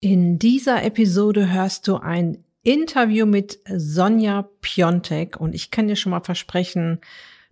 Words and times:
In 0.00 0.38
dieser 0.38 0.84
Episode 0.84 1.50
hörst 1.50 1.88
du 1.88 1.96
ein 1.96 2.44
Interview 2.62 3.26
mit 3.26 3.58
Sonja 3.68 4.48
Piontek 4.60 5.40
und 5.40 5.56
ich 5.56 5.72
kann 5.72 5.88
dir 5.88 5.96
schon 5.96 6.10
mal 6.10 6.20
versprechen, 6.20 7.00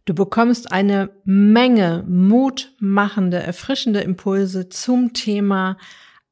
du 0.04 0.14
bekommst 0.14 0.70
eine 0.70 1.10
Menge 1.24 2.04
mutmachende, 2.06 3.38
erfrischende 3.38 4.00
Impulse 4.00 4.68
zum 4.68 5.12
Thema 5.12 5.76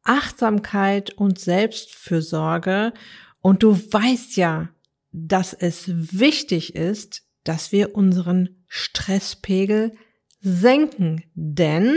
Achtsamkeit 0.04 1.10
und 1.14 1.40
Selbstfürsorge. 1.40 2.92
Und 3.40 3.64
du 3.64 3.76
weißt 3.76 4.36
ja, 4.36 4.68
dass 5.10 5.52
es 5.52 5.90
wichtig 6.16 6.76
ist, 6.76 7.24
dass 7.42 7.72
wir 7.72 7.96
unseren 7.96 8.64
Stresspegel 8.68 9.92
senken, 10.40 11.24
denn 11.34 11.94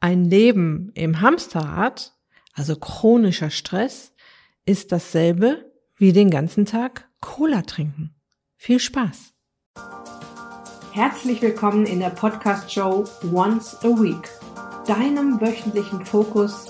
ein 0.00 0.24
Leben 0.24 0.90
im 0.94 1.22
Hamsterrad 1.22 2.17
also 2.58 2.76
chronischer 2.76 3.50
Stress, 3.50 4.12
ist 4.66 4.92
dasselbe 4.92 5.72
wie 5.96 6.12
den 6.12 6.30
ganzen 6.30 6.66
Tag 6.66 7.08
Cola 7.20 7.62
trinken. 7.62 8.14
Viel 8.56 8.80
Spaß! 8.80 9.32
Herzlich 10.92 11.40
willkommen 11.40 11.86
in 11.86 12.00
der 12.00 12.10
Podcast-Show 12.10 13.04
Once 13.32 13.76
a 13.82 13.88
Week, 13.88 14.28
deinem 14.86 15.40
wöchentlichen 15.40 16.04
Fokus 16.04 16.66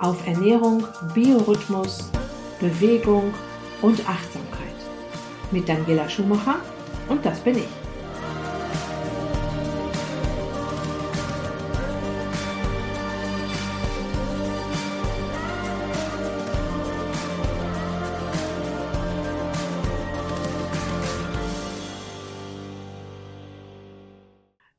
auf 0.00 0.26
Ernährung, 0.26 0.84
Biorhythmus, 1.14 2.10
Bewegung 2.58 3.34
und 3.82 4.08
Achtsamkeit. 4.08 4.66
Mit 5.50 5.68
Daniela 5.68 6.08
Schumacher 6.08 6.60
und 7.08 7.24
das 7.24 7.40
bin 7.40 7.58
ich. 7.58 7.85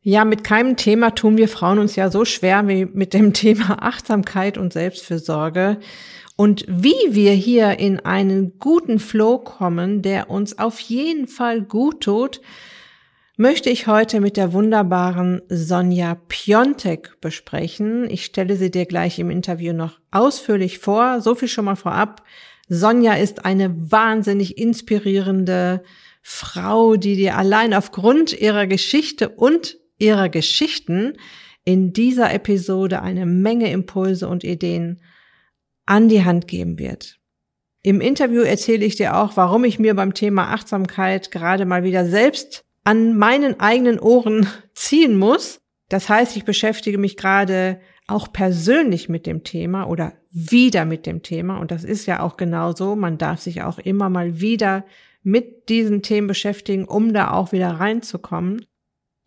Ja, 0.09 0.23
mit 0.23 0.45
keinem 0.45 0.77
Thema 0.77 1.09
tun 1.15 1.35
wir 1.35 1.49
Frauen 1.49 1.79
uns 1.79 1.97
ja 1.97 2.09
so 2.09 2.23
schwer 2.23 2.65
wie 2.69 2.85
mit 2.85 3.13
dem 3.13 3.33
Thema 3.33 3.83
Achtsamkeit 3.83 4.57
und 4.57 4.71
Selbstfürsorge. 4.71 5.79
Und 6.37 6.63
wie 6.65 6.95
wir 7.09 7.33
hier 7.33 7.77
in 7.77 7.99
einen 7.99 8.57
guten 8.57 8.99
Flow 8.99 9.37
kommen, 9.37 10.01
der 10.01 10.29
uns 10.29 10.59
auf 10.59 10.79
jeden 10.79 11.27
Fall 11.27 11.61
gut 11.61 12.05
tut, 12.05 12.39
möchte 13.35 13.69
ich 13.69 13.87
heute 13.87 14.21
mit 14.21 14.37
der 14.37 14.53
wunderbaren 14.53 15.41
Sonja 15.49 16.15
Piontek 16.29 17.19
besprechen. 17.19 18.09
Ich 18.09 18.23
stelle 18.23 18.55
sie 18.55 18.71
dir 18.71 18.85
gleich 18.85 19.19
im 19.19 19.29
Interview 19.29 19.73
noch 19.73 19.99
ausführlich 20.11 20.79
vor. 20.79 21.19
So 21.19 21.35
viel 21.35 21.49
schon 21.49 21.65
mal 21.65 21.75
vorab. 21.75 22.23
Sonja 22.69 23.15
ist 23.15 23.43
eine 23.43 23.75
wahnsinnig 23.91 24.57
inspirierende 24.57 25.83
Frau, 26.21 26.95
die 26.95 27.17
dir 27.17 27.35
allein 27.35 27.73
aufgrund 27.73 28.31
ihrer 28.31 28.67
Geschichte 28.67 29.27
und 29.27 29.77
ihrer 29.97 30.29
Geschichten 30.29 31.13
in 31.63 31.93
dieser 31.93 32.33
Episode 32.33 33.01
eine 33.01 33.25
Menge 33.25 33.71
Impulse 33.71 34.27
und 34.27 34.43
Ideen 34.43 35.01
an 35.85 36.09
die 36.09 36.23
Hand 36.23 36.47
geben 36.47 36.79
wird. 36.79 37.19
Im 37.83 38.01
Interview 38.01 38.41
erzähle 38.41 38.85
ich 38.85 38.95
dir 38.95 39.17
auch, 39.17 39.37
warum 39.37 39.63
ich 39.63 39.79
mir 39.79 39.95
beim 39.95 40.13
Thema 40.13 40.53
Achtsamkeit 40.53 41.31
gerade 41.31 41.65
mal 41.65 41.83
wieder 41.83 42.05
selbst 42.05 42.65
an 42.83 43.17
meinen 43.17 43.59
eigenen 43.59 43.99
Ohren 43.99 44.47
ziehen 44.73 45.17
muss. 45.17 45.59
Das 45.89 46.09
heißt, 46.09 46.35
ich 46.35 46.45
beschäftige 46.45 46.97
mich 46.97 47.17
gerade 47.17 47.79
auch 48.07 48.31
persönlich 48.31 49.09
mit 49.09 49.25
dem 49.25 49.43
Thema 49.43 49.85
oder 49.85 50.13
wieder 50.31 50.85
mit 50.85 51.05
dem 51.05 51.23
Thema. 51.23 51.57
Und 51.57 51.71
das 51.71 51.83
ist 51.83 52.05
ja 52.05 52.21
auch 52.21 52.37
genauso. 52.37 52.95
Man 52.95 53.17
darf 53.17 53.41
sich 53.41 53.63
auch 53.63 53.79
immer 53.79 54.09
mal 54.09 54.39
wieder 54.39 54.85
mit 55.23 55.67
diesen 55.69 56.01
Themen 56.01 56.27
beschäftigen, 56.27 56.85
um 56.85 57.13
da 57.13 57.31
auch 57.31 57.51
wieder 57.51 57.71
reinzukommen. 57.71 58.65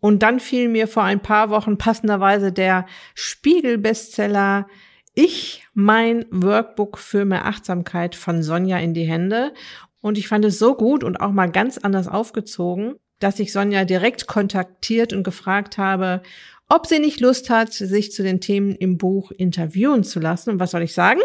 Und 0.01 0.23
dann 0.23 0.39
fiel 0.39 0.67
mir 0.67 0.87
vor 0.87 1.03
ein 1.03 1.21
paar 1.21 1.49
Wochen 1.49 1.77
passenderweise 1.77 2.51
der 2.51 2.85
Spiegel-Bestseller 3.15 4.67
Ich, 5.13 5.63
mein 5.73 6.25
Workbook 6.31 6.97
für 6.97 7.23
mehr 7.23 7.45
Achtsamkeit 7.45 8.15
von 8.15 8.43
Sonja 8.43 8.79
in 8.79 8.93
die 8.93 9.07
Hände. 9.07 9.53
Und 10.01 10.17
ich 10.17 10.27
fand 10.27 10.43
es 10.43 10.57
so 10.57 10.75
gut 10.75 11.03
und 11.03 11.21
auch 11.21 11.31
mal 11.31 11.51
ganz 11.51 11.77
anders 11.77 12.07
aufgezogen, 12.07 12.95
dass 13.19 13.39
ich 13.39 13.53
Sonja 13.53 13.85
direkt 13.85 14.25
kontaktiert 14.25 15.13
und 15.13 15.23
gefragt 15.23 15.77
habe, 15.77 16.23
ob 16.67 16.87
sie 16.87 16.99
nicht 16.99 17.19
Lust 17.19 17.49
hat, 17.49 17.71
sich 17.71 18.11
zu 18.11 18.23
den 18.23 18.41
Themen 18.41 18.71
im 18.71 18.97
Buch 18.97 19.31
interviewen 19.31 20.03
zu 20.03 20.19
lassen. 20.19 20.49
Und 20.51 20.59
was 20.59 20.71
soll 20.71 20.81
ich 20.81 20.93
sagen? 20.93 21.21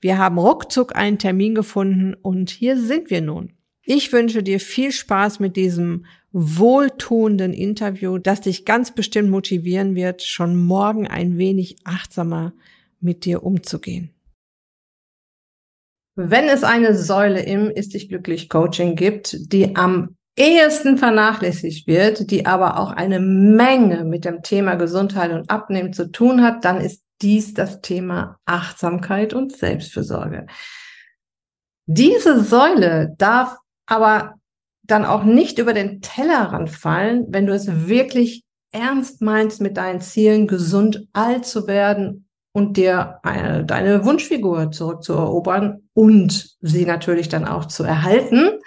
Wir 0.00 0.18
haben 0.18 0.38
ruckzuck 0.38 0.96
einen 0.96 1.18
Termin 1.18 1.54
gefunden 1.54 2.14
und 2.14 2.50
hier 2.50 2.76
sind 2.76 3.10
wir 3.10 3.20
nun. 3.20 3.52
Ich 3.82 4.12
wünsche 4.12 4.42
dir 4.42 4.60
viel 4.60 4.92
Spaß 4.92 5.40
mit 5.40 5.56
diesem 5.56 6.04
wohltuenden 6.32 7.52
Interview, 7.52 8.18
das 8.18 8.42
dich 8.42 8.64
ganz 8.64 8.94
bestimmt 8.94 9.30
motivieren 9.30 9.94
wird, 9.94 10.22
schon 10.22 10.56
morgen 10.56 11.06
ein 11.06 11.38
wenig 11.38 11.76
achtsamer 11.84 12.52
mit 13.00 13.24
dir 13.24 13.42
umzugehen. 13.42 14.14
Wenn 16.16 16.48
es 16.48 16.64
eine 16.64 16.94
Säule 16.94 17.42
im 17.42 17.70
Ist 17.70 17.94
dich 17.94 18.08
glücklich 18.08 18.48
Coaching 18.48 18.94
gibt, 18.94 19.52
die 19.52 19.74
am 19.76 20.16
ehesten 20.36 20.98
vernachlässigt 20.98 21.86
wird, 21.86 22.30
die 22.30 22.46
aber 22.46 22.78
auch 22.78 22.90
eine 22.92 23.20
Menge 23.20 24.04
mit 24.04 24.24
dem 24.24 24.42
Thema 24.42 24.74
Gesundheit 24.74 25.32
und 25.32 25.50
Abnehmen 25.50 25.92
zu 25.92 26.10
tun 26.10 26.42
hat, 26.42 26.64
dann 26.64 26.80
ist 26.80 27.02
dies 27.22 27.54
das 27.54 27.80
Thema 27.80 28.38
Achtsamkeit 28.44 29.34
und 29.34 29.56
Selbstfürsorge. 29.56 30.46
Diese 31.86 32.42
Säule 32.42 33.14
darf 33.18 33.56
aber 33.90 34.36
dann 34.84 35.04
auch 35.04 35.24
nicht 35.24 35.58
über 35.58 35.74
den 35.74 36.00
Tellerrand 36.00 36.70
fallen, 36.70 37.26
wenn 37.28 37.46
du 37.46 37.52
es 37.52 37.88
wirklich 37.88 38.44
ernst 38.72 39.20
meinst 39.20 39.60
mit 39.60 39.76
deinen 39.76 40.00
Zielen, 40.00 40.46
gesund 40.46 41.08
alt 41.12 41.44
zu 41.44 41.66
werden 41.66 42.28
und 42.52 42.76
dir 42.76 43.18
eine, 43.22 43.64
deine 43.64 44.04
Wunschfigur 44.04 44.70
zurückzuerobern 44.70 45.88
und 45.92 46.56
sie 46.60 46.86
natürlich 46.86 47.28
dann 47.28 47.46
auch 47.46 47.66
zu 47.66 47.82
erhalten. 47.82 48.60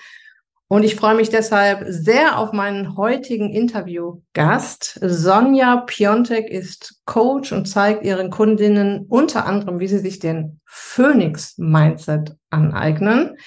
Und 0.67 0.83
ich 0.83 0.95
freue 0.95 1.15
mich 1.15 1.29
deshalb 1.29 1.85
sehr 1.87 2.37
auf 2.37 2.51
meinen 2.51 2.97
heutigen 2.97 3.53
Interviewgast. 3.53 4.99
Sonja 5.01 5.83
Piontek 5.85 6.49
ist 6.49 6.99
Coach 7.05 7.53
und 7.53 7.67
zeigt 7.67 8.03
ihren 8.03 8.29
Kundinnen 8.29 9.05
unter 9.07 9.45
anderem, 9.45 9.79
wie 9.79 9.87
sie 9.87 9.99
sich 9.99 10.19
den 10.19 10.59
Phoenix 10.65 11.57
Mindset 11.57 12.35
aneignen. 12.49 13.37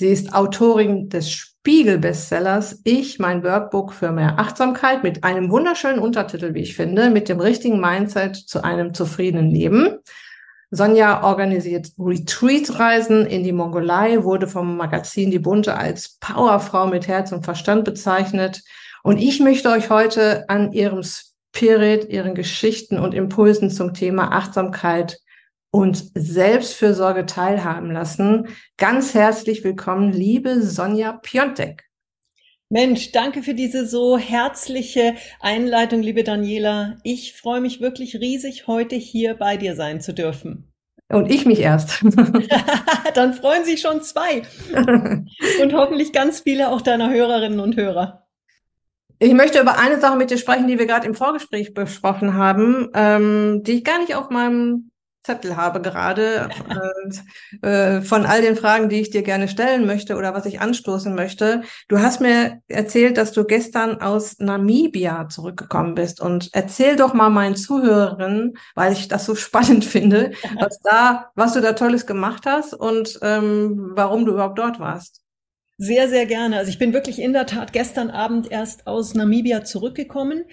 Sie 0.00 0.06
ist 0.06 0.32
Autorin 0.32 1.08
des 1.08 1.28
Spiegel-Bestsellers 1.32 2.82
Ich, 2.84 3.18
mein 3.18 3.42
Workbook 3.42 3.92
für 3.92 4.12
mehr 4.12 4.38
Achtsamkeit 4.38 5.02
mit 5.02 5.24
einem 5.24 5.50
wunderschönen 5.50 5.98
Untertitel, 5.98 6.54
wie 6.54 6.60
ich 6.60 6.76
finde, 6.76 7.10
mit 7.10 7.28
dem 7.28 7.40
richtigen 7.40 7.80
Mindset 7.80 8.36
zu 8.36 8.62
einem 8.62 8.94
zufriedenen 8.94 9.50
Leben. 9.50 9.98
Sonja 10.70 11.24
organisiert 11.24 11.88
Retreat-Reisen 11.98 13.26
in 13.26 13.42
die 13.42 13.50
Mongolei, 13.50 14.22
wurde 14.22 14.46
vom 14.46 14.76
Magazin 14.76 15.32
Die 15.32 15.40
Bunte 15.40 15.76
als 15.76 16.16
Powerfrau 16.20 16.86
mit 16.86 17.08
Herz 17.08 17.32
und 17.32 17.44
Verstand 17.44 17.84
bezeichnet. 17.84 18.62
Und 19.02 19.18
ich 19.18 19.40
möchte 19.40 19.68
euch 19.68 19.90
heute 19.90 20.48
an 20.48 20.72
ihrem 20.72 21.02
Spirit, 21.02 22.08
ihren 22.08 22.36
Geschichten 22.36 23.00
und 23.00 23.14
Impulsen 23.14 23.68
zum 23.68 23.94
Thema 23.94 24.30
Achtsamkeit 24.30 25.18
und 25.78 26.10
Selbstfürsorge 26.14 27.24
teilhaben 27.24 27.92
lassen. 27.92 28.48
Ganz 28.78 29.14
herzlich 29.14 29.62
willkommen, 29.62 30.12
liebe 30.12 30.60
Sonja 30.60 31.12
Piontek. 31.12 31.84
Mensch, 32.68 33.12
danke 33.12 33.44
für 33.44 33.54
diese 33.54 33.86
so 33.86 34.18
herzliche 34.18 35.14
Einleitung, 35.38 36.02
liebe 36.02 36.24
Daniela. 36.24 36.96
Ich 37.04 37.34
freue 37.34 37.60
mich 37.60 37.80
wirklich 37.80 38.16
riesig, 38.16 38.66
heute 38.66 38.96
hier 38.96 39.34
bei 39.34 39.56
dir 39.56 39.76
sein 39.76 40.00
zu 40.00 40.12
dürfen. 40.12 40.72
Und 41.10 41.30
ich 41.30 41.46
mich 41.46 41.60
erst. 41.60 42.04
Dann 43.14 43.34
freuen 43.34 43.64
sich 43.64 43.80
schon 43.80 44.02
zwei. 44.02 44.42
Und 45.62 45.72
hoffentlich 45.74 46.12
ganz 46.12 46.40
viele 46.40 46.70
auch 46.70 46.82
deiner 46.82 47.10
Hörerinnen 47.10 47.60
und 47.60 47.76
Hörer. 47.76 48.26
Ich 49.20 49.32
möchte 49.32 49.60
über 49.60 49.78
eine 49.78 50.00
Sache 50.00 50.16
mit 50.16 50.30
dir 50.30 50.38
sprechen, 50.38 50.66
die 50.66 50.78
wir 50.80 50.86
gerade 50.86 51.06
im 51.06 51.14
Vorgespräch 51.14 51.72
besprochen 51.72 52.34
haben, 52.34 52.88
ähm, 52.94 53.62
die 53.62 53.78
ich 53.78 53.84
gar 53.84 54.00
nicht 54.00 54.16
auf 54.16 54.30
meinem 54.30 54.90
Zettel 55.28 55.58
habe 55.58 55.82
gerade 55.82 56.48
äh, 57.62 57.66
äh, 57.68 58.00
von 58.00 58.24
all 58.24 58.40
den 58.40 58.56
Fragen, 58.56 58.88
die 58.88 59.00
ich 59.00 59.10
dir 59.10 59.22
gerne 59.22 59.46
stellen 59.46 59.84
möchte 59.84 60.16
oder 60.16 60.32
was 60.32 60.46
ich 60.46 60.60
anstoßen 60.60 61.14
möchte. 61.14 61.62
Du 61.88 61.98
hast 61.98 62.22
mir 62.22 62.62
erzählt, 62.66 63.18
dass 63.18 63.32
du 63.32 63.44
gestern 63.44 64.00
aus 64.00 64.38
Namibia 64.38 65.28
zurückgekommen 65.28 65.94
bist 65.94 66.22
und 66.22 66.48
erzähl 66.54 66.96
doch 66.96 67.12
mal 67.12 67.28
meinen 67.28 67.56
Zuhörerinnen, 67.56 68.56
weil 68.74 68.94
ich 68.94 69.08
das 69.08 69.26
so 69.26 69.34
spannend 69.34 69.84
finde, 69.98 70.32
was 70.58 70.78
da, 70.80 71.30
was 71.34 71.52
du 71.52 71.60
da 71.60 71.74
Tolles 71.74 72.06
gemacht 72.06 72.44
hast 72.46 72.72
und 72.72 73.18
ähm, 73.20 73.90
warum 73.94 74.24
du 74.24 74.32
überhaupt 74.32 74.58
dort 74.58 74.80
warst. 74.80 75.20
Sehr, 75.76 76.08
sehr 76.08 76.24
gerne. 76.24 76.56
Also 76.56 76.70
ich 76.70 76.78
bin 76.78 76.94
wirklich 76.94 77.20
in 77.20 77.34
der 77.34 77.44
Tat 77.44 77.74
gestern 77.74 78.10
Abend 78.10 78.50
erst 78.50 78.86
aus 78.86 79.14
Namibia 79.14 79.62
zurückgekommen. 79.62 80.44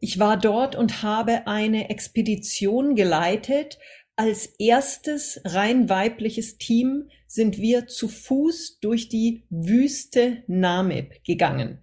Ich 0.00 0.18
war 0.18 0.36
dort 0.36 0.74
und 0.74 1.02
habe 1.04 1.46
eine 1.46 1.88
Expedition 1.88 2.96
geleitet 2.96 3.78
als 4.16 4.46
erstes 4.58 5.40
rein 5.44 5.88
weibliches 5.88 6.58
Team 6.58 7.08
sind 7.26 7.58
wir 7.58 7.86
zu 7.88 8.08
Fuß 8.08 8.78
durch 8.80 9.08
die 9.08 9.44
Wüste 9.50 10.44
Namib 10.46 11.24
gegangen. 11.24 11.82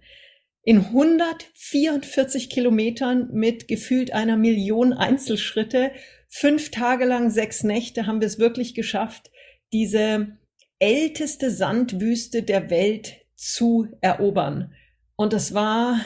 In 0.64 0.78
144 0.78 2.48
Kilometern 2.48 3.30
mit 3.32 3.68
gefühlt 3.68 4.12
einer 4.12 4.36
Million 4.36 4.92
Einzelschritte, 4.92 5.90
fünf 6.28 6.70
Tage 6.70 7.04
lang, 7.04 7.30
sechs 7.30 7.64
Nächte 7.64 8.06
haben 8.06 8.20
wir 8.20 8.28
es 8.28 8.38
wirklich 8.38 8.74
geschafft, 8.74 9.30
diese 9.72 10.38
älteste 10.78 11.50
Sandwüste 11.50 12.42
der 12.42 12.70
Welt 12.70 13.16
zu 13.34 13.88
erobern. 14.00 14.72
Und 15.16 15.32
das 15.32 15.52
war, 15.52 16.00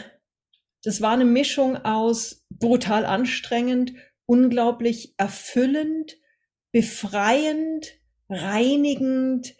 das 0.83 1.01
war 1.01 1.13
eine 1.13 1.25
Mischung 1.25 1.77
aus 1.77 2.47
brutal 2.51 3.05
anstrengend, 3.05 3.93
unglaublich 4.27 5.15
erfüllend, 5.17 6.17
befreiend, 6.73 7.99
reinigend. 8.29 9.55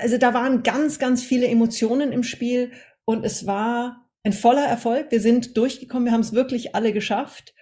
Also 0.00 0.18
da 0.18 0.34
waren 0.34 0.62
ganz, 0.62 0.98
ganz 0.98 1.22
viele 1.22 1.48
Emotionen 1.48 2.12
im 2.12 2.22
Spiel 2.22 2.72
und 3.04 3.24
es 3.24 3.46
war 3.46 4.08
ein 4.22 4.32
voller 4.32 4.66
Erfolg. 4.66 5.10
Wir 5.10 5.20
sind 5.20 5.56
durchgekommen, 5.56 6.06
wir 6.06 6.12
haben 6.12 6.20
es 6.20 6.32
wirklich 6.32 6.74
alle 6.74 6.92
geschafft. 6.92 7.54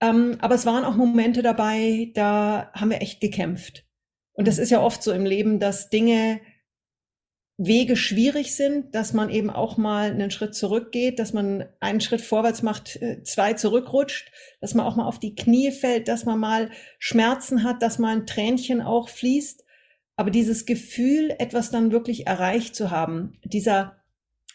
Ähm, 0.00 0.36
aber 0.40 0.54
es 0.54 0.66
waren 0.66 0.84
auch 0.84 0.96
Momente 0.96 1.42
dabei, 1.42 2.10
da 2.14 2.70
haben 2.74 2.90
wir 2.90 3.02
echt 3.02 3.20
gekämpft. 3.20 3.86
Und 4.32 4.48
das 4.48 4.58
ist 4.58 4.70
ja 4.70 4.82
oft 4.82 5.02
so 5.02 5.12
im 5.12 5.24
Leben, 5.24 5.60
dass 5.60 5.90
Dinge 5.90 6.40
Wege 7.56 7.96
schwierig 7.96 8.56
sind, 8.56 8.94
dass 8.96 9.12
man 9.12 9.30
eben 9.30 9.48
auch 9.48 9.76
mal 9.76 10.10
einen 10.10 10.32
Schritt 10.32 10.56
zurückgeht, 10.56 11.20
dass 11.20 11.32
man 11.32 11.66
einen 11.78 12.00
Schritt 12.00 12.20
vorwärts 12.20 12.62
macht, 12.62 12.96
äh, 12.96 13.22
zwei 13.22 13.52
zurückrutscht, 13.52 14.32
dass 14.60 14.74
man 14.74 14.84
auch 14.86 14.96
mal 14.96 15.06
auf 15.06 15.20
die 15.20 15.36
Knie 15.36 15.70
fällt, 15.70 16.08
dass 16.08 16.24
man 16.24 16.40
mal 16.40 16.70
Schmerzen 16.98 17.62
hat, 17.62 17.80
dass 17.80 18.00
mal 18.00 18.16
ein 18.16 18.26
Tränchen 18.26 18.82
auch 18.82 19.08
fließt. 19.08 19.64
Aber 20.16 20.30
dieses 20.30 20.66
Gefühl, 20.66 21.34
etwas 21.38 21.70
dann 21.70 21.92
wirklich 21.92 22.26
erreicht 22.26 22.74
zu 22.74 22.90
haben, 22.90 23.38
dieser, 23.44 23.98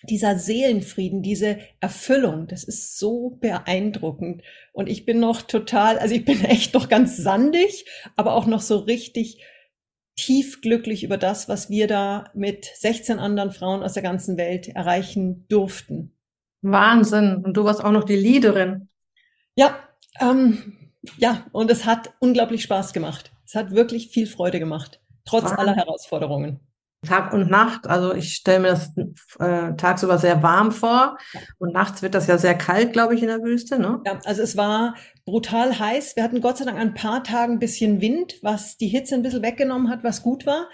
dieser 0.04 0.38
Seelenfrieden, 0.38 1.22
diese 1.22 1.60
Erfüllung, 1.80 2.48
das 2.48 2.66
ist 2.66 2.98
so 2.98 3.38
beeindruckend. 3.40 4.42
Und 4.74 4.90
ich 4.90 5.06
bin 5.06 5.22
noch 5.22 5.42
total, 5.42 6.00
also 6.00 6.16
ich 6.16 6.26
bin 6.26 6.44
echt 6.44 6.74
noch 6.74 6.90
ganz 6.90 7.16
sandig, 7.16 7.86
aber 8.18 8.34
auch 8.34 8.46
noch 8.46 8.62
so 8.62 8.78
richtig 8.78 9.42
tief 10.20 10.62
glücklich 10.62 11.04
über 11.04 11.18
das, 11.18 11.48
was 11.48 11.70
wir 11.70 11.88
da 11.88 12.26
mit 12.34 12.66
16 12.66 13.20
anderen 13.20 13.52
Frauen 13.52 13.84
aus 13.84 13.94
der 13.94 14.04
ganzen 14.04 14.38
Welt 14.38 14.68
erreichen 14.68 15.46
durften. 15.48 16.14
Wahnsinn. 16.62 17.42
Und 17.46 17.56
du 17.56 17.64
warst 17.64 17.84
auch 17.84 17.92
noch 17.92 18.04
die 18.04 18.18
Leaderin. 18.18 18.90
Ja, 19.56 19.80
ähm, 20.20 20.92
ja, 21.18 21.46
und 21.54 21.72
es 21.72 21.86
hat 21.86 22.12
unglaublich 22.20 22.64
Spaß 22.64 22.92
gemacht. 22.92 23.32
Es 23.46 23.56
hat 23.56 23.72
wirklich 23.72 24.10
viel 24.10 24.28
Freude 24.28 24.60
gemacht, 24.60 25.02
trotz 25.24 25.44
Wahnsinn. 25.44 25.60
aller 25.60 25.76
Herausforderungen. 25.76 26.60
Tag 27.08 27.34
und 27.34 27.50
Nacht. 27.50 27.88
Also 27.88 28.14
ich 28.14 28.34
stelle 28.34 28.60
mir 28.60 28.68
das 28.70 28.92
äh, 29.40 29.76
tagsüber 29.76 30.18
sehr 30.18 30.44
warm 30.44 30.72
vor 30.72 31.18
und 31.58 31.74
nachts 31.74 32.02
wird 32.02 32.14
das 32.14 32.28
ja 32.28 32.38
sehr 32.38 32.56
kalt, 32.56 32.92
glaube 32.92 33.16
ich, 33.16 33.22
in 33.22 33.30
der 33.30 33.42
Wüste. 33.42 33.80
Ne? 33.80 34.02
Ja, 34.06 34.20
also 34.26 34.42
es 34.42 34.58
war 34.58 34.96
brutal 35.26 35.80
heiß. 35.80 36.16
Wir 36.16 36.24
hatten 36.24 36.42
Gott 36.42 36.58
sei 36.58 36.66
Dank 36.66 36.78
ein 36.78 36.94
paar 36.94 37.24
Tagen 37.24 37.54
ein 37.54 37.60
bisschen 37.60 38.02
Wind, 38.02 38.36
was 38.42 38.78
die 38.78 38.88
Hitze 38.88 39.16
ein 39.16 39.24
bisschen 39.24 39.44
weggenommen 39.44 39.90
hat, 39.90 40.04
was 40.04 40.24
gut 40.24 40.46
war. 40.46 40.68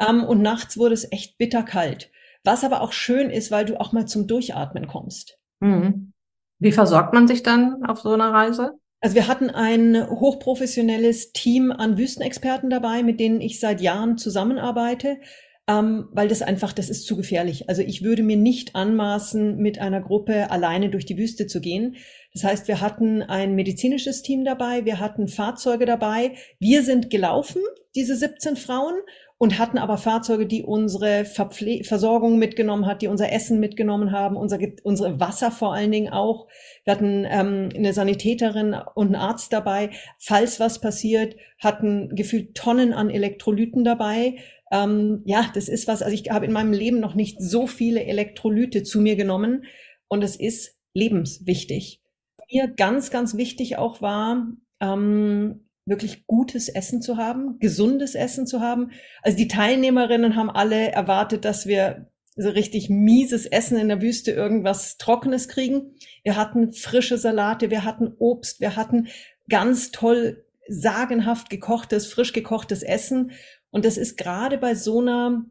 Ähm, 0.00 0.24
und 0.24 0.40
nachts 0.40 0.78
wurde 0.78 0.94
es 0.94 1.10
echt 1.12 1.36
bitterkalt. 1.36 2.10
Was 2.42 2.64
aber 2.64 2.80
auch 2.80 2.92
schön 2.92 3.28
ist, 3.28 3.50
weil 3.50 3.64
du 3.64 3.78
auch 3.78 3.92
mal 3.92 4.06
zum 4.06 4.26
Durchatmen 4.26 4.86
kommst. 4.86 5.38
Mhm. 5.60 6.12
Wie 6.58 6.72
versorgt 6.72 7.12
man 7.12 7.28
sich 7.28 7.42
dann 7.42 7.84
auf 7.84 8.00
so 8.00 8.12
einer 8.12 8.32
Reise? 8.32 8.78
Also 9.00 9.14
wir 9.14 9.28
hatten 9.28 9.50
ein 9.50 10.08
hochprofessionelles 10.08 11.32
Team 11.32 11.70
an 11.70 11.98
Wüstenexperten 11.98 12.70
dabei, 12.70 13.02
mit 13.02 13.20
denen 13.20 13.42
ich 13.42 13.60
seit 13.60 13.82
Jahren 13.82 14.16
zusammenarbeite 14.16 15.18
ähm, 15.68 16.08
weil 16.12 16.28
das 16.28 16.42
einfach, 16.42 16.72
das 16.72 16.88
ist 16.88 17.06
zu 17.06 17.16
gefährlich. 17.16 17.68
Also 17.68 17.82
ich 17.82 18.02
würde 18.02 18.22
mir 18.22 18.36
nicht 18.36 18.76
anmaßen, 18.76 19.56
mit 19.56 19.80
einer 19.80 20.00
Gruppe 20.00 20.50
alleine 20.50 20.90
durch 20.90 21.06
die 21.06 21.18
Wüste 21.18 21.46
zu 21.46 21.60
gehen. 21.60 21.96
Das 22.32 22.44
heißt, 22.44 22.68
wir 22.68 22.80
hatten 22.80 23.22
ein 23.22 23.54
medizinisches 23.54 24.22
Team 24.22 24.44
dabei, 24.44 24.84
wir 24.84 25.00
hatten 25.00 25.26
Fahrzeuge 25.26 25.86
dabei. 25.86 26.32
Wir 26.60 26.82
sind 26.82 27.10
gelaufen, 27.10 27.62
diese 27.94 28.14
17 28.14 28.56
Frauen, 28.56 28.94
und 29.38 29.58
hatten 29.58 29.76
aber 29.76 29.98
Fahrzeuge, 29.98 30.46
die 30.46 30.62
unsere 30.62 31.26
Verpfle 31.26 31.84
Versorgung 31.84 32.38
mitgenommen 32.38 32.86
hat, 32.86 33.02
die 33.02 33.08
unser 33.08 33.32
Essen 33.32 33.60
mitgenommen 33.60 34.10
haben, 34.10 34.36
unser, 34.36 34.58
unsere 34.82 35.20
Wasser 35.20 35.50
vor 35.50 35.74
allen 35.74 35.92
Dingen 35.92 36.12
auch. 36.12 36.46
Wir 36.84 36.94
hatten 36.94 37.26
ähm, 37.28 37.68
eine 37.74 37.92
Sanitäterin 37.92 38.74
und 38.94 39.08
einen 39.08 39.16
Arzt 39.16 39.52
dabei. 39.52 39.90
Falls 40.18 40.58
was 40.58 40.80
passiert, 40.80 41.36
hatten 41.58 42.14
gefühlt 42.14 42.54
Tonnen 42.54 42.94
an 42.94 43.10
Elektrolyten 43.10 43.84
dabei. 43.84 44.36
Ähm, 44.70 45.22
ja, 45.24 45.50
das 45.54 45.68
ist 45.68 45.86
was, 45.86 46.02
also 46.02 46.14
ich 46.14 46.30
habe 46.30 46.46
in 46.46 46.52
meinem 46.52 46.72
Leben 46.72 47.00
noch 47.00 47.14
nicht 47.14 47.40
so 47.40 47.66
viele 47.66 48.04
Elektrolyte 48.04 48.82
zu 48.82 49.00
mir 49.00 49.16
genommen 49.16 49.64
und 50.08 50.22
es 50.22 50.36
ist 50.36 50.76
lebenswichtig. 50.94 52.02
Mir 52.50 52.68
ganz, 52.68 53.10
ganz 53.10 53.36
wichtig 53.36 53.76
auch 53.76 54.00
war, 54.02 54.46
ähm, 54.80 55.66
wirklich 55.84 56.26
gutes 56.26 56.68
Essen 56.68 57.00
zu 57.00 57.16
haben, 57.16 57.58
gesundes 57.60 58.14
Essen 58.14 58.46
zu 58.46 58.60
haben. 58.60 58.90
Also 59.22 59.38
die 59.38 59.48
Teilnehmerinnen 59.48 60.34
haben 60.34 60.50
alle 60.50 60.90
erwartet, 60.90 61.44
dass 61.44 61.66
wir 61.66 62.10
so 62.36 62.50
richtig 62.50 62.90
mieses 62.90 63.46
Essen 63.46 63.78
in 63.78 63.88
der 63.88 64.02
Wüste, 64.02 64.32
irgendwas 64.32 64.98
Trockenes 64.98 65.48
kriegen. 65.48 65.94
Wir 66.22 66.36
hatten 66.36 66.72
frische 66.72 67.18
Salate, 67.18 67.70
wir 67.70 67.84
hatten 67.84 68.12
Obst, 68.18 68.60
wir 68.60 68.76
hatten 68.76 69.08
ganz 69.48 69.90
toll 69.90 70.44
sagenhaft 70.68 71.48
gekochtes, 71.48 72.08
frisch 72.08 72.32
gekochtes 72.32 72.82
Essen 72.82 73.30
und 73.76 73.84
das 73.84 73.98
ist 73.98 74.16
gerade 74.16 74.56
bei 74.56 74.74
so 74.74 75.02
einer 75.02 75.44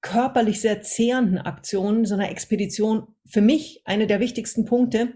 körperlich 0.00 0.62
sehr 0.62 0.80
zehrenden 0.80 1.36
Aktion, 1.36 2.06
so 2.06 2.14
einer 2.14 2.30
Expedition, 2.30 3.08
für 3.26 3.42
mich 3.42 3.82
eine 3.84 4.06
der 4.06 4.20
wichtigsten 4.20 4.64
Punkte, 4.64 5.12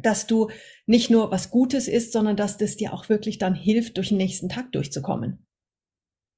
dass 0.00 0.28
du 0.28 0.48
nicht 0.86 1.10
nur 1.10 1.32
was 1.32 1.50
Gutes 1.50 1.88
isst, 1.88 2.12
sondern 2.12 2.36
dass 2.36 2.56
das 2.56 2.76
dir 2.76 2.92
auch 2.92 3.08
wirklich 3.08 3.38
dann 3.38 3.56
hilft, 3.56 3.96
durch 3.96 4.10
den 4.10 4.18
nächsten 4.18 4.48
Tag 4.48 4.70
durchzukommen. 4.70 5.44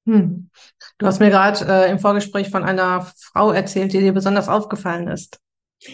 Hm. 0.07 0.49
Du 0.97 1.05
hast 1.05 1.19
mir 1.19 1.29
gerade 1.29 1.63
äh, 1.67 1.91
im 1.91 1.99
Vorgespräch 1.99 2.49
von 2.49 2.63
einer 2.63 3.13
Frau 3.15 3.51
erzählt, 3.51 3.93
die 3.93 3.99
dir 3.99 4.13
besonders 4.13 4.49
aufgefallen 4.49 5.09
ist. 5.09 5.39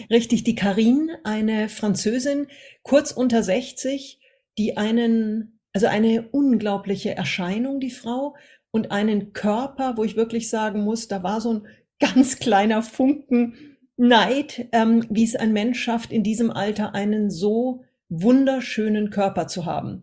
Richtig, 0.08 0.44
die 0.44 0.54
Karine, 0.54 1.18
eine 1.24 1.68
Französin, 1.68 2.46
kurz 2.84 3.12
unter 3.12 3.42
60, 3.42 4.18
die 4.56 4.78
einen, 4.78 5.60
also 5.74 5.88
eine 5.88 6.30
unglaubliche 6.30 7.14
Erscheinung, 7.14 7.80
die 7.80 7.90
Frau, 7.90 8.34
und 8.70 8.90
einen 8.90 9.32
Körper, 9.32 9.96
wo 9.96 10.04
ich 10.04 10.16
wirklich 10.16 10.50
sagen 10.50 10.82
muss, 10.82 11.08
da 11.08 11.22
war 11.22 11.40
so 11.40 11.54
ein 11.54 11.66
ganz 11.98 12.38
kleiner 12.38 12.82
Funken 12.82 13.54
Neid, 13.96 14.68
ähm, 14.70 15.04
wie 15.10 15.24
es 15.24 15.34
ein 15.34 15.52
Mensch 15.52 15.82
schafft, 15.82 16.12
in 16.12 16.22
diesem 16.22 16.52
Alter 16.52 16.94
einen 16.94 17.30
so 17.30 17.82
wunderschönen 18.08 19.10
Körper 19.10 19.48
zu 19.48 19.66
haben. 19.66 20.02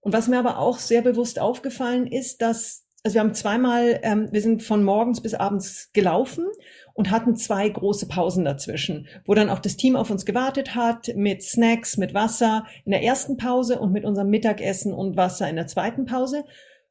Und 0.00 0.12
was 0.12 0.28
mir 0.28 0.38
aber 0.38 0.58
auch 0.58 0.78
sehr 0.78 1.02
bewusst 1.02 1.40
aufgefallen 1.40 2.06
ist, 2.08 2.42
dass, 2.42 2.84
also 3.04 3.14
wir 3.14 3.20
haben 3.20 3.34
zweimal, 3.34 4.00
ähm, 4.02 4.28
wir 4.32 4.42
sind 4.42 4.64
von 4.64 4.82
morgens 4.82 5.20
bis 5.20 5.34
abends 5.34 5.90
gelaufen 5.92 6.46
und 6.92 7.10
hatten 7.10 7.36
zwei 7.36 7.68
große 7.68 8.08
Pausen 8.08 8.44
dazwischen, 8.44 9.06
wo 9.24 9.34
dann 9.34 9.50
auch 9.50 9.60
das 9.60 9.76
Team 9.76 9.94
auf 9.94 10.10
uns 10.10 10.26
gewartet 10.26 10.74
hat 10.74 11.14
mit 11.14 11.42
Snacks, 11.42 11.96
mit 11.96 12.14
Wasser 12.14 12.66
in 12.84 12.90
der 12.90 13.02
ersten 13.02 13.36
Pause 13.36 13.78
und 13.78 13.92
mit 13.92 14.04
unserem 14.04 14.28
Mittagessen 14.28 14.92
und 14.92 15.16
Wasser 15.16 15.48
in 15.48 15.56
der 15.56 15.68
zweiten 15.68 16.04
Pause. 16.04 16.44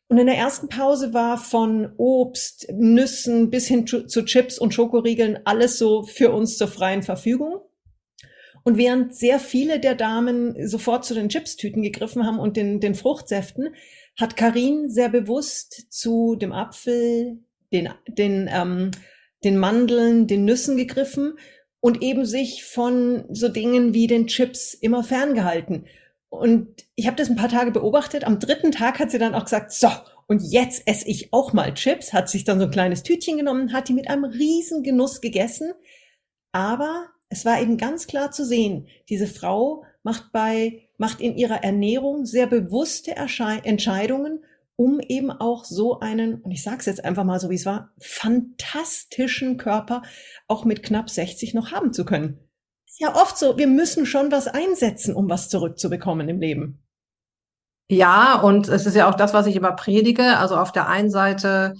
Und 0.07 0.19
in 0.19 0.27
der 0.27 0.37
ersten 0.37 0.69
Pause 0.69 1.13
war 1.13 1.37
von 1.37 1.91
Obst, 1.97 2.67
Nüssen 2.71 3.49
bis 3.49 3.67
hin 3.67 3.87
zu, 3.87 4.05
Chips 4.25 4.59
und 4.59 4.73
Schokoriegeln 4.73 5.39
alles 5.45 5.79
so 5.79 6.03
für 6.03 6.31
uns 6.31 6.57
zur 6.57 6.67
freien 6.67 7.01
Verfügung. 7.01 7.61
Und 8.63 8.77
während 8.77 9.15
sehr 9.15 9.39
viele 9.39 9.79
der 9.79 9.95
Damen 9.95 10.67
sofort 10.67 11.05
zu 11.05 11.13
den 11.13 11.29
Chipstüten 11.29 11.81
gegriffen 11.81 12.25
haben 12.25 12.39
und 12.39 12.57
den, 12.57 12.79
den 12.79 12.95
Fruchtsäften, 12.95 13.75
hat 14.19 14.37
Karin 14.37 14.89
sehr 14.89 15.09
bewusst 15.09 15.91
zu 15.91 16.35
dem 16.35 16.51
Apfel, 16.51 17.39
den, 17.73 17.89
den, 18.07 18.49
ähm, 18.51 18.91
den 19.43 19.57
Mandeln, 19.57 20.27
den 20.27 20.45
Nüssen 20.45 20.77
gegriffen 20.77 21.37
und 21.79 22.01
eben 22.01 22.25
sich 22.25 22.63
von 22.63 23.25
so 23.29 23.49
Dingen 23.49 23.93
wie 23.93 24.07
den 24.07 24.27
Chips 24.27 24.73
immer 24.73 25.03
ferngehalten. 25.03 25.85
Und 26.29 26.85
ich 26.95 27.07
habe 27.07 27.15
das 27.15 27.29
ein 27.29 27.35
paar 27.35 27.49
Tage 27.49 27.71
beobachtet. 27.71 28.25
Am 28.25 28.39
dritten 28.39 28.71
Tag 28.71 28.99
hat 28.99 29.11
sie 29.11 29.19
dann 29.19 29.35
auch 29.35 29.43
gesagt, 29.43 29.71
so, 29.71 29.89
und 30.27 30.41
jetzt 30.41 30.83
esse 30.87 31.07
ich 31.07 31.31
auch 31.33 31.53
mal 31.53 31.73
Chips, 31.73 32.13
hat 32.13 32.29
sich 32.29 32.43
dann 32.43 32.59
so 32.59 32.65
ein 32.65 32.71
kleines 32.71 33.03
Tütchen 33.03 33.37
genommen, 33.37 33.73
hat 33.73 33.89
die 33.89 33.93
mit 33.93 34.09
einem 34.09 34.25
riesen 34.25 34.83
Genuss 34.83 35.21
gegessen. 35.21 35.73
Aber 36.51 37.07
es 37.29 37.45
war 37.45 37.61
eben 37.61 37.77
ganz 37.77 38.07
klar 38.07 38.31
zu 38.31 38.45
sehen, 38.45 38.87
diese 39.09 39.27
Frau 39.27 39.83
macht 40.03 40.31
bei, 40.31 40.87
macht 40.97 41.21
in 41.21 41.35
ihrer 41.35 41.63
Ernährung 41.63 42.25
sehr 42.25 42.47
bewusste 42.47 43.15
Ersche 43.15 43.61
Entscheidungen, 43.63 44.43
um 44.75 44.99
eben 44.99 45.31
auch 45.31 45.63
so 45.63 45.99
einen, 45.99 46.41
und 46.41 46.51
ich 46.51 46.63
sage 46.63 46.77
es 46.79 46.85
jetzt 46.85 47.05
einfach 47.05 47.23
mal 47.23 47.39
so, 47.39 47.49
wie 47.49 47.55
es 47.55 47.65
war, 47.65 47.93
fantastischen 47.99 49.57
Körper 49.57 50.01
auch 50.47 50.65
mit 50.65 50.83
knapp 50.83 51.09
60 51.09 51.53
noch 51.53 51.71
haben 51.71 51.93
zu 51.93 52.03
können 52.03 52.44
ist 52.95 53.01
ja 53.01 53.13
oft 53.13 53.37
so, 53.37 53.57
wir 53.57 53.67
müssen 53.67 54.05
schon 54.05 54.31
was 54.31 54.47
einsetzen, 54.47 55.15
um 55.15 55.29
was 55.29 55.49
zurückzubekommen 55.49 56.29
im 56.29 56.39
Leben. 56.39 56.81
Ja, 57.89 58.39
und 58.39 58.69
es 58.69 58.85
ist 58.85 58.95
ja 58.95 59.09
auch 59.09 59.15
das, 59.15 59.33
was 59.33 59.47
ich 59.47 59.55
immer 59.57 59.73
predige. 59.73 60.37
Also 60.37 60.55
auf 60.55 60.71
der 60.71 60.87
einen 60.87 61.11
Seite 61.11 61.75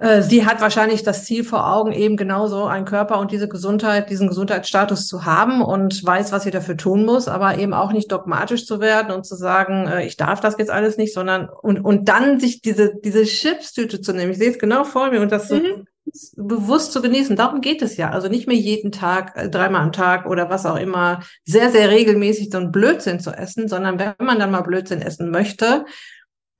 äh, 0.00 0.22
sie 0.22 0.46
hat 0.46 0.62
wahrscheinlich 0.62 1.02
das 1.02 1.26
Ziel 1.26 1.44
vor 1.44 1.70
Augen, 1.70 1.92
eben 1.92 2.16
genauso 2.16 2.64
einen 2.64 2.86
Körper 2.86 3.18
und 3.18 3.32
diese 3.32 3.48
Gesundheit, 3.48 4.08
diesen 4.08 4.28
Gesundheitsstatus 4.28 5.06
zu 5.06 5.26
haben 5.26 5.60
und 5.60 6.04
weiß, 6.04 6.32
was 6.32 6.44
sie 6.44 6.50
dafür 6.50 6.78
tun 6.78 7.04
muss, 7.04 7.28
aber 7.28 7.58
eben 7.58 7.74
auch 7.74 7.92
nicht 7.92 8.10
dogmatisch 8.10 8.64
zu 8.64 8.80
werden 8.80 9.12
und 9.12 9.26
zu 9.26 9.36
sagen, 9.36 9.86
äh, 9.86 10.06
ich 10.06 10.16
darf 10.16 10.40
das 10.40 10.56
jetzt 10.58 10.70
alles 10.70 10.96
nicht, 10.96 11.12
sondern 11.12 11.50
und, 11.50 11.80
und 11.80 12.08
dann 12.08 12.40
sich 12.40 12.62
diese, 12.62 12.94
diese 13.04 13.24
Chipstüte 13.24 14.00
zu 14.00 14.14
nehmen. 14.14 14.32
Ich 14.32 14.38
sehe 14.38 14.50
es 14.50 14.58
genau 14.58 14.84
vor 14.84 15.10
mir 15.10 15.20
und 15.20 15.30
das 15.30 15.50
mhm. 15.50 15.86
Bewusst 16.36 16.92
zu 16.92 17.02
genießen. 17.02 17.36
Darum 17.36 17.60
geht 17.60 17.82
es 17.82 17.96
ja. 17.96 18.10
Also 18.10 18.28
nicht 18.28 18.46
mehr 18.46 18.56
jeden 18.56 18.92
Tag, 18.92 19.36
äh, 19.36 19.48
dreimal 19.48 19.82
am 19.82 19.92
Tag 19.92 20.26
oder 20.26 20.50
was 20.50 20.66
auch 20.66 20.76
immer, 20.76 21.22
sehr, 21.44 21.70
sehr 21.70 21.90
regelmäßig 21.90 22.50
so 22.50 22.58
ein 22.58 22.72
Blödsinn 22.72 23.20
zu 23.20 23.30
essen, 23.30 23.68
sondern 23.68 23.98
wenn 23.98 24.14
man 24.18 24.38
dann 24.38 24.50
mal 24.50 24.62
Blödsinn 24.62 25.02
essen 25.02 25.30
möchte, 25.30 25.84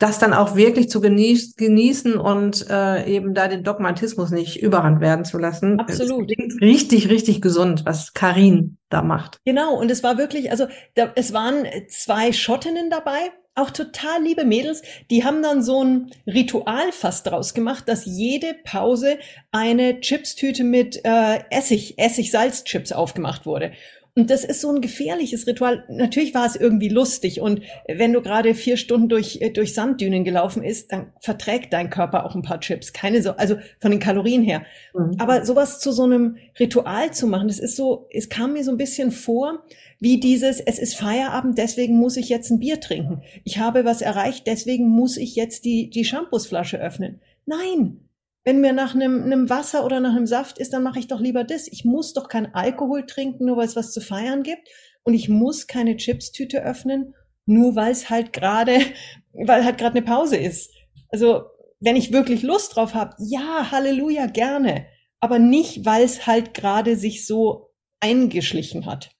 das 0.01 0.19
dann 0.19 0.33
auch 0.33 0.57
wirklich 0.57 0.89
zu 0.89 1.03
genieß, 1.03 1.57
genießen 1.57 2.17
und 2.17 2.69
äh, 2.71 3.07
eben 3.07 3.35
da 3.35 3.49
den 3.49 3.63
Dogmatismus 3.63 4.31
nicht 4.31 4.63
überhand 4.63 5.01
werden 5.03 5.27
zu 5.27 5.37
lassen. 5.37 5.79
Absolut. 5.79 6.31
Richtig, 6.63 7.11
richtig 7.11 7.43
gesund, 7.43 7.83
was 7.85 8.15
Karin 8.15 8.79
da 8.89 9.03
macht. 9.03 9.37
Genau, 9.45 9.79
und 9.79 9.91
es 9.91 10.03
war 10.03 10.17
wirklich, 10.17 10.51
also 10.51 10.69
da, 10.95 11.13
es 11.17 11.35
waren 11.35 11.67
zwei 11.89 12.33
Schottinnen 12.33 12.89
dabei, 12.89 13.31
auch 13.55 13.71
total 13.71 14.23
liebe 14.23 14.45
Mädels, 14.45 14.83
die 15.11 15.25
haben 15.25 15.43
dann 15.43 15.63
so 15.63 15.83
ein 15.85 16.11
Ritual 16.27 16.93
fast 16.93 17.27
draus 17.27 17.53
gemacht, 17.55 17.89
dass 17.89 18.07
jede 18.07 18.55
Pause 18.65 19.19
eine 19.51 20.01
Chipstüte 20.01 20.65
mit 20.65 21.05
äh, 21.05 21.41
Essig, 21.51 21.99
Essig-Salzchips 21.99 22.93
aufgemacht 22.93 23.47
wurde. 23.47 23.73
Und 24.17 24.31
das 24.31 24.45
ist 24.45 24.61
so 24.61 24.71
ein 24.71 24.81
gefährliches 24.81 25.47
Ritual. 25.47 25.85
Natürlich 25.89 26.35
war 26.35 26.47
es 26.47 26.57
irgendwie 26.57 26.89
lustig. 26.89 27.41
Und 27.41 27.63
wenn 27.87 28.13
du 28.13 28.21
gerade 28.21 28.55
vier 28.55 28.77
Stunden 28.77 29.09
durch, 29.09 29.41
äh, 29.41 29.51
durch 29.51 29.75
Sanddünen 29.75 30.25
gelaufen 30.25 30.63
ist, 30.63 30.93
dann 30.93 31.13
verträgt 31.21 31.73
dein 31.73 31.91
Körper 31.91 32.27
auch 32.27 32.35
ein 32.35 32.43
paar 32.43 32.61
Chips. 32.61 32.93
Keine 32.93 33.23
so, 33.23 33.33
also 33.33 33.57
von 33.79 33.91
den 33.91 34.01
Kalorien 34.01 34.43
her. 34.43 34.63
Mhm. 34.95 35.17
Aber 35.19 35.45
sowas 35.45 35.79
zu 35.79 35.93
so 35.93 36.03
einem 36.03 36.37
Ritual 36.59 37.13
zu 37.13 37.27
machen, 37.27 37.49
das 37.49 37.61
ist 37.61 37.77
so, 37.77 38.09
es 38.13 38.29
kam 38.29 38.55
mir 38.55 38.65
so 38.65 38.73
ein 38.73 38.79
bisschen 38.79 39.13
vor, 39.13 39.65
wie 40.01 40.19
dieses, 40.19 40.61
es 40.61 40.79
ist 40.79 40.97
Feierabend, 40.97 41.59
deswegen 41.59 41.97
muss 41.97 42.17
ich 42.17 42.29
jetzt 42.29 42.51
ein 42.51 42.59
Bier 42.59 42.81
trinken. 42.81 43.23
Ich 43.45 43.59
habe 43.59 43.85
was 43.85 44.01
erreicht, 44.01 44.47
deswegen 44.47 44.89
muss 44.89 45.17
ich 45.19 45.37
jetzt 45.37 45.65
die, 45.65 45.91
die 45.91 46.05
Shampoosflasche 46.05 46.81
öffnen. 46.81 47.21
Nein, 47.47 48.01
wenn 48.45 48.61
mir 48.61 48.73
nach 48.73 48.95
einem, 48.95 49.23
einem 49.23 49.51
Wasser 49.51 49.85
oder 49.85 50.01
nach 50.01 50.15
einem 50.17 50.27
Saft 50.27 50.59
ist, 50.59 50.73
dann 50.73 50.83
mache 50.83 50.99
ich 50.99 51.09
doch 51.09 51.21
lieber 51.21 51.45
das. 51.45 51.69
Ich 51.69 51.85
muss 51.85 52.15
doch 52.15 52.29
kein 52.29 52.55
Alkohol 52.55 53.07
trinken, 53.07 53.47
nur 53.47 53.57
weil 53.57 53.67
es 53.67 53.77
was 53.77 53.93
zu 53.93 54.01
feiern 54.01 54.43
gibt. 54.43 54.69
Und 55.03 55.15
ich 55.15 55.29
muss 55.29 55.67
keine 55.67 55.97
Chipstüte 55.97 56.63
öffnen, 56.63 57.15
nur 57.47 57.77
weil 57.77 57.93
es 57.93 58.11
halt 58.11 58.33
gerade, 58.33 58.79
weil 59.33 59.65
halt 59.65 59.79
gerade 59.79 59.97
eine 59.97 60.07
Pause 60.07 60.37
ist. 60.37 60.73
Also 61.11 61.45
wenn 61.81 61.97
ich 61.97 62.13
wirklich 62.13 62.43
Lust 62.43 62.77
drauf 62.77 62.95
habe, 62.95 63.17
ja, 63.19 63.71
Halleluja, 63.71 64.27
gerne. 64.27 64.87
Aber 65.21 65.39
nicht, 65.39 65.85
weil 65.85 66.05
es 66.05 66.27
halt 66.27 66.55
gerade 66.55 66.97
sich 66.97 67.27
so 67.27 67.73
eingeschlichen 68.01 68.87
hat. 68.87 69.11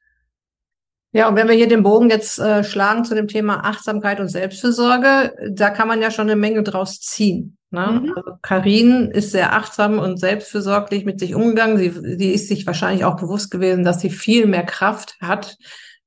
Ja, 1.13 1.29
und 1.29 1.37
wenn 1.37 1.49
wir 1.49 1.57
hier 1.57 1.69
den 1.69 1.83
Bogen 1.83 2.09
jetzt 2.09 2.39
äh, 2.39 2.63
schlagen 2.63 3.05
zu 3.05 3.15
dem 3.15 3.27
Thema 3.27 3.65
Achtsamkeit 3.65 4.21
und 4.21 4.29
Selbstfürsorge, 4.29 5.35
da 5.51 5.71
kann 5.71 5.89
man 5.89 6.01
ja 6.01 6.11
schon 6.11 6.29
eine 6.31 6.37
Menge 6.37 6.63
draus 6.63 7.01
ziehen. 7.01 7.59
Ne? 7.71 8.01
Mhm. 8.03 8.13
Also 8.17 8.33
Karin 8.43 9.11
ist 9.11 9.31
sehr 9.31 9.53
achtsam 9.53 9.99
und 9.99 10.19
selbstfürsorglich 10.19 11.05
mit 11.05 11.21
sich 11.21 11.35
umgegangen. 11.35 11.79
Sie, 11.79 11.91
sie 12.19 12.33
ist 12.33 12.49
sich 12.49 12.67
wahrscheinlich 12.67 13.05
auch 13.05 13.17
bewusst 13.17 13.51
gewesen, 13.51 13.85
dass 13.85 14.01
sie 14.01 14.11
viel 14.11 14.47
mehr 14.47 14.65
Kraft 14.65 15.17
hat, 15.21 15.57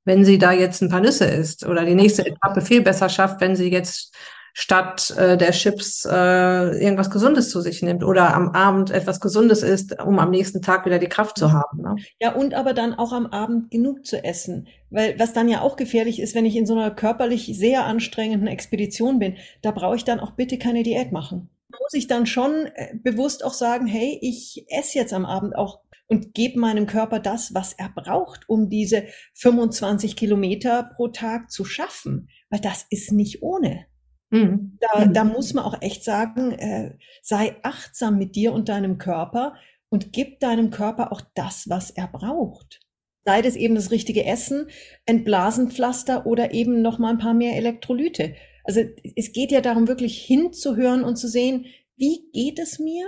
wenn 0.05 0.25
sie 0.25 0.38
da 0.38 0.51
jetzt 0.51 0.82
ein 0.82 0.89
paar 0.89 1.00
Nüsse 1.00 1.25
isst 1.25 1.65
oder 1.65 1.86
die 1.86 1.96
nächste 1.96 2.25
Etappe 2.25 2.62
viel 2.62 2.82
besser 2.82 3.08
schafft, 3.08 3.39
wenn 3.39 3.55
sie 3.55 3.72
jetzt 3.72 4.13
statt 4.53 5.15
äh, 5.17 5.36
der 5.36 5.51
Chips 5.51 6.05
äh, 6.05 6.77
irgendwas 6.77 7.10
Gesundes 7.10 7.50
zu 7.50 7.60
sich 7.60 7.82
nimmt 7.82 8.03
oder 8.03 8.36
am 8.36 8.50
Abend 8.50 8.91
etwas 8.91 9.20
Gesundes 9.20 9.63
isst, 9.63 10.00
um 10.00 10.20
am 10.20 10.29
nächsten 10.29 10.62
Tag 10.62 10.86
wieder 10.86 11.00
die 11.00 11.08
Kraft 11.08 11.38
zu 11.38 11.51
haben. 11.51 11.82
Ne? 11.82 11.96
Ja, 12.22 12.34
und 12.34 12.53
aber 12.53 12.74
dann 12.74 12.93
auch 12.93 13.13
am 13.13 13.25
Abend 13.25 13.72
genug 13.72 14.05
zu 14.05 14.24
essen. 14.24 14.67
Weil 14.91 15.17
was 15.17 15.34
dann 15.34 15.50
ja 15.50 15.62
auch 15.62 15.75
gefährlich 15.75 16.22
ist, 16.22 16.36
wenn 16.36 16.46
ich 16.46 16.55
in 16.55 16.67
so 16.67 16.75
einer 16.75 16.91
körperlich 16.91 17.51
sehr 17.58 17.86
anstrengenden 17.86 18.48
Expedition 18.48 19.17
bin, 19.17 19.38
da 19.63 19.72
brauche 19.72 19.96
ich 19.96 20.03
dann 20.03 20.20
auch 20.20 20.32
bitte 20.32 20.60
keine 20.60 20.84
Diät 20.84 21.12
machen. 21.12 21.50
Muss 21.79 21.93
ich 21.93 22.07
dann 22.07 22.25
schon 22.25 22.67
äh, 22.75 22.95
bewusst 22.95 23.43
auch 23.43 23.53
sagen, 23.53 23.87
hey, 23.87 24.17
ich 24.21 24.65
esse 24.69 24.97
jetzt 24.97 25.13
am 25.13 25.25
Abend 25.25 25.55
auch 25.55 25.81
und 26.07 26.33
gebe 26.33 26.59
meinem 26.59 26.85
Körper 26.85 27.19
das, 27.19 27.53
was 27.53 27.73
er 27.73 27.89
braucht, 27.89 28.47
um 28.47 28.69
diese 28.69 29.05
25 29.33 30.15
Kilometer 30.15 30.91
pro 30.95 31.07
Tag 31.07 31.49
zu 31.49 31.65
schaffen. 31.65 32.29
Weil 32.49 32.59
das 32.59 32.85
ist 32.89 33.11
nicht 33.11 33.41
ohne. 33.41 33.85
Mhm. 34.29 34.77
Da, 34.79 35.05
mhm. 35.05 35.13
da 35.13 35.23
muss 35.23 35.53
man 35.53 35.63
auch 35.63 35.81
echt 35.81 36.03
sagen, 36.03 36.51
äh, 36.53 36.97
sei 37.21 37.55
achtsam 37.63 38.17
mit 38.17 38.35
dir 38.35 38.53
und 38.53 38.69
deinem 38.69 38.97
Körper 38.97 39.55
und 39.89 40.11
gib 40.11 40.39
deinem 40.39 40.71
Körper 40.71 41.11
auch 41.11 41.21
das, 41.35 41.69
was 41.69 41.91
er 41.91 42.07
braucht. 42.07 42.79
Sei 43.25 43.41
das 43.41 43.55
eben 43.55 43.75
das 43.75 43.91
richtige 43.91 44.25
Essen, 44.25 44.67
Entblasenpflaster 45.05 46.25
oder 46.25 46.53
eben 46.53 46.81
noch 46.81 46.99
mal 46.99 47.11
ein 47.11 47.19
paar 47.19 47.33
mehr 47.33 47.55
Elektrolyte. 47.55 48.35
Also 48.63 48.82
es 49.15 49.34
geht 49.34 49.51
ja 49.51 49.62
darum, 49.62 49.88
wirklich 49.88 50.17
hinzuhören 50.24 51.03
und 51.03 51.17
zu 51.17 51.27
sehen, 51.27 51.65
wie 51.98 52.29
geht 52.32 52.60
es 52.60 52.79
mir 52.79 53.05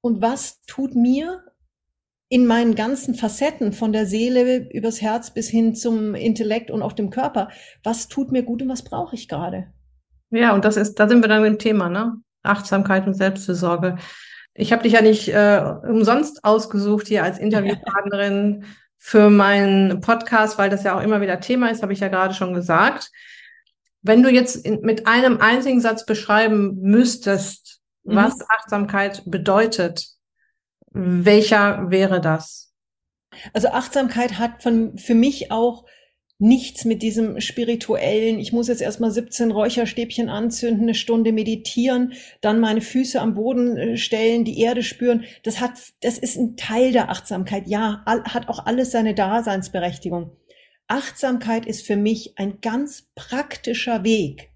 und 0.00 0.22
was 0.22 0.62
tut 0.66 0.94
mir 0.94 1.42
in 2.30 2.46
meinen 2.46 2.74
ganzen 2.74 3.14
Facetten 3.14 3.72
von 3.72 3.92
der 3.92 4.06
Seele 4.06 4.68
übers 4.70 5.00
Herz 5.00 5.32
bis 5.32 5.48
hin 5.48 5.74
zum 5.74 6.14
Intellekt 6.14 6.70
und 6.70 6.82
auch 6.82 6.92
dem 6.92 7.10
Körper. 7.10 7.48
Was 7.82 8.08
tut 8.08 8.32
mir 8.32 8.42
gut 8.42 8.62
und 8.62 8.68
was 8.68 8.82
brauche 8.82 9.14
ich 9.14 9.28
gerade? 9.28 9.68
Ja, 10.30 10.54
und 10.54 10.64
das 10.64 10.76
ist, 10.76 10.96
da 10.96 11.08
sind 11.08 11.22
wir 11.22 11.28
dann 11.28 11.44
im 11.44 11.58
Thema, 11.58 11.88
ne? 11.88 12.16
Achtsamkeit 12.42 13.06
und 13.06 13.14
Selbstfürsorge. 13.14 13.96
Ich 14.54 14.72
habe 14.72 14.82
dich 14.82 14.92
ja 14.92 15.00
nicht 15.00 15.28
äh, 15.28 15.62
umsonst 15.88 16.44
ausgesucht 16.44 17.08
hier 17.08 17.24
als 17.24 17.38
Interviewpartnerin 17.38 18.64
für 18.98 19.30
meinen 19.30 20.00
Podcast, 20.00 20.58
weil 20.58 20.68
das 20.68 20.84
ja 20.84 20.98
auch 20.98 21.02
immer 21.02 21.20
wieder 21.20 21.40
Thema 21.40 21.70
ist, 21.70 21.82
habe 21.82 21.92
ich 21.92 22.00
ja 22.00 22.08
gerade 22.08 22.34
schon 22.34 22.52
gesagt. 22.52 23.10
Wenn 24.02 24.22
du 24.22 24.30
jetzt 24.30 24.56
in, 24.56 24.80
mit 24.80 25.06
einem 25.06 25.38
einzigen 25.40 25.80
Satz 25.80 26.06
beschreiben 26.06 26.78
müsstest, 26.80 27.80
mhm. 28.04 28.16
was 28.16 28.34
Achtsamkeit 28.48 29.22
bedeutet, 29.26 30.06
welcher 30.90 31.90
wäre 31.90 32.20
das? 32.20 32.72
Also 33.52 33.68
Achtsamkeit 33.68 34.38
hat 34.38 34.62
von, 34.62 34.96
für 34.96 35.14
mich 35.14 35.50
auch 35.50 35.84
nichts 36.40 36.84
mit 36.84 37.02
diesem 37.02 37.40
spirituellen, 37.40 38.38
ich 38.38 38.52
muss 38.52 38.68
jetzt 38.68 38.80
erstmal 38.80 39.10
17 39.10 39.50
Räucherstäbchen 39.50 40.28
anzünden, 40.28 40.84
eine 40.84 40.94
Stunde 40.94 41.32
meditieren, 41.32 42.12
dann 42.40 42.60
meine 42.60 42.80
Füße 42.80 43.20
am 43.20 43.34
Boden 43.34 43.76
äh, 43.76 43.96
stellen, 43.96 44.44
die 44.44 44.60
Erde 44.60 44.84
spüren. 44.84 45.24
Das 45.42 45.60
hat, 45.60 45.72
das 46.00 46.16
ist 46.16 46.36
ein 46.36 46.56
Teil 46.56 46.92
der 46.92 47.10
Achtsamkeit. 47.10 47.66
Ja, 47.66 48.04
hat 48.06 48.48
auch 48.48 48.66
alles 48.66 48.92
seine 48.92 49.14
Daseinsberechtigung. 49.14 50.30
Achtsamkeit 50.88 51.66
ist 51.66 51.86
für 51.86 51.96
mich 51.96 52.38
ein 52.38 52.60
ganz 52.60 53.08
praktischer 53.14 54.04
Weg, 54.04 54.50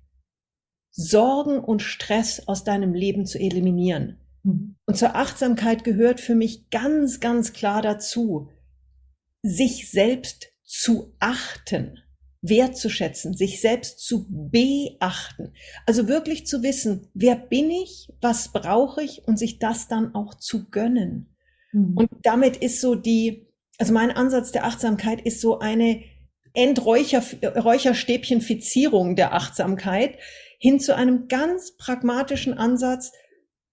Sorgen 0.90 1.58
und 1.58 1.82
Stress 1.82 2.48
aus 2.48 2.64
deinem 2.64 2.94
Leben 2.94 3.26
zu 3.26 3.38
eliminieren. 3.38 4.18
Mhm. 4.42 4.76
Und 4.86 4.96
zur 4.96 5.14
Achtsamkeit 5.14 5.84
gehört 5.84 6.20
für 6.20 6.34
mich 6.34 6.70
ganz, 6.70 7.20
ganz 7.20 7.52
klar 7.52 7.82
dazu, 7.82 8.48
sich 9.42 9.90
selbst 9.90 10.52
zu 10.62 11.14
achten, 11.18 11.98
wertzuschätzen, 12.40 13.34
sich 13.34 13.60
selbst 13.60 14.00
zu 14.00 14.26
beachten. 14.28 15.52
Also 15.86 16.08
wirklich 16.08 16.46
zu 16.46 16.62
wissen, 16.62 17.08
wer 17.14 17.36
bin 17.36 17.70
ich, 17.70 18.08
was 18.20 18.52
brauche 18.52 19.02
ich 19.02 19.26
und 19.26 19.38
sich 19.38 19.58
das 19.58 19.88
dann 19.88 20.14
auch 20.14 20.34
zu 20.34 20.70
gönnen. 20.70 21.36
Mhm. 21.72 21.96
Und 21.96 22.10
damit 22.22 22.56
ist 22.56 22.80
so 22.80 22.94
die, 22.94 23.46
also 23.78 23.92
mein 23.92 24.10
Ansatz 24.10 24.50
der 24.50 24.64
Achtsamkeit 24.64 25.20
ist 25.20 25.40
so 25.40 25.58
eine 25.58 26.02
Enträucherstäbchenfizierung 26.54 29.16
der 29.16 29.34
Achtsamkeit 29.34 30.18
hin 30.58 30.80
zu 30.80 30.94
einem 30.94 31.28
ganz 31.28 31.76
pragmatischen 31.76 32.54
Ansatz. 32.54 33.12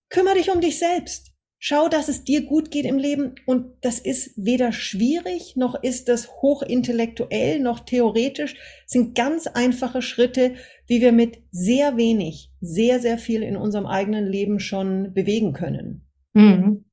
Kümmere 0.10 0.36
dich 0.36 0.52
um 0.52 0.60
dich 0.62 0.80
selbst. 0.80 1.30
Schau, 1.62 1.90
dass 1.90 2.08
es 2.08 2.24
dir 2.24 2.46
gut 2.46 2.72
geht 2.72 2.86
im 2.86 2.98
Leben 2.98 3.36
und 3.46 3.74
das 3.82 4.00
ist 4.00 4.32
weder 4.38 4.72
schwierig, 4.72 5.58
noch 5.58 5.84
ist 5.84 6.08
das 6.08 6.30
hochintellektuell, 6.42 7.60
noch 7.60 7.82
theoretisch. 7.82 8.56
Es 8.86 8.94
sind 8.94 9.14
ganz 9.14 9.46
einfache 9.46 10.02
Schritte, 10.02 10.54
wie 10.88 11.02
wir 11.02 11.12
mit 11.12 11.40
sehr 11.52 11.98
wenig, 11.98 12.50
sehr, 12.62 13.02
sehr 13.02 13.18
viel 13.18 13.44
in 13.44 13.58
unserem 13.58 13.88
eigenen 13.88 14.26
Leben 14.26 14.62
schon 14.62 15.14
bewegen 15.14 15.52
können. 15.52 16.08
Mhm. 16.32 16.86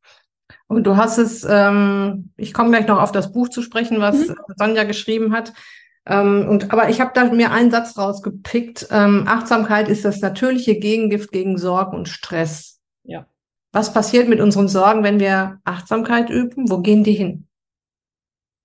Und 0.68 0.84
du 0.84 0.96
hast 0.96 1.18
es, 1.18 1.46
ähm, 1.48 2.30
ich 2.36 2.52
komme 2.52 2.70
gleich 2.70 2.86
noch 2.86 3.00
auf 3.00 3.12
das 3.12 3.32
Buch 3.32 3.48
zu 3.48 3.62
sprechen, 3.62 4.00
was 4.00 4.28
mhm. 4.28 4.36
Sonja 4.56 4.84
geschrieben 4.84 5.32
hat. 5.32 5.52
Ähm, 6.06 6.46
und, 6.48 6.72
aber 6.72 6.88
ich 6.88 7.00
habe 7.00 7.12
da 7.14 7.24
mir 7.24 7.52
einen 7.52 7.70
Satz 7.70 7.96
rausgepickt. 7.96 8.88
Ähm, 8.90 9.24
Achtsamkeit 9.26 9.88
ist 9.88 10.04
das 10.04 10.20
natürliche 10.20 10.78
Gegengift 10.78 11.32
gegen 11.32 11.58
Sorgen 11.58 11.96
und 11.96 12.08
Stress. 12.08 12.80
Ja. 13.04 13.26
Was 13.72 13.92
passiert 13.92 14.28
mit 14.28 14.40
unseren 14.40 14.68
Sorgen, 14.68 15.02
wenn 15.02 15.20
wir 15.20 15.60
Achtsamkeit 15.64 16.30
üben? 16.30 16.70
Wo 16.70 16.78
gehen 16.78 17.04
die 17.04 17.14
hin? 17.14 17.46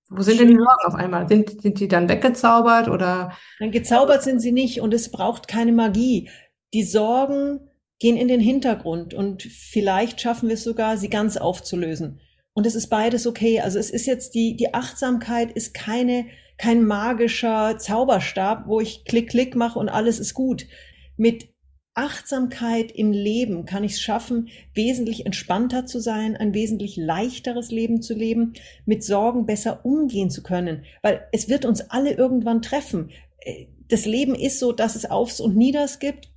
Wo 0.08 0.22
sind 0.22 0.40
denn 0.40 0.48
die 0.48 0.56
Sorgen 0.56 0.86
auf 0.86 0.94
einmal? 0.94 1.28
Sind, 1.28 1.62
sind 1.62 1.80
die 1.80 1.88
dann 1.88 2.08
weggezaubert 2.08 2.88
oder? 2.88 3.32
Dann 3.58 3.70
gezaubert 3.70 4.22
sind 4.22 4.40
sie 4.40 4.52
nicht 4.52 4.80
und 4.80 4.92
es 4.92 5.10
braucht 5.10 5.48
keine 5.48 5.72
Magie. 5.72 6.30
Die 6.74 6.84
Sorgen 6.84 7.60
gehen 8.02 8.16
in 8.16 8.26
den 8.26 8.40
Hintergrund 8.40 9.14
und 9.14 9.44
vielleicht 9.44 10.20
schaffen 10.20 10.48
wir 10.48 10.54
es 10.54 10.64
sogar, 10.64 10.96
sie 10.96 11.08
ganz 11.08 11.36
aufzulösen. 11.36 12.18
Und 12.52 12.66
es 12.66 12.74
ist 12.74 12.88
beides 12.88 13.28
okay. 13.28 13.60
Also 13.60 13.78
es 13.78 13.90
ist 13.90 14.06
jetzt 14.06 14.34
die, 14.34 14.56
die 14.56 14.74
Achtsamkeit 14.74 15.52
ist 15.52 15.72
keine, 15.72 16.26
kein 16.58 16.84
magischer 16.84 17.78
Zauberstab, 17.78 18.66
wo 18.66 18.80
ich 18.80 19.04
klick, 19.04 19.30
klick 19.30 19.54
mache 19.54 19.78
und 19.78 19.88
alles 19.88 20.18
ist 20.18 20.34
gut. 20.34 20.66
Mit 21.16 21.48
Achtsamkeit 21.94 22.90
im 22.90 23.12
Leben 23.12 23.66
kann 23.66 23.84
ich 23.84 23.92
es 23.92 24.00
schaffen, 24.00 24.48
wesentlich 24.74 25.24
entspannter 25.24 25.86
zu 25.86 26.00
sein, 26.00 26.36
ein 26.36 26.54
wesentlich 26.54 26.96
leichteres 26.96 27.70
Leben 27.70 28.02
zu 28.02 28.14
leben, 28.14 28.54
mit 28.84 29.04
Sorgen 29.04 29.46
besser 29.46 29.86
umgehen 29.86 30.28
zu 30.28 30.42
können, 30.42 30.84
weil 31.02 31.28
es 31.30 31.48
wird 31.48 31.64
uns 31.64 31.82
alle 31.82 32.14
irgendwann 32.14 32.62
treffen. 32.62 33.10
Äh, 33.38 33.66
das 33.86 34.06
Leben 34.06 34.34
ist 34.34 34.58
so, 34.58 34.72
dass 34.72 34.96
es 34.96 35.08
Aufs 35.08 35.38
und 35.38 35.56
Nieders 35.56 36.00
gibt. 36.00 36.31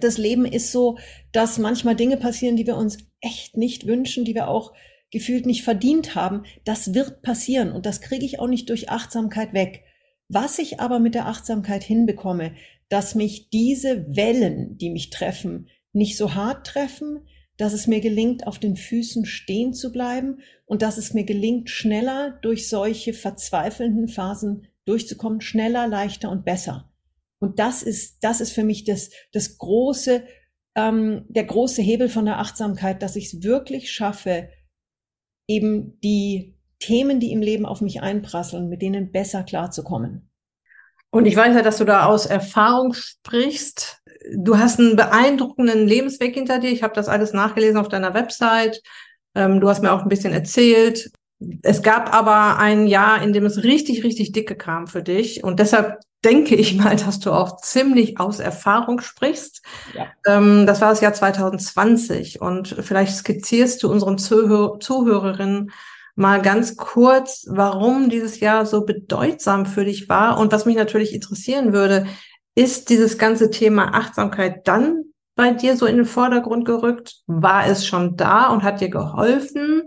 Das 0.00 0.18
Leben 0.18 0.44
ist 0.44 0.72
so, 0.72 0.98
dass 1.32 1.58
manchmal 1.58 1.96
Dinge 1.96 2.16
passieren, 2.16 2.56
die 2.56 2.66
wir 2.66 2.76
uns 2.76 2.98
echt 3.20 3.56
nicht 3.56 3.86
wünschen, 3.86 4.24
die 4.24 4.34
wir 4.34 4.48
auch 4.48 4.72
gefühlt 5.10 5.46
nicht 5.46 5.62
verdient 5.62 6.14
haben. 6.14 6.44
Das 6.64 6.94
wird 6.94 7.22
passieren 7.22 7.72
und 7.72 7.86
das 7.86 8.00
kriege 8.00 8.24
ich 8.24 8.38
auch 8.40 8.48
nicht 8.48 8.68
durch 8.68 8.90
Achtsamkeit 8.90 9.52
weg. 9.52 9.84
Was 10.28 10.58
ich 10.58 10.80
aber 10.80 10.98
mit 10.98 11.14
der 11.14 11.26
Achtsamkeit 11.26 11.84
hinbekomme, 11.84 12.54
dass 12.88 13.14
mich 13.14 13.50
diese 13.50 14.06
Wellen, 14.14 14.76
die 14.78 14.90
mich 14.90 15.10
treffen, 15.10 15.68
nicht 15.92 16.16
so 16.16 16.34
hart 16.34 16.66
treffen, 16.66 17.26
dass 17.56 17.72
es 17.72 17.86
mir 17.86 18.00
gelingt, 18.00 18.46
auf 18.46 18.58
den 18.58 18.76
Füßen 18.76 19.24
stehen 19.24 19.72
zu 19.72 19.92
bleiben 19.92 20.40
und 20.66 20.82
dass 20.82 20.98
es 20.98 21.14
mir 21.14 21.24
gelingt, 21.24 21.70
schneller 21.70 22.38
durch 22.42 22.68
solche 22.68 23.14
verzweifelnden 23.14 24.08
Phasen 24.08 24.66
durchzukommen, 24.84 25.40
schneller, 25.40 25.88
leichter 25.88 26.30
und 26.30 26.44
besser. 26.44 26.92
Und 27.38 27.58
das 27.58 27.82
ist, 27.82 28.18
das 28.22 28.40
ist 28.40 28.52
für 28.52 28.64
mich 28.64 28.84
das, 28.84 29.10
das 29.32 29.58
große, 29.58 30.24
ähm, 30.74 31.24
der 31.28 31.44
große 31.44 31.82
Hebel 31.82 32.08
von 32.08 32.24
der 32.24 32.38
Achtsamkeit, 32.38 33.02
dass 33.02 33.16
ich 33.16 33.26
es 33.26 33.42
wirklich 33.42 33.92
schaffe, 33.92 34.48
eben 35.48 36.00
die 36.00 36.58
Themen, 36.78 37.20
die 37.20 37.32
im 37.32 37.40
Leben 37.40 37.66
auf 37.66 37.80
mich 37.80 38.02
einprasseln, 38.02 38.68
mit 38.68 38.82
denen 38.82 39.12
besser 39.12 39.42
klarzukommen. 39.42 40.30
Und 41.10 41.26
ich 41.26 41.36
weiß 41.36 41.54
ja, 41.54 41.62
dass 41.62 41.78
du 41.78 41.84
da 41.84 42.06
aus 42.06 42.26
Erfahrung 42.26 42.92
sprichst. 42.92 44.02
Du 44.36 44.58
hast 44.58 44.78
einen 44.78 44.96
beeindruckenden 44.96 45.86
Lebensweg 45.86 46.34
hinter 46.34 46.58
dir. 46.58 46.70
Ich 46.70 46.82
habe 46.82 46.94
das 46.94 47.08
alles 47.08 47.32
nachgelesen 47.32 47.78
auf 47.78 47.88
deiner 47.88 48.12
Website. 48.12 48.82
Ähm, 49.34 49.60
du 49.60 49.68
hast 49.68 49.82
mir 49.82 49.92
auch 49.92 50.02
ein 50.02 50.08
bisschen 50.08 50.32
erzählt. 50.32 51.10
Es 51.62 51.82
gab 51.82 52.14
aber 52.14 52.58
ein 52.58 52.86
Jahr, 52.86 53.22
in 53.22 53.32
dem 53.32 53.44
es 53.44 53.62
richtig, 53.62 54.04
richtig 54.04 54.32
dicke 54.32 54.54
kam 54.54 54.86
für 54.86 55.02
dich. 55.02 55.44
Und 55.44 55.60
deshalb 55.60 55.98
denke 56.24 56.54
ich 56.54 56.76
mal, 56.76 56.96
dass 57.06 57.20
du 57.20 57.32
auch 57.32 57.58
ziemlich 57.58 58.18
aus 58.18 58.40
Erfahrung 58.40 59.00
sprichst. 59.00 59.62
Ja. 59.94 60.06
Ähm, 60.26 60.66
das 60.66 60.80
war 60.80 60.90
das 60.90 61.00
Jahr 61.00 61.12
2020. 61.12 62.40
Und 62.40 62.76
vielleicht 62.80 63.16
skizzierst 63.16 63.82
du 63.82 63.90
unseren 63.90 64.18
Zuhör 64.18 64.80
Zuhörerinnen 64.80 65.70
mal 66.14 66.40
ganz 66.40 66.76
kurz, 66.76 67.46
warum 67.48 68.08
dieses 68.08 68.40
Jahr 68.40 68.64
so 68.64 68.86
bedeutsam 68.86 69.66
für 69.66 69.84
dich 69.84 70.08
war. 70.08 70.38
Und 70.38 70.50
was 70.50 70.64
mich 70.64 70.76
natürlich 70.76 71.12
interessieren 71.12 71.74
würde, 71.74 72.06
ist 72.54 72.88
dieses 72.88 73.18
ganze 73.18 73.50
Thema 73.50 73.94
Achtsamkeit 73.94 74.66
dann 74.66 75.04
bei 75.34 75.52
dir 75.52 75.76
so 75.76 75.84
in 75.84 75.96
den 75.96 76.06
Vordergrund 76.06 76.64
gerückt? 76.64 77.16
War 77.26 77.66
es 77.66 77.86
schon 77.86 78.16
da 78.16 78.48
und 78.48 78.62
hat 78.62 78.80
dir 78.80 78.88
geholfen? 78.88 79.85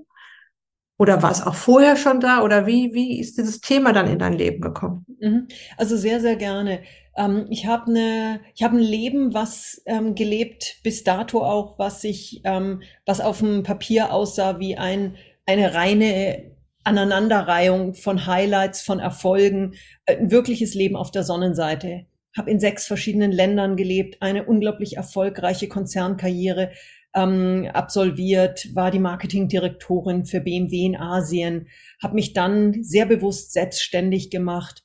Oder 0.99 1.23
war 1.23 1.31
es 1.31 1.41
auch 1.41 1.55
vorher 1.55 1.95
schon 1.95 2.19
da? 2.19 2.43
Oder 2.43 2.67
wie, 2.67 2.93
wie 2.93 3.19
ist 3.19 3.37
dieses 3.37 3.61
Thema 3.61 3.93
dann 3.93 4.07
in 4.07 4.19
dein 4.19 4.33
Leben 4.33 4.59
gekommen? 4.59 5.05
Mhm. 5.19 5.47
Also 5.77 5.95
sehr, 5.95 6.19
sehr 6.19 6.35
gerne. 6.35 6.81
Ähm, 7.15 7.45
ich 7.49 7.65
habe 7.65 7.89
eine, 7.89 8.41
ich 8.53 8.63
habe 8.63 8.77
ein 8.77 8.83
Leben, 8.83 9.33
was 9.33 9.81
ähm, 9.85 10.13
gelebt 10.13 10.75
bis 10.83 11.05
dato 11.05 11.43
auch, 11.43 11.79
was 11.79 12.01
sich, 12.01 12.41
ähm, 12.43 12.81
was 13.05 13.21
auf 13.21 13.39
dem 13.39 13.63
Papier 13.63 14.13
aussah 14.13 14.59
wie 14.59 14.77
ein 14.77 15.15
eine 15.49 15.73
reine 15.73 16.51
Aneinanderreihung 16.83 17.95
von 17.95 18.27
Highlights, 18.27 18.81
von 18.81 18.99
Erfolgen, 18.99 19.73
äh, 20.05 20.17
ein 20.17 20.31
wirkliches 20.31 20.75
Leben 20.75 20.95
auf 20.95 21.11
der 21.11 21.23
Sonnenseite. 21.23 22.05
Habe 22.37 22.51
in 22.51 22.59
sechs 22.59 22.85
verschiedenen 22.85 23.31
Ländern 23.31 23.75
gelebt, 23.75 24.21
eine 24.21 24.45
unglaublich 24.45 24.97
erfolgreiche 24.97 25.67
Konzernkarriere 25.67 26.71
ähm, 27.19 27.69
absolviert, 27.73 28.67
war 28.73 28.91
die 28.91 28.99
Marketingdirektorin 28.99 30.25
für 30.25 30.39
BMW 30.39 30.85
in 30.85 30.95
Asien, 30.95 31.67
habe 32.01 32.15
mich 32.15 32.33
dann 32.33 32.83
sehr 32.83 33.05
bewusst 33.05 33.51
selbstständig 33.51 34.29
gemacht, 34.29 34.83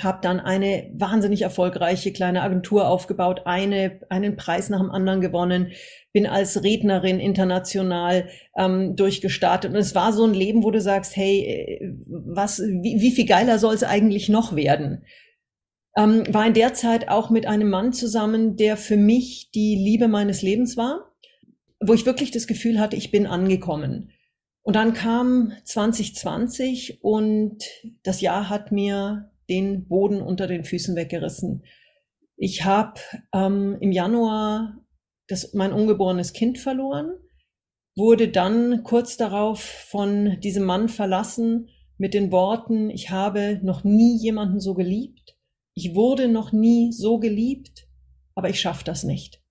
habe 0.00 0.18
dann 0.22 0.40
eine 0.40 0.90
wahnsinnig 0.94 1.42
erfolgreiche 1.42 2.12
kleine 2.12 2.42
Agentur 2.42 2.88
aufgebaut, 2.88 3.42
eine, 3.44 4.00
einen 4.08 4.36
Preis 4.36 4.68
nach 4.68 4.80
dem 4.80 4.90
anderen 4.90 5.20
gewonnen, 5.20 5.72
bin 6.12 6.26
als 6.26 6.62
Rednerin 6.62 7.20
international 7.20 8.28
ähm, 8.56 8.96
durchgestartet. 8.96 9.72
Und 9.72 9.78
es 9.78 9.94
war 9.94 10.12
so 10.12 10.24
ein 10.24 10.34
Leben, 10.34 10.64
wo 10.64 10.70
du 10.70 10.80
sagst, 10.80 11.16
hey, 11.16 11.40
äh, 11.40 11.94
was, 12.06 12.60
wie, 12.60 13.00
wie 13.00 13.12
viel 13.12 13.26
geiler 13.26 13.58
soll 13.58 13.74
es 13.74 13.84
eigentlich 13.84 14.28
noch 14.28 14.56
werden? 14.56 15.04
Ähm, 15.96 16.24
war 16.28 16.46
in 16.46 16.54
der 16.54 16.74
Zeit 16.74 17.08
auch 17.08 17.30
mit 17.30 17.46
einem 17.46 17.70
Mann 17.70 17.92
zusammen, 17.92 18.56
der 18.56 18.76
für 18.76 18.96
mich 18.96 19.50
die 19.54 19.76
Liebe 19.76 20.08
meines 20.08 20.42
Lebens 20.42 20.76
war, 20.76 21.13
wo 21.86 21.94
ich 21.94 22.06
wirklich 22.06 22.30
das 22.30 22.46
Gefühl 22.46 22.80
hatte, 22.80 22.96
ich 22.96 23.10
bin 23.10 23.26
angekommen. 23.26 24.10
Und 24.62 24.76
dann 24.76 24.94
kam 24.94 25.52
2020 25.64 27.02
und 27.02 27.64
das 28.02 28.20
Jahr 28.20 28.48
hat 28.48 28.72
mir 28.72 29.30
den 29.48 29.86
Boden 29.88 30.22
unter 30.22 30.46
den 30.46 30.64
Füßen 30.64 30.96
weggerissen. 30.96 31.64
Ich 32.36 32.64
habe 32.64 33.00
ähm, 33.32 33.76
im 33.80 33.92
Januar 33.92 34.78
das, 35.28 35.52
mein 35.52 35.72
ungeborenes 35.72 36.32
Kind 36.32 36.58
verloren, 36.58 37.14
wurde 37.96 38.28
dann 38.28 38.82
kurz 38.82 39.16
darauf 39.16 39.60
von 39.62 40.40
diesem 40.40 40.64
Mann 40.64 40.88
verlassen 40.88 41.68
mit 41.96 42.14
den 42.14 42.32
Worten, 42.32 42.90
ich 42.90 43.10
habe 43.10 43.60
noch 43.62 43.84
nie 43.84 44.16
jemanden 44.16 44.60
so 44.60 44.74
geliebt, 44.74 45.36
ich 45.74 45.94
wurde 45.94 46.28
noch 46.28 46.52
nie 46.52 46.90
so 46.92 47.18
geliebt, 47.18 47.86
aber 48.34 48.48
ich 48.48 48.60
schaffe 48.60 48.84
das 48.84 49.04
nicht. 49.04 49.43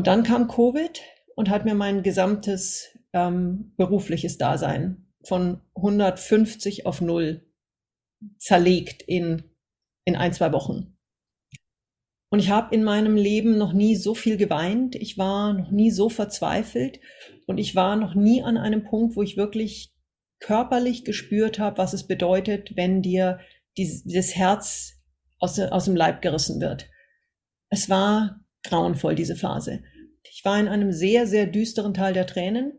Und 0.00 0.06
dann 0.06 0.22
kam 0.22 0.48
Covid 0.48 1.02
und 1.36 1.50
hat 1.50 1.66
mir 1.66 1.74
mein 1.74 2.02
gesamtes 2.02 2.96
ähm, 3.12 3.74
berufliches 3.76 4.38
Dasein 4.38 5.12
von 5.22 5.60
150 5.74 6.86
auf 6.86 7.02
null 7.02 7.46
zerlegt 8.38 9.02
in, 9.02 9.42
in 10.06 10.16
ein, 10.16 10.32
zwei 10.32 10.54
Wochen. 10.54 10.96
Und 12.30 12.38
ich 12.38 12.48
habe 12.48 12.74
in 12.74 12.82
meinem 12.82 13.14
Leben 13.14 13.58
noch 13.58 13.74
nie 13.74 13.94
so 13.94 14.14
viel 14.14 14.38
geweint, 14.38 14.94
ich 14.94 15.18
war 15.18 15.52
noch 15.52 15.70
nie 15.70 15.90
so 15.90 16.08
verzweifelt 16.08 16.98
und 17.46 17.58
ich 17.58 17.74
war 17.74 17.94
noch 17.96 18.14
nie 18.14 18.42
an 18.42 18.56
einem 18.56 18.84
Punkt, 18.84 19.16
wo 19.16 19.22
ich 19.22 19.36
wirklich 19.36 19.92
körperlich 20.38 21.04
gespürt 21.04 21.58
habe, 21.58 21.76
was 21.76 21.92
es 21.92 22.06
bedeutet, 22.06 22.74
wenn 22.74 23.02
dir 23.02 23.38
dieses, 23.76 24.34
Herz 24.34 24.94
aus, 25.40 25.58
aus 25.58 25.84
dem 25.84 25.94
Leib 25.94 26.22
gerissen 26.22 26.58
wird. 26.58 26.88
Es 27.68 27.90
war 27.90 28.39
grauenvoll, 28.62 29.14
diese 29.14 29.36
Phase. 29.36 29.82
Ich 30.32 30.44
war 30.44 30.58
in 30.58 30.68
einem 30.68 30.92
sehr, 30.92 31.26
sehr 31.26 31.46
düsteren 31.46 31.94
Teil 31.94 32.12
der 32.12 32.26
Tränen 32.26 32.72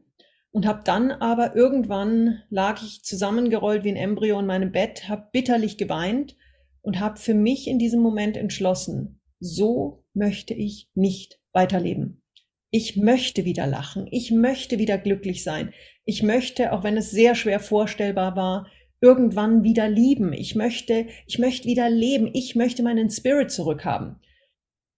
und 0.51 0.65
habe 0.65 0.81
dann 0.83 1.11
aber 1.11 1.55
irgendwann 1.55 2.43
lag 2.49 2.81
ich 2.83 3.03
zusammengerollt 3.03 3.83
wie 3.83 3.89
ein 3.89 3.95
Embryo 3.95 4.39
in 4.39 4.45
meinem 4.45 4.71
Bett, 4.71 5.07
habe 5.09 5.29
bitterlich 5.31 5.77
geweint 5.77 6.35
und 6.81 6.99
habe 6.99 7.19
für 7.19 7.33
mich 7.33 7.67
in 7.67 7.79
diesem 7.79 8.01
Moment 8.01 8.37
entschlossen, 8.37 9.19
so 9.39 10.03
möchte 10.13 10.53
ich 10.53 10.89
nicht 10.93 11.39
weiterleben. 11.53 12.21
Ich 12.69 12.95
möchte 12.95 13.43
wieder 13.43 13.67
lachen, 13.67 14.07
ich 14.11 14.31
möchte 14.31 14.79
wieder 14.79 14.97
glücklich 14.97 15.43
sein, 15.43 15.73
ich 16.05 16.23
möchte, 16.23 16.73
auch 16.73 16.83
wenn 16.83 16.97
es 16.97 17.11
sehr 17.11 17.35
schwer 17.35 17.59
vorstellbar 17.59 18.35
war, 18.35 18.67
irgendwann 19.01 19.63
wieder 19.63 19.89
lieben. 19.89 20.31
Ich 20.31 20.55
möchte, 20.55 21.07
ich 21.25 21.39
möchte 21.39 21.67
wieder 21.67 21.89
leben. 21.89 22.29
Ich 22.33 22.55
möchte 22.55 22.83
meinen 22.83 23.09
Spirit 23.09 23.51
zurückhaben. 23.51 24.17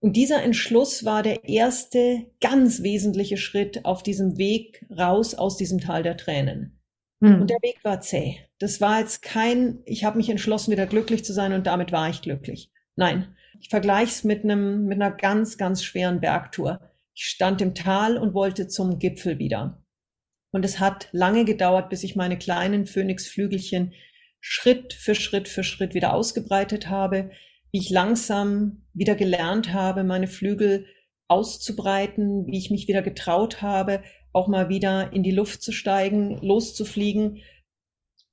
Und 0.03 0.17
dieser 0.17 0.43
Entschluss 0.43 1.05
war 1.05 1.23
der 1.23 1.47
erste 1.47 2.25
ganz 2.41 2.83
wesentliche 2.83 3.37
Schritt 3.37 3.85
auf 3.85 4.03
diesem 4.03 4.37
Weg 4.37 4.85
raus 4.91 5.33
aus 5.33 5.55
diesem 5.55 5.79
Tal 5.79 6.03
der 6.03 6.17
Tränen. 6.17 6.77
Hm. 7.23 7.39
Und 7.39 7.49
der 7.49 7.61
Weg 7.61 7.77
war 7.85 8.01
zäh. 8.01 8.35
Das 8.59 8.81
war 8.81 8.99
jetzt 8.99 9.21
kein, 9.21 9.79
ich 9.85 10.03
habe 10.03 10.17
mich 10.17 10.29
entschlossen, 10.29 10.73
wieder 10.73 10.87
glücklich 10.87 11.23
zu 11.23 11.31
sein 11.31 11.53
und 11.53 11.67
damit 11.67 11.93
war 11.93 12.09
ich 12.09 12.21
glücklich. 12.21 12.69
Nein, 12.97 13.33
ich 13.61 13.69
vergleiche 13.69 14.11
es 14.11 14.25
mit 14.25 14.43
einem, 14.43 14.87
mit 14.87 15.01
einer 15.01 15.15
ganz, 15.15 15.57
ganz 15.57 15.85
schweren 15.85 16.19
Bergtour. 16.19 16.81
Ich 17.15 17.23
stand 17.23 17.61
im 17.61 17.73
Tal 17.73 18.17
und 18.17 18.33
wollte 18.33 18.67
zum 18.67 18.99
Gipfel 18.99 19.39
wieder. 19.39 19.85
Und 20.51 20.65
es 20.65 20.81
hat 20.81 21.07
lange 21.13 21.45
gedauert, 21.45 21.89
bis 21.89 22.03
ich 22.03 22.17
meine 22.17 22.37
kleinen 22.37 22.87
Phönixflügelchen 22.87 23.93
Schritt 24.41 24.91
für 24.91 25.15
Schritt 25.15 25.47
für 25.47 25.63
Schritt 25.63 25.93
wieder 25.93 26.13
ausgebreitet 26.13 26.89
habe, 26.89 27.31
wie 27.73 27.79
ich 27.79 27.89
langsam 27.89 28.83
wieder 28.93 29.15
gelernt 29.15 29.73
habe, 29.73 30.03
meine 30.03 30.27
Flügel 30.27 30.85
auszubreiten, 31.27 32.45
wie 32.45 32.59
ich 32.59 32.69
mich 32.69 32.87
wieder 32.87 33.01
getraut 33.01 33.63
habe, 33.63 34.03
auch 34.31 34.47
mal 34.47 34.69
wieder 34.69 35.11
in 35.11 35.23
die 35.23 35.31
Luft 35.31 35.63
zu 35.63 35.71
steigen, 35.71 36.37
loszufliegen. 36.37 37.39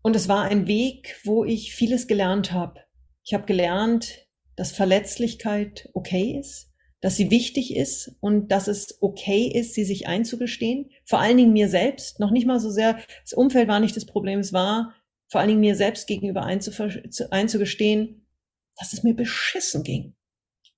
Und 0.03 0.15
es 0.15 0.29
war 0.29 0.45
ein 0.45 0.67
Weg, 0.67 1.19
wo 1.25 1.45
ich 1.45 1.75
vieles 1.75 2.07
gelernt 2.07 2.53
habe. 2.53 2.81
Ich 3.25 3.33
habe 3.33 3.47
gelernt, 3.47 4.27
dass 4.57 4.73
Verletzlichkeit 4.73 5.89
okay 5.95 6.39
ist, 6.39 6.71
dass 7.01 7.17
sie 7.17 7.31
wichtig 7.31 7.75
ist 7.75 8.17
und 8.21 8.49
dass 8.49 8.69
es 8.69 8.99
okay 9.01 9.47
ist, 9.47 9.73
sie 9.73 9.85
sich 9.85 10.07
einzugestehen. 10.07 10.91
Vor 11.07 11.19
allen 11.19 11.39
Dingen 11.39 11.55
mir 11.55 11.71
selbst, 11.71 12.21
noch 12.21 12.31
nicht 12.31 12.47
mal 12.47 12.61
so 12.61 12.69
sehr, 12.69 12.99
das 13.23 13.33
Umfeld 13.33 13.69
war 13.69 13.81
nicht 13.81 13.97
das 13.97 14.05
Problem, 14.05 14.41
es 14.41 14.53
war 14.53 14.95
vor 15.29 15.41
allen 15.41 15.49
Dingen 15.49 15.61
mir 15.61 15.77
selbst 15.77 16.07
gegenüber 16.07 16.45
einzugestehen, 16.45 18.27
dass 18.81 18.95
es 18.95 19.03
mir 19.03 19.15
beschissen 19.15 19.85
ging. 19.85 20.15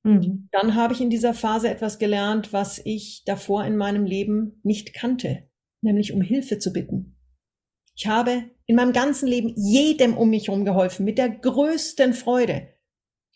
Mhm. 0.02 0.48
Dann 0.50 0.74
habe 0.74 0.92
ich 0.92 1.00
in 1.00 1.08
dieser 1.08 1.32
Phase 1.32 1.70
etwas 1.70 1.98
gelernt, 1.98 2.52
was 2.52 2.80
ich 2.84 3.22
davor 3.24 3.64
in 3.64 3.76
meinem 3.76 4.04
Leben 4.04 4.60
nicht 4.64 4.92
kannte, 4.92 5.48
nämlich 5.80 6.12
um 6.12 6.20
Hilfe 6.20 6.58
zu 6.58 6.72
bitten. 6.72 7.16
Ich 7.94 8.08
habe 8.08 8.50
in 8.66 8.74
meinem 8.74 8.92
ganzen 8.92 9.28
Leben 9.28 9.54
jedem 9.56 10.16
um 10.16 10.30
mich 10.30 10.48
herum 10.48 10.64
geholfen, 10.64 11.04
mit 11.04 11.18
der 11.18 11.30
größten 11.30 12.12
Freude. 12.12 12.68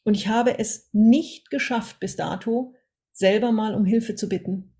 Und 0.03 0.15
ich 0.15 0.27
habe 0.27 0.59
es 0.59 0.89
nicht 0.93 1.51
geschafft 1.51 2.01
bis 2.01 2.17
dato, 2.17 2.75
selber 3.13 3.53
mal 3.53 3.75
um 3.75 3.85
Hilfe 3.85 4.17
zu 4.17 4.29
bitten. 4.29 4.75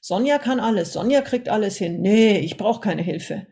Sonja 0.00 0.38
kann 0.38 0.58
alles, 0.58 0.92
Sonja 0.92 1.20
kriegt 1.20 1.48
alles 1.48 1.76
hin. 1.76 2.00
Nee, 2.00 2.38
ich 2.38 2.56
brauche 2.56 2.80
keine 2.80 3.02
Hilfe. 3.02 3.46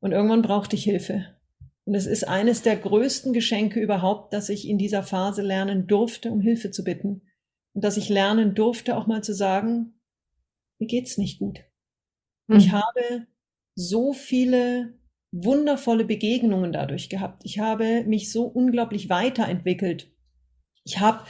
Und 0.00 0.12
irgendwann 0.12 0.42
brauchte 0.42 0.76
ich 0.76 0.84
Hilfe. 0.84 1.35
Und 1.86 1.94
es 1.94 2.06
ist 2.06 2.26
eines 2.26 2.62
der 2.62 2.76
größten 2.76 3.32
Geschenke 3.32 3.80
überhaupt, 3.80 4.32
dass 4.32 4.48
ich 4.48 4.68
in 4.68 4.76
dieser 4.76 5.04
Phase 5.04 5.40
lernen 5.40 5.86
durfte, 5.86 6.32
um 6.32 6.40
Hilfe 6.40 6.72
zu 6.72 6.82
bitten. 6.82 7.22
Und 7.74 7.84
dass 7.84 7.96
ich 7.96 8.08
lernen 8.08 8.54
durfte, 8.56 8.96
auch 8.96 9.06
mal 9.06 9.22
zu 9.22 9.32
sagen, 9.32 10.00
mir 10.78 10.88
geht's 10.88 11.16
nicht 11.16 11.38
gut. 11.38 11.60
Hm. 12.48 12.58
Ich 12.58 12.72
habe 12.72 13.26
so 13.76 14.12
viele 14.12 14.98
wundervolle 15.30 16.04
Begegnungen 16.04 16.72
dadurch 16.72 17.08
gehabt. 17.08 17.42
Ich 17.44 17.60
habe 17.60 18.02
mich 18.04 18.32
so 18.32 18.44
unglaublich 18.44 19.08
weiterentwickelt. 19.08 20.10
Ich 20.84 20.98
habe 20.98 21.24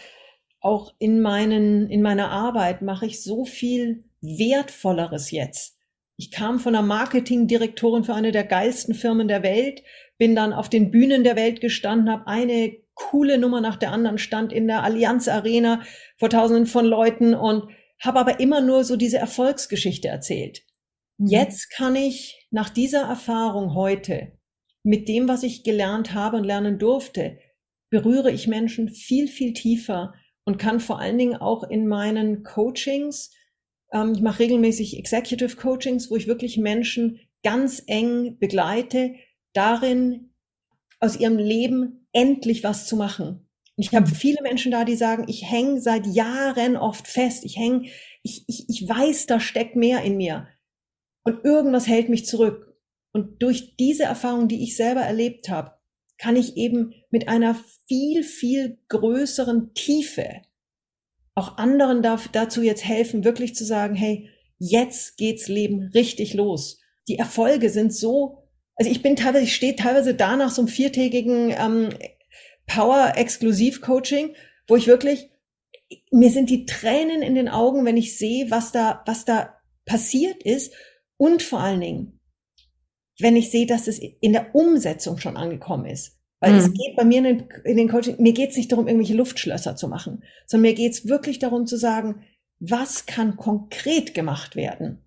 auch 0.60 0.94
in 0.98 1.20
meinen, 1.20 1.90
in 1.90 2.00
meiner 2.00 2.30
Arbeit 2.30 2.80
mache 2.80 3.06
ich 3.06 3.22
so 3.22 3.44
viel 3.44 4.04
Wertvolleres 4.22 5.30
jetzt. 5.30 5.76
Ich 6.16 6.30
kam 6.30 6.60
von 6.60 6.74
einer 6.74 6.86
Marketingdirektorin 6.86 8.04
für 8.04 8.14
eine 8.14 8.32
der 8.32 8.44
geilsten 8.44 8.94
Firmen 8.94 9.28
der 9.28 9.42
Welt 9.42 9.82
bin 10.18 10.34
dann 10.34 10.52
auf 10.52 10.68
den 10.68 10.90
Bühnen 10.90 11.24
der 11.24 11.36
Welt 11.36 11.60
gestanden, 11.60 12.10
habe 12.10 12.26
eine 12.26 12.76
coole 12.94 13.38
Nummer 13.38 13.60
nach 13.60 13.76
der 13.76 13.92
anderen, 13.92 14.18
stand 14.18 14.52
in 14.52 14.66
der 14.66 14.82
Allianz 14.82 15.28
Arena 15.28 15.82
vor 16.18 16.30
tausenden 16.30 16.66
von 16.66 16.86
Leuten 16.86 17.34
und 17.34 17.70
habe 18.00 18.18
aber 18.18 18.40
immer 18.40 18.60
nur 18.60 18.84
so 18.84 18.96
diese 18.96 19.18
Erfolgsgeschichte 19.18 20.08
erzählt. 20.08 20.62
Mhm. 21.18 21.26
Jetzt 21.28 21.70
kann 21.70 21.96
ich 21.96 22.46
nach 22.50 22.70
dieser 22.70 23.02
Erfahrung 23.02 23.74
heute 23.74 24.32
mit 24.82 25.08
dem, 25.08 25.28
was 25.28 25.42
ich 25.42 25.64
gelernt 25.64 26.14
habe 26.14 26.36
und 26.38 26.44
lernen 26.44 26.78
durfte, 26.78 27.38
berühre 27.90 28.30
ich 28.30 28.46
Menschen 28.46 28.88
viel, 28.88 29.28
viel 29.28 29.52
tiefer 29.52 30.14
und 30.44 30.58
kann 30.58 30.80
vor 30.80 31.00
allen 31.00 31.18
Dingen 31.18 31.36
auch 31.36 31.64
in 31.64 31.86
meinen 31.86 32.42
Coachings, 32.44 33.32
ähm, 33.92 34.12
ich 34.14 34.22
mache 34.22 34.40
regelmäßig 34.40 34.98
Executive 34.98 35.56
Coachings, 35.56 36.10
wo 36.10 36.16
ich 36.16 36.26
wirklich 36.26 36.56
Menschen 36.56 37.20
ganz 37.42 37.82
eng 37.86 38.38
begleite, 38.38 39.14
darin, 39.56 40.30
aus 41.00 41.16
ihrem 41.16 41.38
Leben 41.38 42.06
endlich 42.12 42.64
was 42.64 42.86
zu 42.86 42.96
machen. 42.96 43.48
Ich 43.76 43.94
habe 43.94 44.06
viele 44.06 44.40
Menschen 44.42 44.72
da, 44.72 44.84
die 44.84 44.96
sagen, 44.96 45.26
ich 45.28 45.50
hänge 45.50 45.80
seit 45.80 46.06
Jahren 46.06 46.76
oft 46.76 47.06
fest. 47.06 47.44
Ich 47.44 47.58
hänge, 47.58 47.88
ich, 48.22 48.44
ich, 48.46 48.68
ich 48.68 48.88
weiß, 48.88 49.26
da 49.26 49.38
steckt 49.38 49.76
mehr 49.76 50.02
in 50.02 50.16
mir. 50.16 50.48
Und 51.24 51.44
irgendwas 51.44 51.86
hält 51.86 52.08
mich 52.08 52.24
zurück. 52.24 52.74
Und 53.12 53.42
durch 53.42 53.76
diese 53.76 54.04
Erfahrung, 54.04 54.48
die 54.48 54.62
ich 54.62 54.76
selber 54.76 55.02
erlebt 55.02 55.50
habe, 55.50 55.72
kann 56.16 56.36
ich 56.36 56.56
eben 56.56 56.94
mit 57.10 57.28
einer 57.28 57.54
viel, 57.86 58.22
viel 58.22 58.78
größeren 58.88 59.74
Tiefe 59.74 60.42
auch 61.36 61.58
anderen 61.58 62.02
dazu 62.02 62.62
jetzt 62.62 62.84
helfen, 62.84 63.22
wirklich 63.22 63.54
zu 63.54 63.64
sagen, 63.64 63.94
hey, 63.94 64.30
jetzt 64.58 65.18
geht's 65.18 65.48
Leben 65.48 65.90
richtig 65.94 66.32
los. 66.32 66.80
Die 67.08 67.18
Erfolge 67.18 67.68
sind 67.68 67.92
so 67.92 68.45
also 68.76 68.90
ich 68.90 69.02
bin 69.02 69.16
teilweise, 69.16 69.44
ich 69.44 69.54
stehe 69.54 69.74
teilweise 69.74 70.14
da 70.14 70.36
nach 70.36 70.50
so 70.50 70.62
einem 70.62 70.68
viertägigen 70.68 71.54
ähm, 71.58 71.88
Power-Exklusiv-Coaching, 72.66 74.34
wo 74.68 74.76
ich 74.76 74.86
wirklich, 74.86 75.30
mir 76.10 76.30
sind 76.30 76.50
die 76.50 76.66
Tränen 76.66 77.22
in 77.22 77.34
den 77.34 77.48
Augen, 77.48 77.84
wenn 77.84 77.96
ich 77.96 78.18
sehe, 78.18 78.50
was 78.50 78.72
da, 78.72 79.02
was 79.06 79.24
da 79.24 79.54
passiert 79.86 80.42
ist 80.42 80.74
und 81.16 81.42
vor 81.42 81.60
allen 81.60 81.80
Dingen, 81.80 82.20
wenn 83.18 83.36
ich 83.36 83.50
sehe, 83.50 83.66
dass 83.66 83.88
es 83.88 83.98
in 83.98 84.32
der 84.32 84.54
Umsetzung 84.54 85.18
schon 85.18 85.36
angekommen 85.36 85.86
ist. 85.86 86.18
Weil 86.40 86.52
mhm. 86.52 86.58
es 86.58 86.72
geht 86.72 86.96
bei 86.96 87.04
mir 87.04 87.18
in 87.18 87.24
den, 87.24 87.48
in 87.64 87.76
den 87.78 87.88
Coaching, 87.88 88.16
mir 88.20 88.34
geht 88.34 88.50
es 88.50 88.56
nicht 88.56 88.70
darum, 88.70 88.88
irgendwelche 88.88 89.14
Luftschlösser 89.14 89.74
zu 89.74 89.88
machen, 89.88 90.22
sondern 90.44 90.70
mir 90.70 90.74
geht 90.74 90.92
es 90.92 91.08
wirklich 91.08 91.38
darum 91.38 91.66
zu 91.66 91.78
sagen, 91.78 92.24
was 92.58 93.06
kann 93.06 93.36
konkret 93.36 94.12
gemacht 94.12 94.54
werden, 94.54 95.02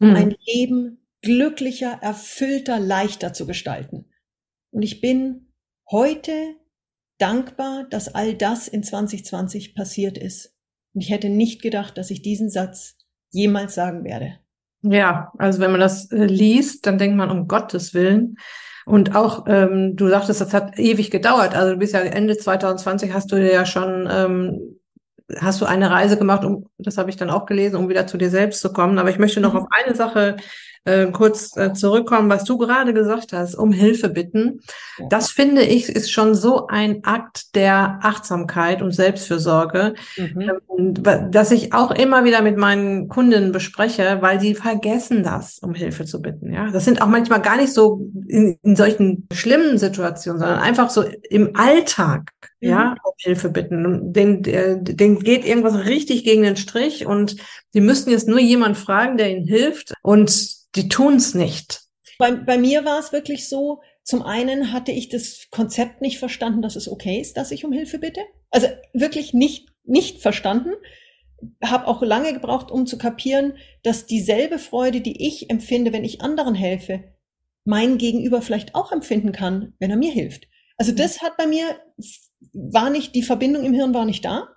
um 0.00 0.10
mhm. 0.10 0.16
ein 0.16 0.36
Leben 0.44 1.06
glücklicher, 1.22 1.98
erfüllter, 2.00 2.78
leichter 2.80 3.32
zu 3.32 3.46
gestalten. 3.46 4.06
Und 4.70 4.82
ich 4.82 5.00
bin 5.00 5.52
heute 5.90 6.32
dankbar, 7.18 7.84
dass 7.90 8.14
all 8.14 8.34
das 8.34 8.68
in 8.68 8.82
2020 8.82 9.74
passiert 9.74 10.16
ist. 10.16 10.54
Und 10.94 11.02
ich 11.02 11.10
hätte 11.10 11.28
nicht 11.28 11.62
gedacht, 11.62 11.98
dass 11.98 12.10
ich 12.10 12.22
diesen 12.22 12.50
Satz 12.50 12.96
jemals 13.30 13.74
sagen 13.74 14.04
werde. 14.04 14.38
Ja, 14.82 15.32
also 15.38 15.60
wenn 15.60 15.70
man 15.70 15.80
das 15.80 16.10
äh, 16.10 16.24
liest, 16.24 16.86
dann 16.86 16.98
denkt 16.98 17.16
man 17.16 17.30
um 17.30 17.46
Gottes 17.46 17.92
Willen. 17.94 18.36
Und 18.86 19.14
auch, 19.14 19.44
ähm, 19.46 19.94
du 19.94 20.08
sagtest, 20.08 20.40
das 20.40 20.54
hat 20.54 20.78
ewig 20.78 21.10
gedauert. 21.10 21.54
Also 21.54 21.72
du 21.72 21.78
bist 21.78 21.92
ja 21.92 22.00
Ende 22.00 22.36
2020 22.36 23.12
hast 23.12 23.30
du 23.30 23.36
ja 23.36 23.66
schon, 23.66 24.08
ähm, 24.10 24.80
hast 25.38 25.60
du 25.60 25.66
eine 25.66 25.90
Reise 25.90 26.16
gemacht, 26.16 26.44
um, 26.44 26.66
das 26.82 26.98
habe 26.98 27.10
ich 27.10 27.16
dann 27.16 27.30
auch 27.30 27.46
gelesen, 27.46 27.76
um 27.76 27.88
wieder 27.88 28.06
zu 28.06 28.18
dir 28.18 28.30
selbst 28.30 28.60
zu 28.60 28.72
kommen. 28.72 28.98
Aber 28.98 29.10
ich 29.10 29.18
möchte 29.18 29.40
noch 29.40 29.54
mhm. 29.54 29.60
auf 29.60 29.66
eine 29.70 29.94
Sache 29.94 30.36
äh, 30.84 31.10
kurz 31.10 31.54
äh, 31.58 31.74
zurückkommen, 31.74 32.30
was 32.30 32.44
du 32.44 32.56
gerade 32.56 32.94
gesagt 32.94 33.34
hast, 33.34 33.54
um 33.54 33.70
Hilfe 33.70 34.08
bitten. 34.08 34.60
Das 35.10 35.30
finde 35.30 35.62
ich 35.62 35.90
ist 35.90 36.10
schon 36.10 36.34
so 36.34 36.68
ein 36.68 37.04
Akt 37.04 37.54
der 37.54 37.98
Achtsamkeit 38.02 38.80
und 38.80 38.92
Selbstfürsorge, 38.92 39.92
mhm. 40.16 40.50
ähm, 40.78 41.30
dass 41.30 41.50
ich 41.50 41.74
auch 41.74 41.90
immer 41.90 42.24
wieder 42.24 42.40
mit 42.40 42.56
meinen 42.56 43.08
Kunden 43.08 43.52
bespreche, 43.52 44.18
weil 44.22 44.40
sie 44.40 44.54
vergessen 44.54 45.22
das, 45.22 45.58
um 45.58 45.74
Hilfe 45.74 46.06
zu 46.06 46.22
bitten. 46.22 46.50
Ja, 46.50 46.70
das 46.70 46.86
sind 46.86 47.02
auch 47.02 47.08
manchmal 47.08 47.42
gar 47.42 47.58
nicht 47.58 47.74
so 47.74 48.08
in, 48.28 48.58
in 48.62 48.74
solchen 48.74 49.28
schlimmen 49.34 49.76
Situationen, 49.76 50.40
sondern 50.40 50.60
einfach 50.60 50.88
so 50.88 51.04
im 51.28 51.56
Alltag 51.56 52.30
ja, 52.60 52.90
mhm. 52.90 52.96
um 53.04 53.12
Hilfe 53.18 53.50
bitten. 53.50 54.12
Den, 54.12 54.42
den 54.42 55.18
geht 55.18 55.44
irgendwas 55.46 55.86
richtig 55.86 56.24
gegen 56.24 56.42
den 56.42 56.56
Strich 56.56 56.69
und 57.06 57.36
sie 57.72 57.80
müssten 57.80 58.10
jetzt 58.10 58.28
nur 58.28 58.40
jemand 58.40 58.76
fragen, 58.76 59.16
der 59.16 59.30
ihnen 59.30 59.46
hilft. 59.46 59.92
Und 60.02 60.74
die 60.76 60.88
tun's 60.88 61.34
nicht. 61.34 61.82
Bei, 62.18 62.32
bei 62.32 62.58
mir 62.58 62.84
war 62.84 62.98
es 62.98 63.12
wirklich 63.12 63.48
so, 63.48 63.80
zum 64.04 64.22
einen 64.22 64.72
hatte 64.72 64.92
ich 64.92 65.08
das 65.08 65.46
Konzept 65.50 66.00
nicht 66.00 66.18
verstanden, 66.18 66.62
dass 66.62 66.76
es 66.76 66.88
okay 66.88 67.20
ist, 67.20 67.36
dass 67.36 67.50
ich 67.50 67.64
um 67.64 67.72
Hilfe 67.72 67.98
bitte. 67.98 68.20
Also 68.50 68.66
wirklich 68.92 69.34
nicht, 69.34 69.68
nicht 69.84 70.20
verstanden. 70.20 70.72
Habe 71.64 71.86
auch 71.86 72.02
lange 72.02 72.32
gebraucht, 72.32 72.70
um 72.70 72.86
zu 72.86 72.98
kapieren, 72.98 73.54
dass 73.82 74.06
dieselbe 74.06 74.58
Freude, 74.58 75.00
die 75.00 75.26
ich 75.26 75.48
empfinde, 75.48 75.92
wenn 75.92 76.04
ich 76.04 76.20
anderen 76.20 76.54
helfe, 76.54 77.04
mein 77.64 77.98
Gegenüber 77.98 78.42
vielleicht 78.42 78.74
auch 78.74 78.92
empfinden 78.92 79.32
kann, 79.32 79.74
wenn 79.78 79.90
er 79.90 79.96
mir 79.96 80.12
hilft. 80.12 80.48
Also 80.76 80.92
das 80.92 81.22
hat 81.22 81.36
bei 81.36 81.46
mir, 81.46 81.64
war 82.52 82.90
nicht, 82.90 83.14
die 83.14 83.22
Verbindung 83.22 83.64
im 83.64 83.74
Hirn 83.74 83.94
war 83.94 84.04
nicht 84.04 84.24
da. 84.24 84.48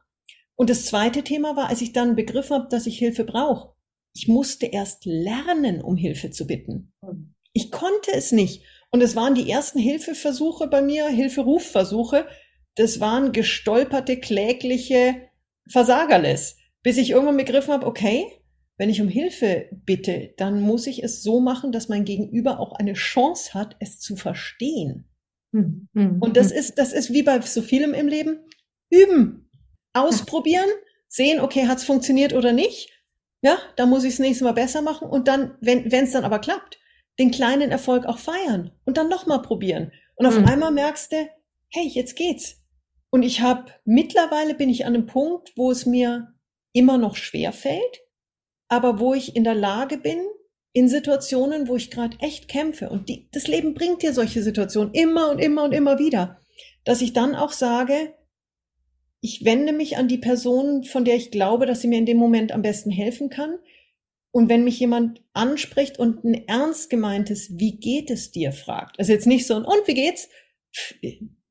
Und 0.56 0.70
das 0.70 0.86
zweite 0.86 1.24
Thema 1.24 1.56
war, 1.56 1.70
als 1.70 1.82
ich 1.82 1.94
dann 1.94 2.16
begriffen 2.16 2.56
habe, 2.56 2.68
dass 2.70 2.86
ich 2.86 2.98
Hilfe 2.98 3.24
brauche, 3.24 3.74
ich 4.16 4.28
musste 4.28 4.68
erst 4.68 5.06
lernen, 5.06 5.82
um 5.82 5.98
Hilfe 5.98 6.30
zu 6.30 6.46
bitten. 6.46 6.94
Hm. 7.04 7.34
Ich 7.54 7.72
konnte 7.72 8.12
es 8.14 8.32
nicht. 8.32 8.64
Und 8.92 9.02
es 9.02 9.16
waren 9.16 9.36
die 9.36 9.50
ersten 9.50 9.80
Hilfeversuche 9.80 10.68
bei 10.68 10.82
mir, 10.82 11.08
Hilferufversuche. 11.08 12.28
Das 12.76 13.00
waren 13.00 13.32
gestolperte, 13.32 14.20
klägliche 14.20 15.30
Versagerles, 15.68 16.58
bis 16.84 16.98
ich 16.98 17.12
irgendwann 17.12 17.38
begriffen 17.38 17.74
habe, 17.74 17.88
okay, 17.88 18.26
wenn 18.78 18.90
ich 18.90 19.02
um 19.02 19.08
Hilfe 19.08 19.70
bitte, 19.72 20.34
dann 20.38 20.62
muss 20.62 20.88
ich 20.88 21.04
es 21.04 21.22
so 21.24 21.40
machen, 21.40 21.72
dass 21.72 21.90
mein 21.90 22.06
Gegenüber 22.06 22.60
auch 22.60 22.74
eine 22.74 22.94
Chance 22.94 23.54
hat, 23.54 23.76
es 23.80 24.00
zu 24.00 24.16
verstehen. 24.16 25.06
Mhm. 25.52 26.18
Und 26.20 26.38
das 26.38 26.52
ist, 26.52 26.80
das 26.80 26.92
ist 26.92 27.14
wie 27.14 27.24
bei 27.24 27.40
so 27.42 27.62
vielem 27.62 27.94
im 27.94 28.08
Leben. 28.08 28.40
Üben, 28.90 29.43
ausprobieren, 29.94 30.70
sehen, 31.08 31.40
okay, 31.40 31.68
hat 31.68 31.78
es 31.78 31.84
funktioniert 31.84 32.34
oder 32.34 32.52
nicht 32.52 32.94
ja, 33.44 33.58
da 33.76 33.86
muss 33.86 34.06
ich 34.06 34.14
es 34.14 34.20
nächste 34.20 34.46
Mal 34.46 34.54
besser 34.54 34.82
machen 34.82 35.08
und 35.10 35.28
dann, 35.28 35.56
wenn 35.60 35.86
es 35.92 36.14
dann 36.14 36.24
aber 36.24 36.40
klappt, 36.40 36.80
den 37.20 37.30
kleinen 37.30 37.72
Erfolg 37.72 38.06
auch 38.06 38.18
feiern 38.18 38.72
und 38.86 38.98
dann 38.98 39.10
nochmal 39.10 39.42
probieren. 39.42 39.92
Und 40.16 40.26
auf 40.26 40.40
mhm. 40.40 40.46
einmal 40.46 40.72
merkst 40.72 41.12
du, 41.12 41.30
hey, 41.70 41.86
jetzt 41.86 42.16
geht's. 42.16 42.64
Und 43.10 43.22
ich 43.22 43.42
habe 43.42 43.66
mittlerweile 43.84 44.56
bin 44.56 44.70
ich 44.70 44.86
an 44.86 44.96
einem 44.96 45.06
Punkt, 45.06 45.52
wo 45.58 45.70
es 45.70 45.86
mir 45.86 46.34
immer 46.72 46.98
noch 46.98 47.18
schwer 47.18 47.52
fällt, 47.52 48.02
aber 48.70 49.00
wo 49.00 49.14
ich 49.14 49.36
in 49.36 49.44
der 49.44 49.56
Lage 49.56 49.98
bin, 49.98 50.20
in 50.72 50.88
Situationen, 50.88 51.68
wo 51.68 51.76
ich 51.76 51.92
gerade 51.92 52.18
echt 52.22 52.48
kämpfe 52.48 52.90
und 52.90 53.10
die, 53.10 53.28
das 53.32 53.48
Leben 53.48 53.74
bringt 53.74 54.02
dir 54.02 54.14
solche 54.14 54.42
Situationen 54.42 54.94
immer 54.94 55.30
und 55.30 55.40
immer 55.40 55.66
und 55.66 55.74
immer 55.74 56.00
wieder, 56.00 56.40
dass 56.86 57.02
ich 57.02 57.12
dann 57.12 57.36
auch 57.36 57.52
sage, 57.52 58.16
ich 59.24 59.46
wende 59.46 59.72
mich 59.72 59.96
an 59.96 60.10
die 60.10 60.18
Person, 60.18 60.84
von 60.84 61.06
der 61.06 61.16
ich 61.16 61.32
glaube, 61.32 61.66
dass 61.66 61.80
sie 61.80 61.88
mir 61.88 61.98
in 61.98 62.06
dem 62.06 62.18
Moment 62.18 62.52
am 62.52 62.62
besten 62.62 62.92
helfen 62.92 63.30
kann. 63.30 63.58
Und 64.32 64.50
wenn 64.50 64.66
mich 64.66 64.78
jemand 64.82 65.24
anspricht 65.32 65.98
und 65.98 66.26
ein 66.26 66.46
ernst 66.50 66.90
gemeintes, 66.90 67.58
wie 67.58 67.80
geht 67.80 68.12
es 68.12 68.32
dir, 68.32 68.52
fragt, 68.52 69.00
also 69.00 69.14
jetzt 69.14 69.26
nicht 69.26 69.48
so 69.48 69.56
ein, 69.56 69.64
und 69.64 69.88
wie 69.88 69.94
geht's? 69.94 70.28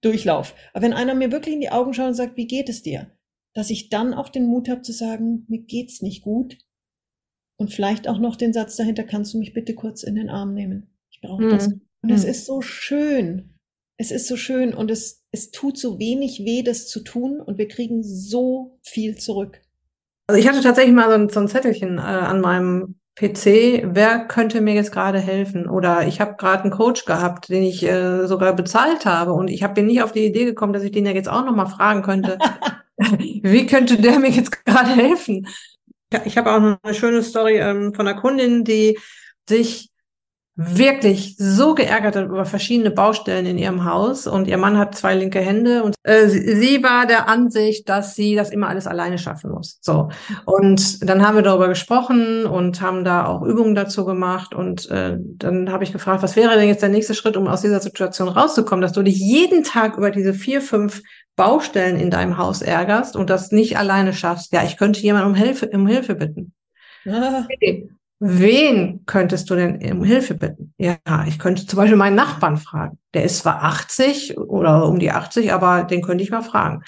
Durchlauf. 0.02 0.54
Aber 0.74 0.84
wenn 0.84 0.92
einer 0.92 1.14
mir 1.14 1.32
wirklich 1.32 1.54
in 1.54 1.62
die 1.62 1.70
Augen 1.70 1.94
schaut 1.94 2.08
und 2.08 2.14
sagt, 2.14 2.36
wie 2.36 2.46
geht 2.46 2.68
es 2.68 2.82
dir? 2.82 3.10
Dass 3.54 3.70
ich 3.70 3.88
dann 3.88 4.12
auch 4.12 4.28
den 4.28 4.46
Mut 4.46 4.68
habe 4.68 4.82
zu 4.82 4.92
sagen, 4.92 5.46
mir 5.48 5.62
geht's 5.62 6.02
nicht 6.02 6.22
gut. 6.22 6.58
Und 7.56 7.72
vielleicht 7.72 8.06
auch 8.06 8.18
noch 8.18 8.36
den 8.36 8.52
Satz 8.52 8.76
dahinter, 8.76 9.04
kannst 9.04 9.32
du 9.32 9.38
mich 9.38 9.54
bitte 9.54 9.74
kurz 9.74 10.02
in 10.02 10.16
den 10.16 10.28
Arm 10.28 10.52
nehmen? 10.52 10.94
Ich 11.10 11.22
brauche 11.22 11.48
das. 11.48 11.68
Mhm. 11.68 11.80
Und 12.02 12.10
es 12.10 12.24
mhm. 12.24 12.30
ist 12.30 12.44
so 12.44 12.60
schön. 12.60 13.58
Es 13.96 14.10
ist 14.10 14.26
so 14.26 14.36
schön 14.36 14.74
und 14.74 14.90
es, 14.90 15.21
es 15.32 15.50
tut 15.50 15.78
so 15.78 15.98
wenig 15.98 16.44
weh, 16.44 16.62
das 16.62 16.86
zu 16.86 17.00
tun 17.00 17.40
und 17.40 17.58
wir 17.58 17.66
kriegen 17.66 18.02
so 18.04 18.78
viel 18.82 19.16
zurück. 19.16 19.60
Also 20.26 20.40
ich 20.40 20.46
hatte 20.46 20.60
tatsächlich 20.60 20.94
mal 20.94 21.08
so 21.08 21.14
ein, 21.14 21.28
so 21.30 21.40
ein 21.40 21.48
Zettelchen 21.48 21.98
äh, 21.98 22.02
an 22.02 22.40
meinem 22.40 22.96
PC, 23.16 23.82
wer 23.84 24.26
könnte 24.26 24.60
mir 24.60 24.74
jetzt 24.74 24.92
gerade 24.92 25.18
helfen? 25.18 25.68
Oder 25.68 26.06
ich 26.06 26.20
habe 26.20 26.36
gerade 26.36 26.62
einen 26.62 26.72
Coach 26.72 27.04
gehabt, 27.04 27.48
den 27.48 27.62
ich 27.62 27.82
äh, 27.82 28.26
sogar 28.26 28.54
bezahlt 28.54 29.04
habe 29.04 29.32
und 29.32 29.48
ich 29.48 29.62
habe 29.62 29.74
bin 29.74 29.86
nicht 29.86 30.02
auf 30.02 30.12
die 30.12 30.24
Idee 30.24 30.44
gekommen, 30.44 30.72
dass 30.72 30.82
ich 30.82 30.92
den 30.92 31.06
ja 31.06 31.12
jetzt 31.12 31.28
auch 31.28 31.44
nochmal 31.44 31.68
fragen 31.68 32.02
könnte, 32.02 32.38
wie 33.18 33.66
könnte 33.66 33.96
der 34.00 34.18
mir 34.18 34.30
jetzt 34.30 34.64
gerade 34.64 34.90
helfen? 34.90 35.46
Ja, 36.12 36.20
ich 36.24 36.36
habe 36.36 36.52
auch 36.52 36.78
eine 36.82 36.94
schöne 36.94 37.22
Story 37.22 37.58
ähm, 37.58 37.94
von 37.94 38.06
einer 38.06 38.20
Kundin, 38.20 38.64
die 38.64 38.98
sich 39.48 39.91
wirklich 40.54 41.36
so 41.38 41.74
geärgert 41.74 42.14
hat 42.14 42.26
über 42.26 42.44
verschiedene 42.44 42.90
Baustellen 42.90 43.46
in 43.46 43.56
ihrem 43.56 43.84
Haus 43.84 44.26
und 44.26 44.46
ihr 44.46 44.58
Mann 44.58 44.76
hat 44.76 44.94
zwei 44.94 45.14
linke 45.14 45.40
Hände 45.40 45.82
und 45.82 45.94
äh, 46.02 46.28
sie, 46.28 46.54
sie 46.56 46.82
war 46.82 47.06
der 47.06 47.26
Ansicht, 47.26 47.88
dass 47.88 48.14
sie 48.14 48.34
das 48.34 48.50
immer 48.50 48.68
alles 48.68 48.86
alleine 48.86 49.16
schaffen 49.16 49.50
muss. 49.50 49.78
So 49.80 50.10
und 50.44 51.08
dann 51.08 51.26
haben 51.26 51.36
wir 51.36 51.42
darüber 51.42 51.68
gesprochen 51.68 52.44
und 52.44 52.82
haben 52.82 53.02
da 53.02 53.24
auch 53.26 53.42
Übungen 53.42 53.74
dazu 53.74 54.04
gemacht 54.04 54.54
und 54.54 54.90
äh, 54.90 55.16
dann 55.18 55.72
habe 55.72 55.84
ich 55.84 55.92
gefragt, 55.92 56.22
was 56.22 56.36
wäre 56.36 56.54
denn 56.58 56.68
jetzt 56.68 56.82
der 56.82 56.90
nächste 56.90 57.14
Schritt, 57.14 57.38
um 57.38 57.48
aus 57.48 57.62
dieser 57.62 57.80
Situation 57.80 58.28
rauszukommen, 58.28 58.82
dass 58.82 58.92
du 58.92 59.02
dich 59.02 59.18
jeden 59.18 59.64
Tag 59.64 59.96
über 59.96 60.10
diese 60.10 60.34
vier, 60.34 60.60
fünf 60.60 61.02
Baustellen 61.34 61.96
in 61.96 62.10
deinem 62.10 62.36
Haus 62.36 62.60
ärgerst 62.60 63.16
und 63.16 63.30
das 63.30 63.52
nicht 63.52 63.78
alleine 63.78 64.12
schaffst. 64.12 64.52
Ja, 64.52 64.64
ich 64.64 64.76
könnte 64.76 65.00
jemanden 65.00 65.28
um 65.28 65.34
Hilfe, 65.34 65.68
um 65.68 65.86
Hilfe 65.86 66.14
bitten. 66.14 66.52
Ah. 67.06 67.46
Okay. 67.50 67.88
Wen 68.24 69.04
könntest 69.04 69.50
du 69.50 69.56
denn 69.56 69.82
um 69.92 70.04
Hilfe 70.04 70.34
bitten? 70.34 70.72
Ja, 70.78 70.96
ich 71.26 71.40
könnte 71.40 71.66
zum 71.66 71.76
Beispiel 71.76 71.96
meinen 71.96 72.14
Nachbarn 72.14 72.56
fragen. 72.56 72.98
Der 73.14 73.24
ist 73.24 73.38
zwar 73.38 73.64
80 73.64 74.38
oder 74.38 74.86
um 74.86 75.00
die 75.00 75.10
80, 75.10 75.52
aber 75.52 75.82
den 75.82 76.02
könnte 76.02 76.22
ich 76.22 76.30
mal 76.30 76.42
fragen. 76.42 76.84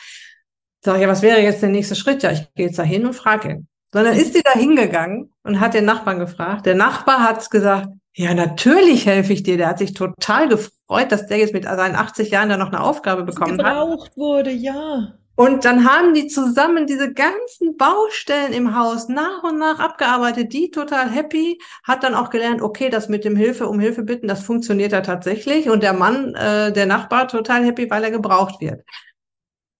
Sag 0.80 0.94
ich, 0.94 1.02
ja, 1.02 1.08
was 1.08 1.22
wäre 1.22 1.40
jetzt 1.40 1.60
der 1.60 1.70
nächste 1.70 1.96
Schritt? 1.96 2.22
Ja, 2.22 2.30
ich 2.30 2.46
gehe 2.54 2.66
jetzt 2.66 2.78
da 2.78 2.84
hin 2.84 3.04
und 3.04 3.14
frage 3.14 3.50
ihn. 3.50 3.68
Sondern 3.92 4.14
ist 4.14 4.34
sie 4.34 4.42
da 4.44 4.52
hingegangen 4.52 5.32
und 5.42 5.58
hat 5.58 5.74
den 5.74 5.86
Nachbarn 5.86 6.20
gefragt. 6.20 6.66
Der 6.66 6.76
Nachbar 6.76 7.24
hat 7.24 7.50
gesagt, 7.50 7.88
ja, 8.14 8.32
natürlich 8.32 9.06
helfe 9.06 9.32
ich 9.32 9.42
dir. 9.42 9.56
Der 9.56 9.66
hat 9.66 9.78
sich 9.78 9.92
total 9.92 10.48
gefreut, 10.48 11.10
dass 11.10 11.26
der 11.26 11.38
jetzt 11.38 11.52
mit 11.52 11.64
seinen 11.64 11.96
80 11.96 12.30
Jahren 12.30 12.48
da 12.48 12.56
noch 12.56 12.68
eine 12.68 12.80
Aufgabe 12.80 13.24
bekommen 13.24 13.60
hat. 13.60 13.74
Gebraucht 13.74 14.16
wurde, 14.16 14.52
ja. 14.52 15.14
Und 15.36 15.64
dann 15.64 15.84
haben 15.84 16.14
die 16.14 16.28
zusammen 16.28 16.86
diese 16.86 17.12
ganzen 17.12 17.76
Baustellen 17.76 18.52
im 18.52 18.76
Haus 18.76 19.08
nach 19.08 19.42
und 19.42 19.58
nach 19.58 19.80
abgearbeitet, 19.80 20.52
die 20.52 20.70
total 20.70 21.10
happy, 21.10 21.58
hat 21.82 22.04
dann 22.04 22.14
auch 22.14 22.30
gelernt, 22.30 22.62
okay, 22.62 22.88
das 22.88 23.08
mit 23.08 23.24
dem 23.24 23.34
Hilfe 23.34 23.68
um 23.68 23.80
Hilfe 23.80 24.04
bitten, 24.04 24.28
das 24.28 24.44
funktioniert 24.44 24.92
ja 24.92 25.00
tatsächlich. 25.00 25.68
Und 25.68 25.82
der 25.82 25.92
Mann, 25.92 26.34
äh, 26.34 26.72
der 26.72 26.86
Nachbar, 26.86 27.26
total 27.26 27.64
happy, 27.64 27.90
weil 27.90 28.04
er 28.04 28.12
gebraucht 28.12 28.60
wird. 28.60 28.82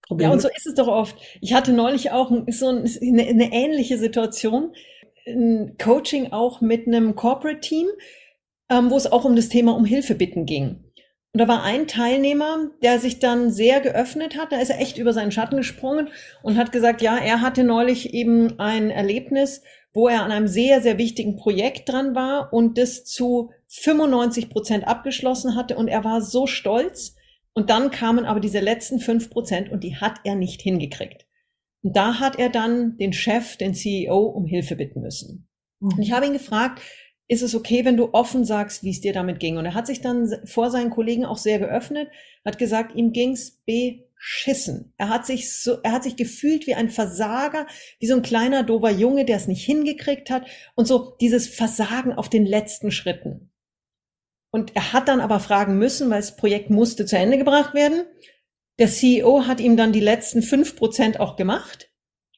Problem. 0.02 0.28
Ja, 0.28 0.32
und 0.32 0.40
so 0.40 0.48
ist 0.54 0.66
es 0.66 0.74
doch 0.74 0.88
oft. 0.88 1.16
Ich 1.40 1.54
hatte 1.54 1.72
neulich 1.72 2.10
auch 2.10 2.30
so 2.48 2.68
eine, 2.68 3.22
eine 3.22 3.52
ähnliche 3.52 3.96
Situation, 3.96 4.74
ein 5.26 5.76
Coaching 5.82 6.32
auch 6.32 6.60
mit 6.60 6.86
einem 6.86 7.14
Corporate 7.14 7.60
Team, 7.60 7.86
ähm, 8.68 8.90
wo 8.90 8.96
es 8.96 9.10
auch 9.10 9.24
um 9.24 9.36
das 9.36 9.48
Thema 9.48 9.74
um 9.74 9.84
Hilfe 9.84 10.14
bitten 10.14 10.46
ging. 10.46 10.83
Und 11.34 11.40
da 11.40 11.48
war 11.48 11.64
ein 11.64 11.88
Teilnehmer, 11.88 12.70
der 12.80 13.00
sich 13.00 13.18
dann 13.18 13.50
sehr 13.50 13.80
geöffnet 13.80 14.38
hat. 14.38 14.52
Da 14.52 14.60
ist 14.60 14.70
er 14.70 14.80
echt 14.80 14.98
über 14.98 15.12
seinen 15.12 15.32
Schatten 15.32 15.56
gesprungen 15.56 16.08
und 16.44 16.56
hat 16.56 16.70
gesagt, 16.70 17.02
ja, 17.02 17.18
er 17.18 17.40
hatte 17.40 17.64
neulich 17.64 18.14
eben 18.14 18.60
ein 18.60 18.90
Erlebnis, 18.90 19.62
wo 19.92 20.06
er 20.06 20.22
an 20.22 20.30
einem 20.30 20.46
sehr, 20.46 20.80
sehr 20.80 20.96
wichtigen 20.96 21.34
Projekt 21.34 21.88
dran 21.88 22.14
war 22.14 22.52
und 22.52 22.78
das 22.78 23.04
zu 23.04 23.50
95 23.66 24.48
Prozent 24.48 24.86
abgeschlossen 24.86 25.56
hatte. 25.56 25.76
Und 25.76 25.88
er 25.88 26.04
war 26.04 26.22
so 26.22 26.46
stolz. 26.46 27.16
Und 27.52 27.68
dann 27.68 27.90
kamen 27.90 28.26
aber 28.26 28.38
diese 28.38 28.60
letzten 28.60 29.00
fünf 29.00 29.28
Prozent 29.28 29.72
und 29.72 29.82
die 29.82 29.96
hat 29.96 30.20
er 30.22 30.36
nicht 30.36 30.62
hingekriegt. 30.62 31.26
Und 31.82 31.96
da 31.96 32.20
hat 32.20 32.38
er 32.38 32.48
dann 32.48 32.96
den 32.96 33.12
Chef, 33.12 33.56
den 33.56 33.74
CEO, 33.74 34.20
um 34.20 34.46
Hilfe 34.46 34.76
bitten 34.76 35.00
müssen. 35.00 35.48
Und 35.80 35.98
ich 35.98 36.12
habe 36.12 36.26
ihn 36.26 36.32
gefragt, 36.32 36.80
ist 37.26 37.42
es 37.42 37.54
okay, 37.54 37.84
wenn 37.84 37.96
du 37.96 38.12
offen 38.12 38.44
sagst, 38.44 38.82
wie 38.82 38.90
es 38.90 39.00
dir 39.00 39.12
damit 39.12 39.40
ging? 39.40 39.56
Und 39.56 39.64
er 39.64 39.74
hat 39.74 39.86
sich 39.86 40.00
dann 40.00 40.30
vor 40.44 40.70
seinen 40.70 40.90
Kollegen 40.90 41.24
auch 41.24 41.38
sehr 41.38 41.58
geöffnet, 41.58 42.08
hat 42.44 42.58
gesagt, 42.58 42.94
ihm 42.94 43.12
ging's 43.12 43.62
beschissen. 43.64 44.92
Er 44.98 45.08
hat 45.08 45.24
sich 45.24 45.52
so, 45.52 45.78
er 45.82 45.92
hat 45.92 46.04
sich 46.04 46.16
gefühlt 46.16 46.66
wie 46.66 46.74
ein 46.74 46.90
Versager, 46.90 47.66
wie 47.98 48.06
so 48.06 48.14
ein 48.14 48.22
kleiner 48.22 48.62
dober 48.62 48.90
Junge, 48.90 49.24
der 49.24 49.38
es 49.38 49.48
nicht 49.48 49.64
hingekriegt 49.64 50.28
hat 50.28 50.46
und 50.74 50.86
so 50.86 51.16
dieses 51.20 51.48
Versagen 51.48 52.12
auf 52.12 52.28
den 52.28 52.44
letzten 52.44 52.90
Schritten. 52.90 53.50
Und 54.50 54.76
er 54.76 54.92
hat 54.92 55.08
dann 55.08 55.20
aber 55.20 55.40
fragen 55.40 55.78
müssen, 55.78 56.10
weil 56.10 56.20
das 56.20 56.36
Projekt 56.36 56.70
musste 56.70 57.06
zu 57.06 57.16
Ende 57.16 57.38
gebracht 57.38 57.74
werden. 57.74 58.04
Der 58.78 58.88
CEO 58.88 59.46
hat 59.46 59.60
ihm 59.60 59.76
dann 59.76 59.92
die 59.92 60.00
letzten 60.00 60.42
fünf 60.42 60.76
Prozent 60.76 61.18
auch 61.18 61.36
gemacht. 61.36 61.90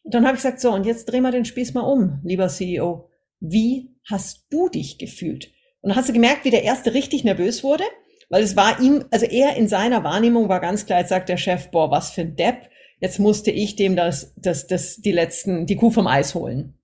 Und 0.03 0.15
dann 0.15 0.25
habe 0.25 0.37
ich 0.37 0.43
gesagt, 0.43 0.61
so, 0.61 0.73
und 0.73 0.87
jetzt 0.87 1.07
dreh 1.07 1.21
mal 1.21 1.33
den 1.33 1.45
Spieß 1.45 1.75
mal 1.75 1.81
um, 1.81 2.21
lieber 2.23 2.49
CEO. 2.49 3.11
Wie 3.41 3.96
hast 4.07 4.47
du 4.51 4.69
dich 4.69 4.99
gefühlt? 4.99 5.53
Und 5.81 5.91
dann 5.91 5.97
hast 5.97 6.09
du 6.09 6.13
gemerkt, 6.13 6.45
wie 6.45 6.51
der 6.51 6.65
erste 6.65 6.95
richtig 6.95 7.25
nervös 7.25 7.63
wurde, 7.63 7.85
weil 8.29 8.43
es 8.43 8.57
war 8.57 8.81
ihm, 8.81 9.05
also 9.11 9.27
er 9.27 9.57
in 9.57 9.69
seiner 9.69 10.03
Wahrnehmung 10.03 10.49
war 10.49 10.61
ganz 10.61 10.87
klar, 10.87 11.01
jetzt 11.01 11.11
sagt 11.11 11.29
der 11.29 11.37
Chef, 11.37 11.71
boah, 11.71 11.91
was 11.91 12.11
für 12.11 12.23
ein 12.23 12.37
Depp, 12.37 12.71
jetzt 13.01 13.19
musste 13.19 13.51
ich 13.51 13.77
dem 13.77 13.95
das, 13.95 14.35
das, 14.37 14.67
das, 14.67 14.97
die 14.97 15.13
letzten, 15.13 15.67
die 15.67 15.77
Kuh 15.77 15.91
vom 15.91 16.07
Eis 16.07 16.35
holen. 16.35 16.79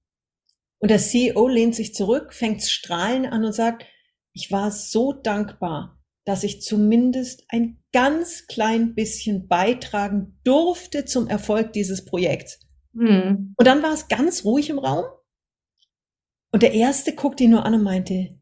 Und 0.79 0.91
der 0.91 0.99
CEO 0.99 1.49
lehnt 1.49 1.75
sich 1.75 1.95
zurück, 1.95 2.33
fängt 2.33 2.63
strahlen 2.63 3.27
an 3.27 3.45
und 3.45 3.53
sagt, 3.53 3.87
ich 4.33 4.51
war 4.51 4.71
so 4.71 5.13
dankbar, 5.13 6.01
dass 6.25 6.45
ich 6.45 6.63
zumindest 6.63 7.45
ein 7.49 7.83
ganz 7.93 8.47
klein 8.47 8.95
bisschen 8.95 9.49
beitragen 9.49 10.39
durfte 10.45 11.05
zum 11.05 11.29
Erfolg 11.29 11.73
dieses 11.73 12.05
Projekts. 12.05 12.61
Mhm. 12.93 13.55
Und 13.57 13.67
dann 13.67 13.83
war 13.83 13.93
es 13.93 14.09
ganz 14.09 14.45
ruhig 14.45 14.71
im 14.71 14.79
Raum 14.79 15.05
und 16.53 16.63
der 16.63 16.73
erste 16.73 17.15
guckte 17.15 17.45
ihn 17.45 17.51
nur 17.51 17.65
an 17.67 17.75
und 17.75 17.83
meinte, 17.83 18.39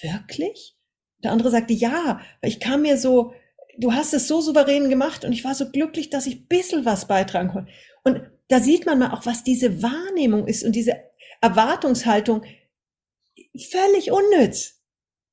wirklich? 0.00 0.76
Der 1.22 1.32
andere 1.32 1.50
sagte, 1.50 1.72
ja, 1.72 2.20
weil 2.40 2.50
ich 2.50 2.60
kam 2.60 2.82
mir 2.82 2.98
so, 2.98 3.32
du 3.78 3.92
hast 3.92 4.12
es 4.12 4.28
so 4.28 4.40
souverän 4.40 4.90
gemacht 4.90 5.24
und 5.24 5.32
ich 5.32 5.44
war 5.44 5.54
so 5.54 5.70
glücklich, 5.70 6.10
dass 6.10 6.26
ich 6.26 6.48
bisschen 6.48 6.84
was 6.84 7.06
beitragen 7.06 7.48
konnte. 7.48 7.72
Und 8.04 8.20
da 8.48 8.60
sieht 8.60 8.84
man 8.84 8.98
mal 8.98 9.12
auch, 9.12 9.24
was 9.24 9.44
diese 9.44 9.82
Wahrnehmung 9.82 10.46
ist 10.46 10.64
und 10.64 10.74
diese 10.74 10.96
Erwartungshaltung 11.40 12.44
völlig 13.56 14.10
unnütz. 14.10 14.82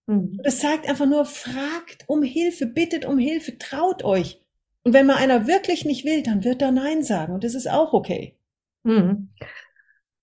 Mhm. 0.05 0.39
Das 0.43 0.59
zeigt 0.59 0.87
einfach 0.87 1.07
nur, 1.07 1.25
fragt 1.25 2.05
um 2.07 2.23
Hilfe, 2.23 2.67
bittet 2.67 3.05
um 3.05 3.17
Hilfe, 3.17 3.57
traut 3.57 4.03
euch. 4.03 4.41
Und 4.83 4.93
wenn 4.93 5.05
mal 5.05 5.17
einer 5.17 5.47
wirklich 5.47 5.85
nicht 5.85 6.05
will, 6.05 6.23
dann 6.23 6.43
wird 6.43 6.61
er 6.61 6.71
Nein 6.71 7.03
sagen 7.03 7.33
und 7.33 7.43
das 7.43 7.55
ist 7.55 7.69
auch 7.69 7.93
okay. 7.93 8.37
Mhm. 8.83 9.29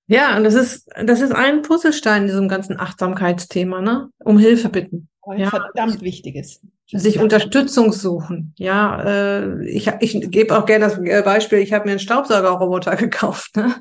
Ja, 0.08 0.36
und 0.36 0.44
das 0.44 0.54
ist, 0.54 0.88
das 1.04 1.20
ist 1.20 1.32
ein 1.32 1.62
Puzzlestein 1.62 2.22
in 2.22 2.28
diesem 2.28 2.48
ganzen 2.48 2.78
Achtsamkeitsthema, 2.78 3.80
ne? 3.80 4.10
Um 4.24 4.38
Hilfe 4.38 4.68
bitten. 4.68 5.08
Ein 5.22 5.40
ja. 5.40 5.50
verdammt 5.50 6.02
wichtiges. 6.02 6.60
Sich 6.86 7.18
Unterstützung 7.18 7.92
suchen. 7.92 8.54
Ja, 8.56 9.02
äh, 9.02 9.68
ich, 9.68 9.88
ich 9.98 10.30
gebe 10.30 10.56
auch 10.56 10.66
gerne 10.66 10.84
das 10.84 11.24
Beispiel, 11.24 11.58
ich 11.58 11.72
habe 11.72 11.86
mir 11.86 11.92
einen 11.92 12.00
Staubsaugerroboter 12.00 12.94
gekauft. 12.96 13.56
Ne? 13.56 13.74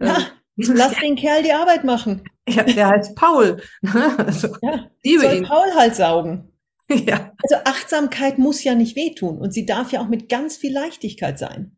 Ja, 0.00 0.26
lass 0.56 0.96
den 1.02 1.14
Kerl 1.14 1.44
die 1.44 1.52
Arbeit 1.52 1.84
machen. 1.84 2.24
Ja, 2.48 2.64
der 2.64 2.88
heißt 2.88 3.14
Paul. 3.14 3.62
Ne? 3.82 4.18
Also, 4.18 4.48
ja, 4.60 4.90
soll 5.04 5.36
ihn. 5.36 5.44
Paul 5.44 5.72
halt 5.76 5.94
saugen. 5.94 6.52
Ja. 6.90 7.32
Also 7.42 7.62
Achtsamkeit 7.64 8.38
muss 8.38 8.64
ja 8.64 8.74
nicht 8.74 8.96
wehtun 8.96 9.38
und 9.38 9.52
sie 9.52 9.66
darf 9.66 9.92
ja 9.92 10.00
auch 10.00 10.08
mit 10.08 10.28
ganz 10.28 10.56
viel 10.56 10.72
Leichtigkeit 10.72 11.38
sein. 11.38 11.76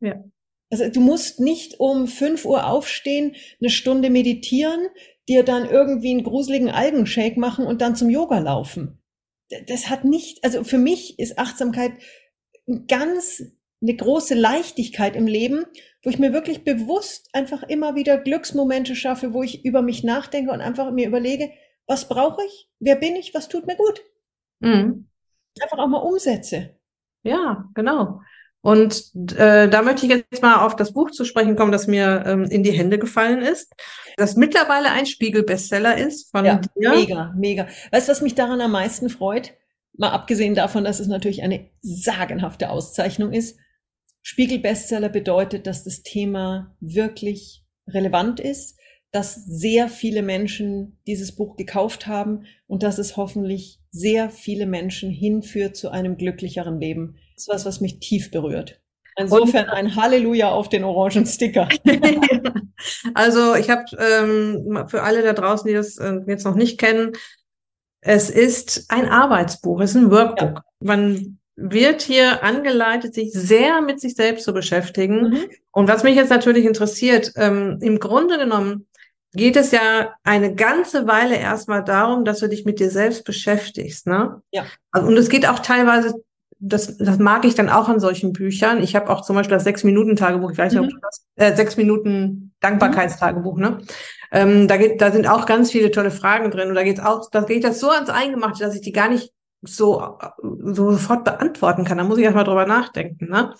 Ja. 0.00 0.14
Also 0.72 0.88
du 0.88 1.00
musst 1.00 1.38
nicht 1.38 1.78
um 1.80 2.08
fünf 2.08 2.46
Uhr 2.46 2.66
aufstehen, 2.66 3.36
eine 3.60 3.68
Stunde 3.68 4.08
meditieren, 4.08 4.88
dir 5.28 5.42
dann 5.42 5.68
irgendwie 5.68 6.12
einen 6.12 6.24
gruseligen 6.24 6.70
Algenshake 6.70 7.38
machen 7.38 7.66
und 7.66 7.82
dann 7.82 7.94
zum 7.94 8.08
Yoga 8.08 8.38
laufen. 8.38 8.98
Das 9.66 9.90
hat 9.90 10.04
nicht, 10.04 10.42
also 10.44 10.64
für 10.64 10.78
mich 10.78 11.18
ist 11.18 11.38
Achtsamkeit 11.38 11.92
ganz 12.88 13.42
eine 13.82 13.94
große 13.94 14.34
Leichtigkeit 14.34 15.14
im 15.14 15.26
Leben, 15.26 15.66
wo 16.02 16.08
ich 16.08 16.18
mir 16.18 16.32
wirklich 16.32 16.64
bewusst 16.64 17.28
einfach 17.34 17.62
immer 17.64 17.94
wieder 17.94 18.16
Glücksmomente 18.16 18.96
schaffe, 18.96 19.34
wo 19.34 19.42
ich 19.42 19.66
über 19.66 19.82
mich 19.82 20.04
nachdenke 20.04 20.52
und 20.52 20.62
einfach 20.62 20.90
mir 20.90 21.06
überlege, 21.06 21.50
Was 21.86 22.08
brauche 22.08 22.42
ich? 22.46 22.70
Wer 22.78 22.96
bin 22.96 23.14
ich? 23.16 23.34
Was 23.34 23.48
tut 23.48 23.66
mir 23.66 23.76
gut? 23.76 24.00
Mhm. 24.60 25.08
Einfach 25.60 25.78
auch 25.78 25.88
mal 25.88 25.98
umsetze. 25.98 26.78
Ja, 27.24 27.68
genau. 27.74 28.22
Und 28.62 29.10
äh, 29.36 29.68
da 29.68 29.82
möchte 29.82 30.06
ich 30.06 30.12
jetzt 30.12 30.40
mal 30.40 30.64
auf 30.64 30.76
das 30.76 30.92
Buch 30.92 31.10
zu 31.10 31.24
sprechen 31.24 31.56
kommen, 31.56 31.72
das 31.72 31.88
mir 31.88 32.22
ähm, 32.26 32.44
in 32.44 32.62
die 32.62 32.70
Hände 32.70 32.98
gefallen 32.98 33.42
ist, 33.42 33.74
das 34.16 34.36
mittlerweile 34.36 34.92
ein 34.92 35.06
Spiegel-Bestseller 35.06 35.98
ist 35.98 36.30
von 36.30 36.44
ja, 36.44 36.60
dir. 36.76 36.90
Mega, 36.90 37.34
mega. 37.36 37.66
Weißt 37.90 38.06
du, 38.06 38.12
was 38.12 38.22
mich 38.22 38.36
daran 38.36 38.60
am 38.60 38.70
meisten 38.70 39.10
freut? 39.10 39.54
Mal 39.94 40.10
abgesehen 40.10 40.54
davon, 40.54 40.84
dass 40.84 41.00
es 41.00 41.08
natürlich 41.08 41.42
eine 41.42 41.68
sagenhafte 41.80 42.70
Auszeichnung 42.70 43.32
ist. 43.32 43.58
Spiegel-Bestseller 44.22 45.08
bedeutet, 45.08 45.66
dass 45.66 45.82
das 45.82 46.04
Thema 46.04 46.76
wirklich 46.78 47.64
relevant 47.88 48.38
ist, 48.38 48.78
dass 49.10 49.44
sehr 49.44 49.88
viele 49.88 50.22
Menschen 50.22 50.98
dieses 51.08 51.32
Buch 51.34 51.56
gekauft 51.56 52.06
haben 52.06 52.46
und 52.68 52.84
dass 52.84 52.98
es 52.98 53.16
hoffentlich 53.16 53.80
sehr 53.90 54.30
viele 54.30 54.66
Menschen 54.66 55.10
hinführt 55.10 55.76
zu 55.76 55.90
einem 55.90 56.16
glücklicheren 56.16 56.80
Leben. 56.80 57.18
Das 57.34 57.44
ist 57.44 57.48
was, 57.48 57.64
was 57.64 57.80
mich 57.80 57.98
tief 58.00 58.30
berührt. 58.30 58.80
Insofern 59.16 59.68
ein 59.68 59.94
Halleluja 59.94 60.50
auf 60.50 60.68
den 60.68 60.84
orangen 60.84 61.26
Sticker. 61.26 61.68
also 63.14 63.54
ich 63.54 63.68
habe 63.68 63.84
ähm, 63.98 64.84
für 64.88 65.02
alle 65.02 65.22
da 65.22 65.34
draußen, 65.34 65.68
die 65.68 65.74
das 65.74 65.98
äh, 65.98 66.20
jetzt 66.26 66.44
noch 66.44 66.54
nicht 66.54 66.78
kennen, 66.78 67.12
es 68.00 68.30
ist 68.30 68.86
ein 68.88 69.08
Arbeitsbuch, 69.08 69.80
es 69.80 69.90
ist 69.90 69.96
ein 69.96 70.10
Workbook. 70.10 70.56
Ja. 70.56 70.64
Man 70.80 71.38
wird 71.54 72.02
hier 72.02 72.42
angeleitet, 72.42 73.14
sich 73.14 73.32
sehr 73.32 73.80
mit 73.82 74.00
sich 74.00 74.14
selbst 74.14 74.44
zu 74.44 74.52
beschäftigen. 74.52 75.30
Mhm. 75.30 75.50
Und 75.70 75.88
was 75.88 76.02
mich 76.02 76.16
jetzt 76.16 76.30
natürlich 76.30 76.64
interessiert, 76.64 77.32
ähm, 77.36 77.78
im 77.80 77.98
Grunde 77.98 78.38
genommen 78.38 78.88
geht 79.34 79.56
es 79.56 79.70
ja 79.70 80.14
eine 80.24 80.54
ganze 80.54 81.06
Weile 81.06 81.36
erstmal 81.36 81.84
darum, 81.84 82.24
dass 82.24 82.40
du 82.40 82.48
dich 82.48 82.64
mit 82.64 82.80
dir 82.80 82.90
selbst 82.90 83.24
beschäftigst. 83.24 84.06
Ne? 84.06 84.42
Ja. 84.50 84.66
Also, 84.90 85.08
und 85.08 85.16
es 85.16 85.28
geht 85.28 85.46
auch 85.46 85.60
teilweise, 85.60 86.14
das, 86.64 86.96
das 86.96 87.18
mag 87.18 87.44
ich 87.44 87.56
dann 87.56 87.68
auch 87.68 87.88
an 87.88 87.98
solchen 87.98 88.32
Büchern. 88.32 88.82
Ich 88.82 88.94
habe 88.94 89.10
auch 89.10 89.22
zum 89.22 89.34
Beispiel 89.34 89.56
das 89.56 89.64
Sechs-Minuten-Tagebuch, 89.64 90.52
ich 90.52 90.58
weiß 90.58 90.72
nicht, 90.72 90.80
mhm. 90.80 90.86
ob 90.86 90.94
du 90.94 91.00
das, 91.00 91.26
äh, 91.34 91.56
Sechs-Minuten 91.56 92.52
Dankbarkeitstagebuch, 92.60 93.58
ne? 93.58 93.78
Ähm, 94.30 94.68
da, 94.68 94.76
geht, 94.76 95.00
da 95.00 95.10
sind 95.10 95.28
auch 95.28 95.44
ganz 95.44 95.72
viele 95.72 95.90
tolle 95.90 96.12
Fragen 96.12 96.52
drin. 96.52 96.68
Und 96.68 96.76
da 96.76 96.84
geht's 96.84 97.00
auch, 97.00 97.28
da 97.30 97.42
geht 97.42 97.64
das 97.64 97.80
so 97.80 97.90
ans 97.90 98.10
Eingemachte, 98.10 98.64
dass 98.64 98.76
ich 98.76 98.80
die 98.80 98.92
gar 98.92 99.08
nicht 99.08 99.32
so, 99.60 100.18
so 100.40 100.92
sofort 100.92 101.24
beantworten 101.24 101.84
kann. 101.84 101.98
Da 101.98 102.04
muss 102.04 102.18
ich 102.18 102.24
erstmal 102.24 102.44
drüber 102.44 102.64
nachdenken. 102.64 103.28
Ne? 103.28 103.52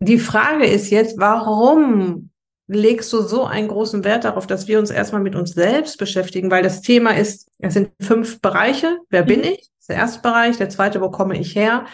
Die 0.00 0.18
Frage 0.18 0.66
ist 0.66 0.90
jetzt, 0.90 1.18
warum 1.18 2.30
legst 2.68 3.12
du 3.12 3.22
so 3.22 3.46
einen 3.46 3.68
großen 3.68 4.04
Wert 4.04 4.24
darauf, 4.24 4.46
dass 4.46 4.68
wir 4.68 4.78
uns 4.78 4.90
erstmal 4.90 5.22
mit 5.22 5.34
uns 5.34 5.52
selbst 5.52 5.98
beschäftigen, 5.98 6.50
weil 6.50 6.62
das 6.62 6.82
Thema 6.82 7.16
ist, 7.16 7.48
es 7.58 7.74
sind 7.74 7.90
fünf 8.00 8.40
Bereiche. 8.40 8.98
Wer 9.08 9.24
bin 9.24 9.40
mhm. 9.40 9.46
ich? 9.46 9.70
Der 9.90 9.98
erste 9.98 10.22
Bereich. 10.22 10.56
Der 10.56 10.70
zweite, 10.70 11.00
wo 11.00 11.10
komme 11.10 11.36
ich 11.36 11.54
her? 11.56 11.84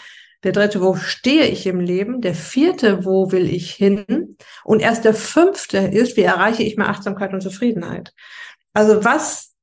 Der 0.44 0.52
dritte, 0.52 0.82
wo 0.82 0.94
stehe 0.94 1.46
ich 1.46 1.66
im 1.66 1.80
Leben? 1.80 2.20
Der 2.20 2.34
vierte, 2.34 3.04
wo 3.04 3.32
will 3.32 3.52
ich 3.52 3.72
hin? 3.72 4.36
Und 4.64 4.80
erst 4.80 5.04
der 5.04 5.14
fünfte 5.14 5.78
ist, 5.78 6.16
wie 6.16 6.22
erreiche 6.22 6.62
ich 6.62 6.76
mehr 6.76 6.90
Achtsamkeit 6.90 7.32
und 7.32 7.40
Zufriedenheit? 7.40 8.12
Also 8.74 9.02
was 9.02 9.54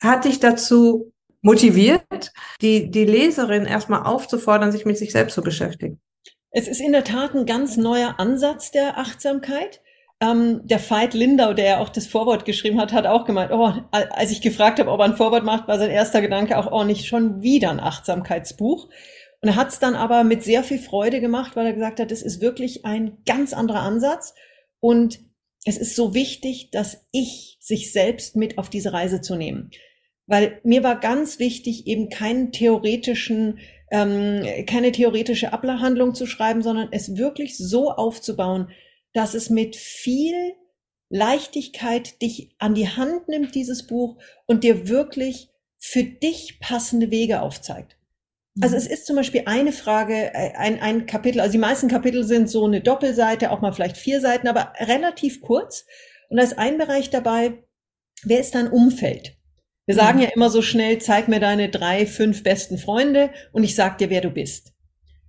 hat 0.00 0.24
dich 0.24 0.38
dazu 0.38 1.12
motiviert, 1.42 2.32
die, 2.60 2.90
die 2.90 3.04
Leserin 3.04 3.66
erstmal 3.66 4.04
aufzufordern, 4.04 4.70
sich 4.72 4.84
mit 4.84 4.96
sich 4.96 5.10
selbst 5.12 5.34
zu 5.34 5.42
beschäftigen? 5.42 6.00
Es 6.50 6.68
ist 6.68 6.80
in 6.80 6.92
der 6.92 7.04
Tat 7.04 7.34
ein 7.34 7.44
ganz 7.44 7.76
neuer 7.76 8.14
Ansatz 8.18 8.70
der 8.70 8.98
Achtsamkeit. 8.98 9.82
Ähm, 10.20 10.62
der 10.64 10.78
Veit 10.78 11.12
Lindau, 11.12 11.52
der 11.52 11.64
ja 11.66 11.78
auch 11.78 11.90
das 11.90 12.06
Vorwort 12.06 12.46
geschrieben 12.46 12.80
hat, 12.80 12.92
hat 12.92 13.06
auch 13.06 13.26
gemeint, 13.26 13.52
oh, 13.52 13.72
als 13.90 14.30
ich 14.30 14.40
gefragt 14.40 14.78
habe, 14.78 14.90
ob 14.90 15.00
er 15.00 15.04
ein 15.04 15.16
Vorwort 15.16 15.44
macht, 15.44 15.68
war 15.68 15.78
sein 15.78 15.90
erster 15.90 16.22
Gedanke 16.22 16.56
auch, 16.56 16.72
oh, 16.72 16.84
nicht 16.84 17.06
schon 17.06 17.42
wieder 17.42 17.70
ein 17.70 17.80
Achtsamkeitsbuch. 17.80 18.88
Und 19.42 19.48
er 19.48 19.56
hat 19.56 19.68
es 19.68 19.78
dann 19.78 19.94
aber 19.94 20.24
mit 20.24 20.42
sehr 20.42 20.64
viel 20.64 20.78
Freude 20.78 21.20
gemacht, 21.20 21.54
weil 21.54 21.66
er 21.66 21.74
gesagt 21.74 22.00
hat, 22.00 22.10
das 22.10 22.22
ist 22.22 22.40
wirklich 22.40 22.86
ein 22.86 23.18
ganz 23.26 23.52
anderer 23.52 23.80
Ansatz. 23.80 24.34
Und 24.80 25.20
es 25.66 25.76
ist 25.76 25.94
so 25.94 26.14
wichtig, 26.14 26.70
dass 26.70 27.06
ich 27.12 27.58
sich 27.60 27.92
selbst 27.92 28.36
mit 28.36 28.56
auf 28.56 28.70
diese 28.70 28.94
Reise 28.94 29.20
zu 29.20 29.36
nehmen. 29.36 29.70
Weil 30.26 30.60
mir 30.64 30.82
war 30.82 30.98
ganz 30.98 31.38
wichtig, 31.38 31.86
eben 31.86 32.08
keinen 32.08 32.52
theoretischen 32.52 33.58
ähm, 33.90 34.44
keine 34.66 34.92
theoretische 34.92 35.52
Abhandlung 35.52 36.14
zu 36.14 36.26
schreiben, 36.26 36.62
sondern 36.62 36.88
es 36.90 37.16
wirklich 37.16 37.56
so 37.56 37.90
aufzubauen, 37.90 38.70
dass 39.16 39.32
es 39.32 39.48
mit 39.48 39.76
viel 39.76 40.54
Leichtigkeit 41.08 42.20
dich 42.20 42.54
an 42.58 42.74
die 42.74 42.88
Hand 42.88 43.28
nimmt, 43.28 43.54
dieses 43.54 43.86
Buch, 43.86 44.18
und 44.44 44.62
dir 44.62 44.88
wirklich 44.88 45.48
für 45.78 46.02
dich 46.02 46.60
passende 46.60 47.10
Wege 47.10 47.40
aufzeigt. 47.40 47.96
Also 48.60 48.74
mhm. 48.74 48.82
es 48.82 48.86
ist 48.86 49.06
zum 49.06 49.16
Beispiel 49.16 49.44
eine 49.46 49.72
Frage, 49.72 50.34
äh, 50.34 50.52
ein, 50.56 50.80
ein 50.82 51.06
Kapitel, 51.06 51.40
also 51.40 51.52
die 51.52 51.58
meisten 51.58 51.88
Kapitel 51.88 52.24
sind 52.24 52.50
so 52.50 52.66
eine 52.66 52.82
Doppelseite, 52.82 53.52
auch 53.52 53.62
mal 53.62 53.72
vielleicht 53.72 53.96
vier 53.96 54.20
Seiten, 54.20 54.48
aber 54.48 54.74
relativ 54.80 55.40
kurz. 55.40 55.86
Und 56.28 56.36
da 56.36 56.42
ist 56.42 56.58
ein 56.58 56.76
Bereich 56.76 57.08
dabei, 57.08 57.64
wer 58.22 58.40
ist 58.40 58.54
dein 58.54 58.68
Umfeld? 58.68 59.38
Wir 59.86 59.94
mhm. 59.94 59.98
sagen 59.98 60.18
ja 60.18 60.28
immer 60.28 60.50
so 60.50 60.60
schnell, 60.60 60.98
zeig 60.98 61.28
mir 61.28 61.40
deine 61.40 61.70
drei, 61.70 62.04
fünf 62.04 62.42
besten 62.42 62.76
Freunde 62.76 63.30
und 63.52 63.64
ich 63.64 63.74
sag 63.74 63.96
dir, 63.96 64.10
wer 64.10 64.20
du 64.20 64.28
bist. 64.28 64.74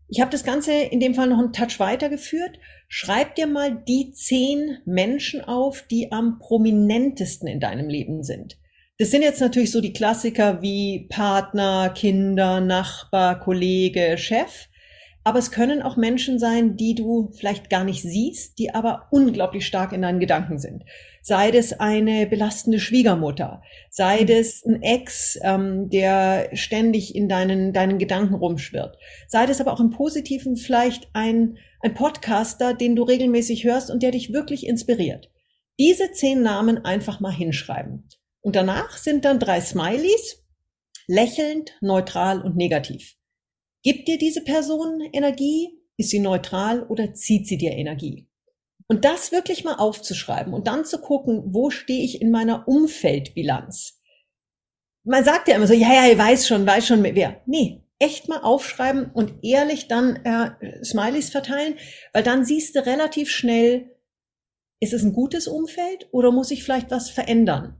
Ich 0.09 0.21
habe 0.21 0.31
das 0.31 0.43
Ganze 0.43 0.71
in 0.73 0.99
dem 0.99 1.13
Fall 1.15 1.27
noch 1.27 1.39
einen 1.39 1.51
Touch 1.51 1.79
weitergeführt. 1.79 2.59
Schreib 2.87 3.35
dir 3.35 3.47
mal 3.47 3.83
die 3.87 4.11
zehn 4.11 4.77
Menschen 4.85 5.41
auf, 5.41 5.83
die 5.91 6.11
am 6.11 6.39
prominentesten 6.39 7.47
in 7.47 7.59
deinem 7.59 7.89
Leben 7.89 8.23
sind. 8.23 8.57
Das 8.99 9.11
sind 9.11 9.21
jetzt 9.21 9.41
natürlich 9.41 9.71
so 9.71 9.81
die 9.81 9.93
Klassiker 9.93 10.61
wie 10.61 11.07
Partner, 11.09 11.89
Kinder, 11.89 12.61
Nachbar, 12.61 13.39
Kollege, 13.39 14.17
Chef. 14.17 14.69
Aber 15.27 15.39
es 15.39 15.51
können 15.51 15.81
auch 15.81 15.97
Menschen 15.97 16.39
sein, 16.39 16.77
die 16.77 16.95
du 16.95 17.33
vielleicht 17.37 17.69
gar 17.69 17.83
nicht 17.83 18.01
siehst, 18.01 18.57
die 18.59 18.73
aber 18.73 19.09
unglaublich 19.11 19.67
stark 19.67 19.91
in 19.91 20.03
deinen 20.03 20.21
Gedanken 20.21 20.57
sind. 20.57 20.85
Sei 21.21 21.49
es 21.49 21.77
eine 21.81 22.27
belastende 22.27 22.79
Schwiegermutter, 22.79 23.61
sei 23.89 24.21
mhm. 24.21 24.29
es 24.29 24.65
ein 24.65 24.81
Ex, 24.81 25.37
ähm, 25.43 25.89
der 25.89 26.47
ständig 26.53 27.13
in 27.13 27.27
deinen, 27.27 27.73
deinen 27.73 27.97
Gedanken 27.97 28.35
rumschwirrt, 28.35 28.97
sei 29.27 29.43
es 29.43 29.59
aber 29.59 29.73
auch 29.73 29.81
im 29.81 29.89
Positiven 29.89 30.55
vielleicht 30.55 31.09
ein, 31.11 31.57
ein 31.81 31.93
Podcaster, 31.93 32.73
den 32.73 32.95
du 32.95 33.03
regelmäßig 33.03 33.65
hörst 33.65 33.91
und 33.91 34.03
der 34.03 34.11
dich 34.11 34.31
wirklich 34.31 34.65
inspiriert. 34.65 35.29
Diese 35.77 36.09
zehn 36.13 36.41
Namen 36.41 36.85
einfach 36.85 37.19
mal 37.19 37.33
hinschreiben. 37.33 38.07
Und 38.39 38.55
danach 38.55 38.95
sind 38.95 39.25
dann 39.25 39.39
drei 39.39 39.59
Smileys, 39.59 40.41
lächelnd, 41.05 41.73
neutral 41.81 42.41
und 42.41 42.55
negativ. 42.55 43.16
Gibt 43.87 44.09
dir 44.09 44.17
diese 44.17 44.43
Person 44.43 44.99
Energie? 45.13 45.69
Ist 45.95 46.09
sie 46.09 46.19
neutral 46.19 46.83
oder 46.83 47.13
zieht 47.13 47.47
sie 47.47 47.57
dir 47.57 47.71
Energie? 47.71 48.27
Und 48.89 49.05
das 49.05 49.31
wirklich 49.31 49.63
mal 49.63 49.75
aufzuschreiben 49.75 50.53
und 50.53 50.67
dann 50.67 50.83
zu 50.83 50.99
gucken, 50.99 51.41
wo 51.53 51.69
stehe 51.69 52.03
ich 52.03 52.21
in 52.21 52.29
meiner 52.29 52.67
Umfeldbilanz? 52.67 54.01
Man 55.05 55.23
sagt 55.23 55.47
ja 55.47 55.55
immer 55.55 55.67
so, 55.67 55.73
ja, 55.73 55.93
ja, 55.93 56.11
ich 56.11 56.17
weiß 56.17 56.49
schon, 56.49 56.67
weiß 56.67 56.85
schon 56.85 57.01
wer. 57.01 57.41
Nee, 57.45 57.85
echt 57.97 58.27
mal 58.27 58.41
aufschreiben 58.41 59.09
und 59.13 59.41
ehrlich 59.41 59.87
dann 59.87 60.17
äh, 60.17 60.83
Smileys 60.83 61.29
verteilen, 61.29 61.75
weil 62.11 62.23
dann 62.23 62.43
siehst 62.43 62.75
du 62.75 62.85
relativ 62.85 63.29
schnell, 63.29 63.95
ist 64.81 64.91
es 64.91 65.03
ein 65.03 65.13
gutes 65.13 65.47
Umfeld 65.47 66.09
oder 66.11 66.33
muss 66.33 66.51
ich 66.51 66.65
vielleicht 66.65 66.91
was 66.91 67.09
verändern? 67.09 67.79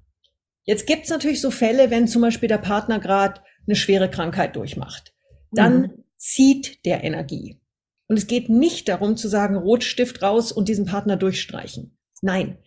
Jetzt 0.64 0.88
gibt's 0.88 1.10
natürlich 1.10 1.42
so 1.42 1.52
Fälle, 1.52 1.92
wenn 1.92 2.08
zum 2.08 2.22
Beispiel 2.22 2.48
der 2.48 2.60
Partner 2.60 3.00
gerade 3.00 3.42
eine 3.66 3.76
schwere 3.76 4.10
Krankheit 4.10 4.56
durchmacht 4.56 5.14
dann 5.52 5.82
mhm. 5.82 6.04
zieht 6.18 6.86
der 6.86 7.04
Energie. 7.04 7.60
Und 8.08 8.18
es 8.18 8.28
geht 8.28 8.50
nicht 8.50 8.88
darum 8.88 9.18
zu 9.18 9.28
sagen, 9.28 9.58
Rotstift 9.58 10.22
raus 10.22 10.52
und 10.52 10.70
diesen 10.70 10.86
Partner 10.86 11.18
durchstreichen. 11.18 11.98
Nein. 12.22 12.58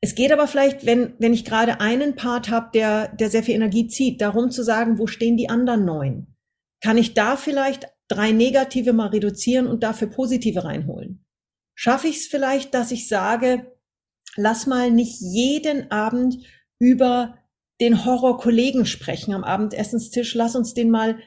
Es 0.00 0.14
geht 0.14 0.30
aber 0.32 0.46
vielleicht, 0.46 0.86
wenn, 0.86 1.14
wenn 1.18 1.32
ich 1.32 1.44
gerade 1.44 1.80
einen 1.80 2.14
Part 2.14 2.50
habe, 2.50 2.70
der, 2.72 3.08
der 3.08 3.30
sehr 3.30 3.42
viel 3.42 3.56
Energie 3.56 3.88
zieht, 3.88 4.20
darum 4.20 4.50
zu 4.50 4.62
sagen, 4.62 4.98
wo 4.98 5.08
stehen 5.08 5.36
die 5.36 5.48
anderen 5.48 5.84
neun? 5.84 6.36
Kann 6.80 6.98
ich 6.98 7.14
da 7.14 7.36
vielleicht 7.36 7.88
drei 8.06 8.30
negative 8.30 8.92
mal 8.92 9.08
reduzieren 9.08 9.66
und 9.66 9.82
dafür 9.82 10.08
positive 10.08 10.64
reinholen? 10.64 11.24
Schaffe 11.74 12.08
ich 12.08 12.18
es 12.18 12.26
vielleicht, 12.26 12.74
dass 12.74 12.92
ich 12.92 13.08
sage, 13.08 13.72
lass 14.36 14.66
mal 14.66 14.90
nicht 14.90 15.20
jeden 15.20 15.90
Abend 15.90 16.38
über 16.78 17.38
den 17.80 18.04
Horror-Kollegen 18.04 18.86
sprechen 18.86 19.34
am 19.34 19.44
Abendessenstisch, 19.44 20.34
lass 20.34 20.56
uns 20.56 20.74
den 20.74 20.90
mal 20.90 21.18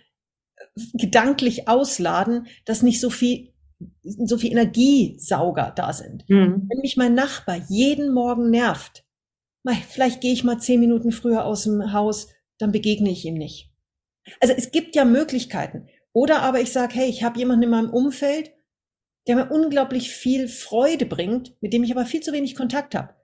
gedanklich 0.93 1.67
ausladen, 1.67 2.47
dass 2.65 2.83
nicht 2.83 2.99
so 2.99 3.09
viel 3.09 3.51
so 4.03 4.37
viel 4.37 4.51
Energiesauger 4.51 5.73
da 5.75 5.91
sind. 5.93 6.29
Mhm. 6.29 6.67
Wenn 6.69 6.81
mich 6.81 6.97
mein 6.97 7.15
Nachbar 7.15 7.57
jeden 7.67 8.13
Morgen 8.13 8.51
nervt, 8.51 9.03
vielleicht 9.89 10.21
gehe 10.21 10.33
ich 10.33 10.43
mal 10.43 10.59
zehn 10.59 10.79
Minuten 10.79 11.11
früher 11.11 11.45
aus 11.45 11.63
dem 11.63 11.91
Haus, 11.93 12.27
dann 12.57 12.71
begegne 12.71 13.09
ich 13.09 13.25
ihm 13.25 13.35
nicht. 13.35 13.71
Also 14.39 14.53
es 14.55 14.71
gibt 14.71 14.95
ja 14.95 15.05
Möglichkeiten. 15.05 15.87
Oder 16.13 16.41
aber 16.41 16.61
ich 16.61 16.71
sage, 16.71 16.93
hey, 16.95 17.09
ich 17.09 17.23
habe 17.23 17.39
jemanden 17.39 17.63
in 17.63 17.69
meinem 17.69 17.89
Umfeld, 17.89 18.51
der 19.27 19.35
mir 19.35 19.51
unglaublich 19.51 20.11
viel 20.11 20.47
Freude 20.47 21.05
bringt, 21.05 21.55
mit 21.61 21.73
dem 21.73 21.83
ich 21.83 21.91
aber 21.91 22.05
viel 22.05 22.21
zu 22.21 22.33
wenig 22.33 22.55
Kontakt 22.55 22.95
habe. 22.95 23.15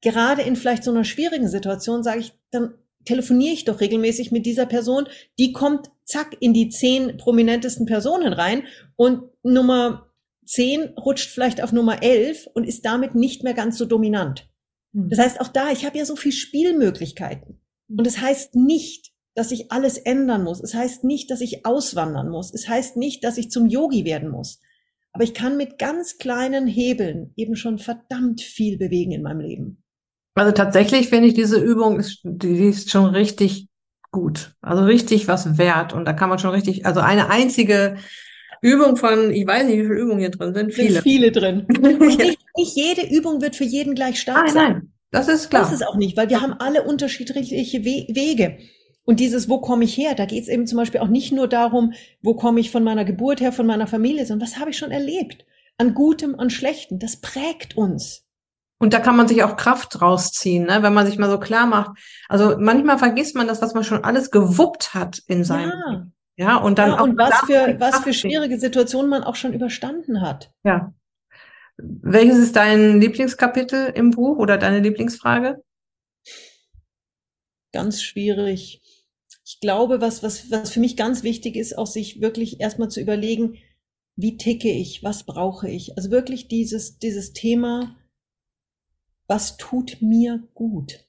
Gerade 0.00 0.42
in 0.42 0.56
vielleicht 0.56 0.84
so 0.84 0.90
einer 0.90 1.04
schwierigen 1.04 1.48
Situation 1.48 2.02
sage 2.02 2.20
ich, 2.20 2.32
dann 2.50 2.74
telefoniere 3.04 3.54
ich 3.54 3.64
doch 3.64 3.80
regelmäßig 3.80 4.30
mit 4.30 4.46
dieser 4.46 4.66
Person. 4.66 5.06
Die 5.38 5.52
kommt 5.52 5.90
zack 6.04 6.36
in 6.40 6.52
die 6.52 6.68
zehn 6.68 7.16
prominentesten 7.16 7.86
Personen 7.86 8.32
rein 8.32 8.64
und 8.96 9.22
Nummer 9.42 10.10
zehn 10.44 10.94
rutscht 10.98 11.30
vielleicht 11.30 11.62
auf 11.62 11.72
Nummer 11.72 12.02
elf 12.02 12.48
und 12.54 12.64
ist 12.64 12.84
damit 12.84 13.14
nicht 13.14 13.44
mehr 13.44 13.54
ganz 13.54 13.78
so 13.78 13.84
dominant. 13.84 14.48
Hm. 14.92 15.08
Das 15.08 15.18
heißt, 15.18 15.40
auch 15.40 15.48
da, 15.48 15.70
ich 15.70 15.84
habe 15.84 15.98
ja 15.98 16.04
so 16.04 16.16
viel 16.16 16.32
Spielmöglichkeiten. 16.32 17.60
Und 17.88 18.06
es 18.06 18.14
das 18.14 18.22
heißt 18.22 18.54
nicht, 18.56 19.12
dass 19.34 19.52
ich 19.52 19.70
alles 19.70 19.96
ändern 19.96 20.44
muss. 20.44 20.60
Es 20.60 20.74
heißt 20.74 21.04
nicht, 21.04 21.30
dass 21.30 21.40
ich 21.40 21.64
auswandern 21.64 22.28
muss. 22.28 22.52
Es 22.52 22.68
heißt 22.68 22.96
nicht, 22.96 23.24
dass 23.24 23.38
ich 23.38 23.50
zum 23.50 23.68
Yogi 23.68 24.04
werden 24.04 24.30
muss. 24.30 24.60
Aber 25.12 25.24
ich 25.24 25.34
kann 25.34 25.56
mit 25.56 25.78
ganz 25.78 26.18
kleinen 26.18 26.66
Hebeln 26.66 27.32
eben 27.36 27.56
schon 27.56 27.78
verdammt 27.78 28.40
viel 28.40 28.78
bewegen 28.78 29.12
in 29.12 29.22
meinem 29.22 29.40
Leben. 29.40 29.82
Also 30.34 30.52
tatsächlich 30.52 31.08
finde 31.08 31.28
ich 31.28 31.34
diese 31.34 31.58
Übung 31.58 31.98
ist, 31.98 32.20
die 32.22 32.68
ist 32.68 32.90
schon 32.90 33.06
richtig 33.06 33.68
gut. 34.10 34.54
Also 34.60 34.84
richtig 34.84 35.28
was 35.28 35.58
wert. 35.58 35.92
Und 35.92 36.04
da 36.04 36.12
kann 36.12 36.28
man 36.28 36.38
schon 36.38 36.50
richtig, 36.50 36.86
also 36.86 37.00
eine 37.00 37.30
einzige 37.30 37.96
Übung 38.62 38.96
von, 38.96 39.30
ich 39.30 39.46
weiß 39.46 39.66
nicht, 39.66 39.78
wie 39.78 39.82
viele 39.82 40.00
Übungen 40.00 40.18
hier 40.18 40.30
drin 40.30 40.54
sind. 40.54 40.72
Viele. 40.72 40.92
Sind 40.92 41.02
viele 41.02 41.32
drin. 41.32 41.66
nicht, 41.68 42.38
nicht, 42.56 42.76
jede 42.76 43.14
Übung 43.14 43.40
wird 43.40 43.56
für 43.56 43.64
jeden 43.64 43.94
gleich 43.94 44.20
stark 44.20 44.46
nein, 44.46 44.54
sein. 44.54 44.72
Nein, 44.72 44.92
das 45.10 45.28
ist 45.28 45.50
klar. 45.50 45.62
Das 45.62 45.72
ist 45.72 45.86
auch 45.86 45.96
nicht, 45.96 46.16
weil 46.16 46.28
wir 46.28 46.40
haben 46.40 46.52
alle 46.52 46.82
unterschiedliche 46.82 47.84
We 47.84 48.06
Wege. 48.14 48.58
Und 49.04 49.18
dieses, 49.18 49.48
wo 49.48 49.60
komme 49.60 49.84
ich 49.84 49.96
her, 49.96 50.14
da 50.14 50.26
geht 50.26 50.42
es 50.42 50.48
eben 50.48 50.66
zum 50.66 50.76
Beispiel 50.76 51.00
auch 51.00 51.08
nicht 51.08 51.32
nur 51.32 51.48
darum, 51.48 51.94
wo 52.22 52.34
komme 52.34 52.60
ich 52.60 52.70
von 52.70 52.84
meiner 52.84 53.04
Geburt 53.04 53.40
her, 53.40 53.50
von 53.50 53.66
meiner 53.66 53.86
Familie, 53.86 54.26
sondern 54.26 54.46
was 54.46 54.58
habe 54.58 54.70
ich 54.70 54.78
schon 54.78 54.92
erlebt? 54.92 55.46
An 55.78 55.94
Gutem, 55.94 56.38
an 56.38 56.50
Schlechtem. 56.50 56.98
Das 56.98 57.16
prägt 57.16 57.76
uns. 57.76 58.26
Und 58.80 58.94
da 58.94 58.98
kann 58.98 59.16
man 59.16 59.28
sich 59.28 59.44
auch 59.44 59.56
Kraft 59.56 60.00
rausziehen, 60.00 60.64
ne? 60.64 60.82
wenn 60.82 60.94
man 60.94 61.06
sich 61.06 61.18
mal 61.18 61.30
so 61.30 61.38
klar 61.38 61.66
macht. 61.66 61.98
Also 62.28 62.56
manchmal 62.58 62.98
vergisst 62.98 63.36
man 63.36 63.46
das, 63.46 63.60
was 63.60 63.74
man 63.74 63.84
schon 63.84 64.04
alles 64.04 64.30
gewuppt 64.30 64.94
hat 64.94 65.22
in 65.26 65.44
seinem 65.44 65.70
ja. 65.70 66.06
Ja, 66.40 66.56
und 66.56 66.78
dann 66.78 66.92
ja, 66.92 66.98
auch. 66.98 67.04
Und 67.04 67.18
was 67.18 67.40
für, 67.40 67.78
was 67.78 68.00
für 68.00 68.14
schwierige 68.14 68.58
Situationen 68.58 69.10
man 69.10 69.24
auch 69.24 69.36
schon 69.36 69.52
überstanden 69.52 70.22
hat. 70.22 70.50
Ja. 70.64 70.94
Welches 71.76 72.38
ist 72.38 72.56
dein 72.56 72.98
Lieblingskapitel 72.98 73.92
im 73.94 74.12
Buch 74.12 74.38
oder 74.38 74.56
deine 74.56 74.80
Lieblingsfrage? 74.80 75.62
Ganz 77.74 78.00
schwierig. 78.02 78.80
Ich 79.44 79.60
glaube, 79.60 80.00
was, 80.00 80.22
was, 80.22 80.50
was 80.50 80.70
für 80.70 80.80
mich 80.80 80.96
ganz 80.96 81.22
wichtig 81.22 81.56
ist, 81.56 81.76
auch 81.76 81.86
sich 81.86 82.22
wirklich 82.22 82.58
erstmal 82.58 82.88
zu 82.88 83.02
überlegen, 83.02 83.58
wie 84.16 84.38
ticke 84.38 84.70
ich, 84.70 85.02
was 85.02 85.24
brauche 85.24 85.68
ich? 85.68 85.98
Also 85.98 86.10
wirklich 86.10 86.48
dieses, 86.48 86.98
dieses 86.98 87.34
Thema, 87.34 87.96
was 89.30 89.56
tut 89.56 89.98
mir 90.02 90.42
gut? 90.54 91.06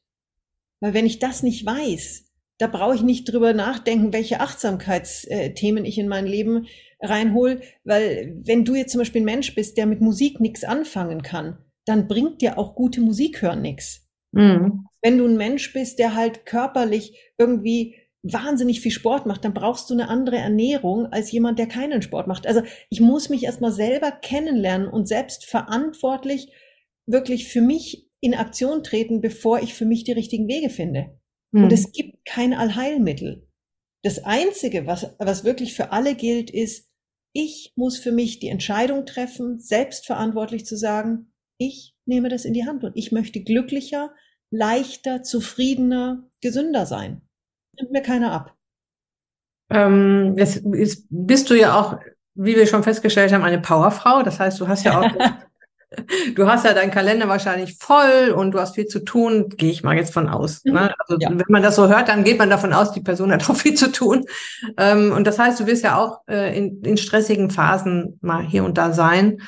Weil 0.80 0.93
wenn 0.93 1.07
ich 1.07 1.17
das 1.17 1.41
nicht 1.41 1.65
weiß, 1.65 2.32
da 2.59 2.67
brauche 2.67 2.93
ich 2.93 3.01
nicht 3.01 3.26
drüber 3.26 3.53
nachdenken, 3.53 4.13
welche 4.13 4.41
Achtsamkeitsthemen 4.41 5.86
ich 5.86 5.97
in 5.97 6.07
mein 6.07 6.28
Leben 6.28 6.67
reinhol, 6.99 7.61
weil 7.84 8.39
wenn 8.45 8.63
du 8.63 8.76
jetzt 8.76 8.91
zum 8.91 8.99
Beispiel 8.99 9.22
ein 9.22 9.26
Mensch 9.26 9.55
bist, 9.55 9.76
der 9.76 9.88
mit 9.88 10.01
Musik 10.01 10.39
nichts 10.39 10.63
anfangen 10.63 11.24
kann, 11.24 11.57
dann 11.86 12.07
bringt 12.07 12.43
dir 12.43 12.59
auch 12.59 12.76
gute 12.76 13.01
Musik 13.01 13.41
hören 13.41 13.63
nichts. 13.63 14.07
Mhm. 14.34 14.86
Wenn 15.01 15.17
du 15.17 15.26
ein 15.26 15.38
Mensch 15.38 15.74
bist, 15.74 15.97
der 15.97 16.13
halt 16.13 16.45
körperlich 16.45 17.17
irgendwie 17.39 17.95
wahnsinnig 18.22 18.82
viel 18.82 18.91
Sport 18.91 19.26
macht, 19.26 19.43
dann 19.45 19.55
brauchst 19.55 19.89
du 19.89 19.95
eine 19.95 20.09
andere 20.09 20.38
Ernährung 20.38 21.07
als 21.07 21.32
jemand, 21.32 21.57
der 21.57 21.65
keinen 21.65 22.03
Sport 22.03 22.28
macht. 22.28 22.45
Also 22.45 22.61
ich 22.91 23.01
muss 23.01 23.30
mich 23.30 23.45
erstmal 23.45 23.72
selber 23.72 24.11
kennenlernen 24.11 24.88
und 24.88 25.07
selbst 25.07 25.45
verantwortlich 25.45 26.53
wirklich 27.07 27.47
für 27.47 27.61
mich 27.61 28.11
in 28.22 28.36
Aktion 28.36 28.84
treten, 28.84 29.19
bevor 29.19 29.59
ich 29.59 29.74
für 29.74 29.86
mich 29.86 30.03
die 30.03 30.11
richtigen 30.11 30.47
Wege 30.47 30.69
finde. 30.69 31.19
Hm. 31.53 31.63
Und 31.63 31.74
es 31.74 31.91
gibt 31.91 32.24
kein 32.26 32.53
Allheilmittel. 32.53 33.47
Das 34.03 34.24
Einzige, 34.24 34.88
was, 34.88 35.15
was 35.19 35.43
wirklich 35.43 35.76
für 35.76 35.91
alle 35.91 36.15
gilt, 36.15 36.49
ist, 36.49 36.89
ich 37.34 37.74
muss 37.76 37.97
für 37.97 38.11
mich 38.11 38.39
die 38.39 38.49
Entscheidung 38.49 39.05
treffen, 39.05 39.59
selbstverantwortlich 39.59 40.65
zu 40.65 40.76
sagen, 40.76 41.34
ich 41.57 41.95
nehme 42.05 42.30
das 42.30 42.45
in 42.45 42.53
die 42.53 42.65
Hand 42.65 42.84
und 42.84 42.95
ich 42.95 43.11
möchte 43.11 43.43
glücklicher, 43.43 44.13
leichter, 44.51 45.24
zufriedener, 45.24 46.28
gesünder 46.41 46.86
sein. 46.86 47.22
Nimmt 47.78 47.91
mir 47.91 48.01
keiner 48.01 48.32
ab. 48.34 48.55
Ähm, 49.69 50.36
jetzt, 50.38 50.63
jetzt 50.74 51.05
bist 51.09 51.49
du 51.49 51.53
ja 51.53 51.80
auch, 51.80 51.99
wie 52.36 52.55
wir 52.55 52.67
schon 52.67 52.84
festgestellt 52.84 53.32
haben, 53.32 53.43
eine 53.43 53.61
Powerfrau. 53.61 54.24
Das 54.24 54.39
heißt, 54.39 54.59
du 54.59 54.67
hast 54.67 54.84
ja 54.84 54.99
auch 54.99 55.09
du 56.36 56.48
hast 56.48 56.66
ja 56.66 56.74
deinen 56.74 56.92
Kalender 56.92 57.28
wahrscheinlich 57.28 57.78
voll 57.78 58.34
und 58.36 58.52
du 58.52 58.60
hast 58.60 58.76
viel 58.76 58.88
zu 58.88 59.04
tun, 59.04 59.50
gehe 59.50 59.72
ich 59.72 59.84
mal 59.84 59.96
jetzt 59.96 60.14
von 60.14 60.30
aus. 60.30 60.62
Mhm. 60.64 60.74
Ne? 60.74 60.96
Also 61.00 61.18
ja. 61.20 61.30
wenn 61.30 61.46
man 61.50 61.64
das 61.64 61.76
so 61.76 61.88
hört, 61.88 62.08
dann 62.08 62.24
geht 62.24 62.39
man 62.39 62.50
davon 62.50 62.74
aus, 62.74 62.92
die 62.92 63.02
Person 63.02 63.32
hat 63.32 63.50
auch 63.50 63.56
viel 63.56 63.74
zu 63.74 63.92
tun. 63.92 64.26
Ähm, 64.78 65.12
und 65.12 65.28
das 65.28 65.38
heißt, 65.38 65.60
du 65.60 65.68
wirst 65.68 65.84
ja 65.84 65.98
auch 65.98 66.22
äh, 66.28 66.58
in, 66.58 66.82
in 66.84 66.98
stressigen 66.98 67.50
Phasen 67.50 68.20
mal 68.22 68.44
hier 68.44 68.64
und 68.64 68.78
da 68.78 68.94
sein. 68.94 69.42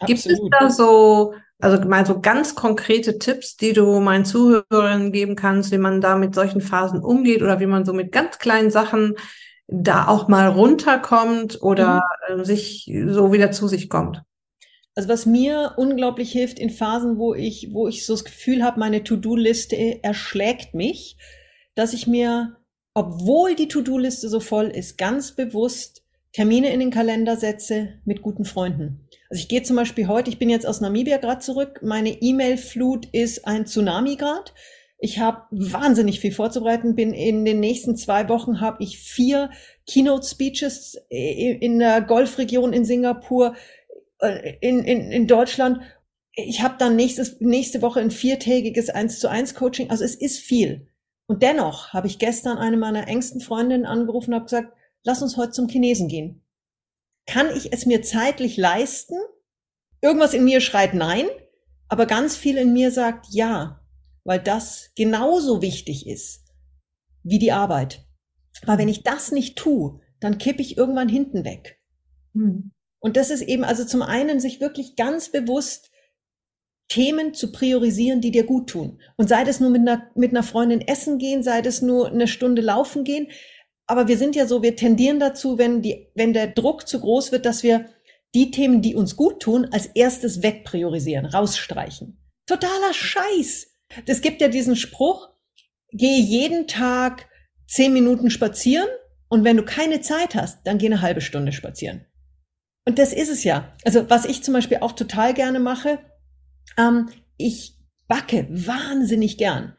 Absolut. 0.00 0.06
Gibt 0.06 0.26
es 0.26 0.40
da 0.60 0.70
so, 0.70 1.34
also 1.60 1.82
mal 1.88 2.04
so 2.04 2.20
ganz 2.20 2.54
konkrete 2.54 3.18
Tipps, 3.18 3.56
die 3.56 3.72
du 3.72 4.00
meinen 4.00 4.24
Zuhörern 4.24 5.10
geben 5.12 5.36
kannst, 5.36 5.72
wie 5.72 5.78
man 5.78 6.00
da 6.00 6.16
mit 6.16 6.34
solchen 6.34 6.60
Phasen 6.60 7.00
umgeht 7.00 7.42
oder 7.42 7.60
wie 7.60 7.66
man 7.66 7.84
so 7.84 7.92
mit 7.92 8.12
ganz 8.12 8.38
kleinen 8.38 8.70
Sachen 8.70 9.14
da 9.66 10.06
auch 10.06 10.28
mal 10.28 10.48
runterkommt 10.48 11.62
oder 11.62 12.02
mhm. 12.28 12.40
äh, 12.40 12.44
sich 12.44 12.90
so 13.08 13.32
wieder 13.32 13.50
zu 13.52 13.68
sich 13.68 13.88
kommt? 13.88 14.22
Also 14.98 15.10
was 15.10 15.26
mir 15.26 15.74
unglaublich 15.76 16.32
hilft 16.32 16.58
in 16.58 16.70
Phasen, 16.70 17.18
wo 17.18 17.32
ich, 17.32 17.68
wo 17.72 17.86
ich 17.86 18.04
so 18.04 18.14
das 18.14 18.24
Gefühl 18.24 18.64
habe, 18.64 18.80
meine 18.80 19.04
To-Do-Liste 19.04 20.02
erschlägt 20.02 20.74
mich, 20.74 21.16
dass 21.76 21.92
ich 21.92 22.08
mir, 22.08 22.56
obwohl 22.94 23.54
die 23.54 23.68
To-Do-Liste 23.68 24.28
so 24.28 24.40
voll 24.40 24.66
ist, 24.66 24.98
ganz 24.98 25.36
bewusst 25.36 26.02
Termine 26.32 26.72
in 26.72 26.80
den 26.80 26.90
Kalender 26.90 27.36
setze 27.36 28.00
mit 28.04 28.22
guten 28.22 28.44
Freunden. 28.44 29.06
Also 29.30 29.40
ich 29.40 29.46
gehe 29.46 29.62
zum 29.62 29.76
Beispiel 29.76 30.08
heute, 30.08 30.30
ich 30.30 30.40
bin 30.40 30.50
jetzt 30.50 30.66
aus 30.66 30.80
Namibia 30.80 31.18
gerade 31.18 31.42
zurück, 31.42 31.78
meine 31.80 32.20
E-Mail-Flut 32.20 33.06
ist 33.12 33.46
ein 33.46 33.66
Tsunami 33.66 34.16
grad. 34.16 34.52
Ich 35.00 35.20
habe 35.20 35.42
wahnsinnig 35.52 36.18
viel 36.18 36.32
vorzubereiten. 36.32 36.96
Bin 36.96 37.14
in 37.14 37.44
den 37.44 37.60
nächsten 37.60 37.96
zwei 37.96 38.28
Wochen 38.28 38.60
habe 38.60 38.82
ich 38.82 38.98
vier 38.98 39.50
Keynote-Speeches 39.86 40.96
in 41.08 41.78
der 41.78 42.00
Golfregion 42.00 42.72
in 42.72 42.84
Singapur, 42.84 43.54
äh, 43.54 43.77
in, 44.20 44.84
in, 44.84 45.10
in 45.10 45.26
Deutschland. 45.26 45.80
Ich 46.34 46.62
habe 46.62 46.76
dann 46.78 46.96
nächstes, 46.96 47.40
nächste 47.40 47.82
Woche 47.82 48.00
ein 48.00 48.10
viertägiges 48.10 48.90
1 48.90 49.20
zu 49.20 49.28
1 49.28 49.54
Coaching. 49.54 49.90
Also 49.90 50.04
es 50.04 50.14
ist 50.14 50.38
viel. 50.38 50.88
Und 51.26 51.42
dennoch 51.42 51.92
habe 51.92 52.06
ich 52.06 52.18
gestern 52.18 52.58
eine 52.58 52.76
meiner 52.76 53.08
engsten 53.08 53.40
Freundinnen 53.40 53.86
angerufen 53.86 54.30
und 54.30 54.36
habe 54.36 54.44
gesagt, 54.44 54.72
lass 55.04 55.22
uns 55.22 55.36
heute 55.36 55.52
zum 55.52 55.68
Chinesen 55.68 56.08
gehen. 56.08 56.42
Kann 57.26 57.54
ich 57.54 57.72
es 57.72 57.84
mir 57.84 58.02
zeitlich 58.02 58.56
leisten? 58.56 59.16
Irgendwas 60.00 60.32
in 60.32 60.44
mir 60.44 60.60
schreit 60.60 60.94
nein, 60.94 61.26
aber 61.88 62.06
ganz 62.06 62.36
viel 62.36 62.56
in 62.56 62.72
mir 62.72 62.90
sagt 62.90 63.26
ja, 63.30 63.84
weil 64.24 64.38
das 64.40 64.92
genauso 64.94 65.60
wichtig 65.60 66.06
ist 66.06 66.44
wie 67.22 67.38
die 67.38 67.52
Arbeit. 67.52 68.06
Weil 68.64 68.78
wenn 68.78 68.88
ich 68.88 69.02
das 69.02 69.32
nicht 69.32 69.56
tue, 69.56 70.00
dann 70.20 70.38
kippe 70.38 70.62
ich 70.62 70.76
irgendwann 70.76 71.08
hinten 71.08 71.44
weg. 71.44 71.80
Hm. 72.34 72.72
Und 73.00 73.16
das 73.16 73.30
ist 73.30 73.42
eben 73.42 73.64
also 73.64 73.84
zum 73.84 74.02
einen 74.02 74.40
sich 74.40 74.60
wirklich 74.60 74.96
ganz 74.96 75.30
bewusst 75.30 75.90
Themen 76.88 77.34
zu 77.34 77.52
priorisieren, 77.52 78.20
die 78.20 78.30
dir 78.30 78.44
gut 78.44 78.70
tun. 78.70 79.00
Und 79.16 79.28
sei 79.28 79.44
das 79.44 79.60
nur 79.60 79.70
mit 79.70 79.82
einer, 79.82 80.10
mit 80.14 80.30
einer 80.30 80.42
Freundin 80.42 80.80
essen 80.80 81.18
gehen, 81.18 81.42
sei 81.42 81.60
das 81.60 81.82
nur 81.82 82.10
eine 82.10 82.26
Stunde 82.26 82.62
laufen 82.62 83.04
gehen. 83.04 83.28
Aber 83.86 84.08
wir 84.08 84.18
sind 84.18 84.36
ja 84.36 84.46
so, 84.46 84.62
wir 84.62 84.74
tendieren 84.74 85.20
dazu, 85.20 85.58
wenn 85.58 85.82
die, 85.82 86.10
wenn 86.14 86.32
der 86.32 86.48
Druck 86.48 86.88
zu 86.88 87.00
groß 87.00 87.30
wird, 87.30 87.46
dass 87.46 87.62
wir 87.62 87.86
die 88.34 88.50
Themen, 88.50 88.82
die 88.82 88.94
uns 88.94 89.16
gut 89.16 89.40
tun, 89.40 89.68
als 89.70 89.86
erstes 89.86 90.42
wegpriorisieren, 90.42 91.26
rausstreichen. 91.26 92.18
Totaler 92.46 92.92
Scheiß. 92.92 93.68
Es 94.06 94.20
gibt 94.20 94.40
ja 94.40 94.48
diesen 94.48 94.76
Spruch, 94.76 95.30
gehe 95.92 96.20
jeden 96.20 96.66
Tag 96.66 97.26
zehn 97.66 97.92
Minuten 97.92 98.30
spazieren 98.30 98.88
und 99.28 99.44
wenn 99.44 99.56
du 99.56 99.64
keine 99.64 100.00
Zeit 100.00 100.34
hast, 100.34 100.66
dann 100.66 100.78
geh 100.78 100.86
eine 100.86 101.00
halbe 101.00 101.20
Stunde 101.20 101.52
spazieren. 101.52 102.06
Und 102.88 102.98
das 102.98 103.12
ist 103.12 103.28
es 103.28 103.44
ja. 103.44 103.70
Also 103.84 104.08
was 104.08 104.24
ich 104.24 104.42
zum 104.42 104.54
Beispiel 104.54 104.78
auch 104.78 104.92
total 104.92 105.34
gerne 105.34 105.60
mache, 105.60 105.98
ähm, 106.78 107.10
ich 107.36 107.74
backe 108.06 108.46
wahnsinnig 108.48 109.36
gern. 109.36 109.74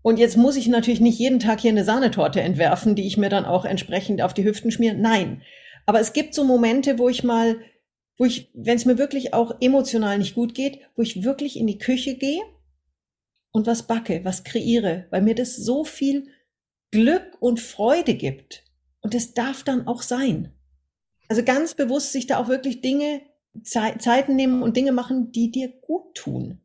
Und 0.00 0.18
jetzt 0.18 0.38
muss 0.38 0.56
ich 0.56 0.66
natürlich 0.68 1.00
nicht 1.00 1.18
jeden 1.18 1.40
Tag 1.40 1.60
hier 1.60 1.72
eine 1.72 1.84
Sahnetorte 1.84 2.40
entwerfen, 2.40 2.94
die 2.94 3.06
ich 3.06 3.18
mir 3.18 3.28
dann 3.28 3.44
auch 3.44 3.66
entsprechend 3.66 4.22
auf 4.22 4.32
die 4.32 4.44
Hüften 4.44 4.70
schmiere. 4.70 4.96
Nein. 4.96 5.42
Aber 5.84 6.00
es 6.00 6.14
gibt 6.14 6.32
so 6.32 6.42
Momente, 6.42 6.98
wo 6.98 7.10
ich 7.10 7.22
mal, 7.22 7.60
wo 8.16 8.24
ich, 8.24 8.48
wenn 8.54 8.76
es 8.76 8.86
mir 8.86 8.96
wirklich 8.96 9.34
auch 9.34 9.60
emotional 9.60 10.16
nicht 10.16 10.34
gut 10.34 10.54
geht, 10.54 10.78
wo 10.96 11.02
ich 11.02 11.22
wirklich 11.22 11.58
in 11.58 11.66
die 11.66 11.76
Küche 11.76 12.14
gehe 12.14 12.40
und 13.52 13.66
was 13.66 13.86
backe, 13.86 14.24
was 14.24 14.42
kreiere, 14.42 15.04
weil 15.10 15.20
mir 15.20 15.34
das 15.34 15.54
so 15.54 15.84
viel 15.84 16.28
Glück 16.90 17.36
und 17.40 17.60
Freude 17.60 18.14
gibt. 18.14 18.64
Und 19.02 19.12
das 19.12 19.34
darf 19.34 19.64
dann 19.64 19.86
auch 19.86 20.00
sein. 20.00 20.54
Also 21.28 21.42
ganz 21.42 21.74
bewusst 21.74 22.12
sich 22.12 22.26
da 22.26 22.38
auch 22.38 22.48
wirklich 22.48 22.80
Dinge, 22.80 23.20
Ze 23.62 23.94
Zeiten 23.98 24.34
nehmen 24.34 24.62
und 24.62 24.76
Dinge 24.76 24.92
machen, 24.92 25.30
die 25.30 25.50
dir 25.50 25.68
gut 25.68 26.14
tun. 26.16 26.60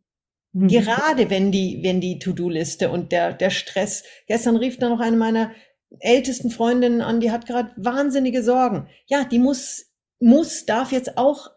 Mhm. 0.53 0.67
Gerade 0.67 1.29
wenn 1.29 1.51
die, 1.51 1.83
wenn 1.83 2.01
die 2.01 2.19
To-Do-Liste 2.19 2.89
und 2.89 3.11
der, 3.11 3.33
der 3.33 3.51
Stress. 3.51 4.03
Gestern 4.27 4.55
rief 4.55 4.77
da 4.79 4.89
noch 4.89 4.99
eine 4.99 5.17
meiner 5.17 5.51
ältesten 5.99 6.49
Freundinnen 6.49 7.01
an, 7.01 7.19
die 7.19 7.31
hat 7.31 7.45
gerade 7.45 7.71
wahnsinnige 7.77 8.43
Sorgen. 8.43 8.87
Ja, 9.07 9.23
die 9.23 9.39
muss, 9.39 9.91
muss, 10.19 10.65
darf 10.65 10.91
jetzt 10.91 11.17
auch 11.17 11.51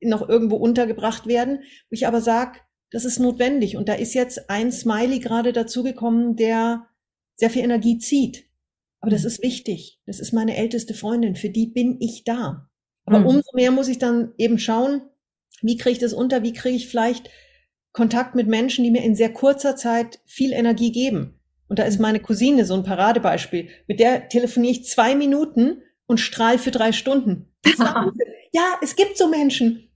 noch 0.00 0.28
irgendwo 0.28 0.56
untergebracht 0.56 1.26
werden, 1.26 1.60
wo 1.90 1.94
ich 1.94 2.06
aber 2.06 2.20
sag, 2.20 2.64
das 2.90 3.04
ist 3.04 3.18
notwendig. 3.18 3.76
Und 3.76 3.88
da 3.88 3.94
ist 3.94 4.14
jetzt 4.14 4.50
ein 4.50 4.72
Smiley 4.72 5.18
gerade 5.18 5.52
dazugekommen, 5.52 6.36
der 6.36 6.86
sehr 7.36 7.50
viel 7.50 7.64
Energie 7.64 7.98
zieht. 7.98 8.45
Aber 9.06 9.14
das 9.14 9.24
ist 9.24 9.40
wichtig. 9.40 10.00
Das 10.04 10.18
ist 10.18 10.32
meine 10.32 10.56
älteste 10.56 10.92
Freundin. 10.92 11.36
Für 11.36 11.48
die 11.48 11.68
bin 11.68 11.96
ich 12.00 12.24
da. 12.24 12.68
Aber 13.04 13.20
mhm. 13.20 13.26
umso 13.26 13.50
mehr 13.54 13.70
muss 13.70 13.86
ich 13.86 13.98
dann 14.00 14.32
eben 14.36 14.58
schauen, 14.58 15.00
wie 15.62 15.76
kriege 15.76 15.92
ich 15.92 15.98
das 16.00 16.12
unter? 16.12 16.42
Wie 16.42 16.52
kriege 16.52 16.74
ich 16.74 16.88
vielleicht 16.88 17.30
Kontakt 17.92 18.34
mit 18.34 18.48
Menschen, 18.48 18.82
die 18.82 18.90
mir 18.90 19.04
in 19.04 19.14
sehr 19.14 19.32
kurzer 19.32 19.76
Zeit 19.76 20.18
viel 20.26 20.52
Energie 20.52 20.90
geben? 20.90 21.38
Und 21.68 21.78
da 21.78 21.84
ist 21.84 22.00
meine 22.00 22.18
Cousine 22.18 22.64
so 22.64 22.74
ein 22.74 22.82
Paradebeispiel. 22.82 23.68
Mit 23.86 24.00
der 24.00 24.28
telefoniere 24.28 24.72
ich 24.72 24.86
zwei 24.86 25.14
Minuten 25.14 25.82
und 26.06 26.18
strahl 26.18 26.58
für 26.58 26.72
drei 26.72 26.90
Stunden. 26.90 27.54
ja, 28.50 28.64
es 28.82 28.96
gibt 28.96 29.16
so 29.16 29.28
Menschen, 29.28 29.88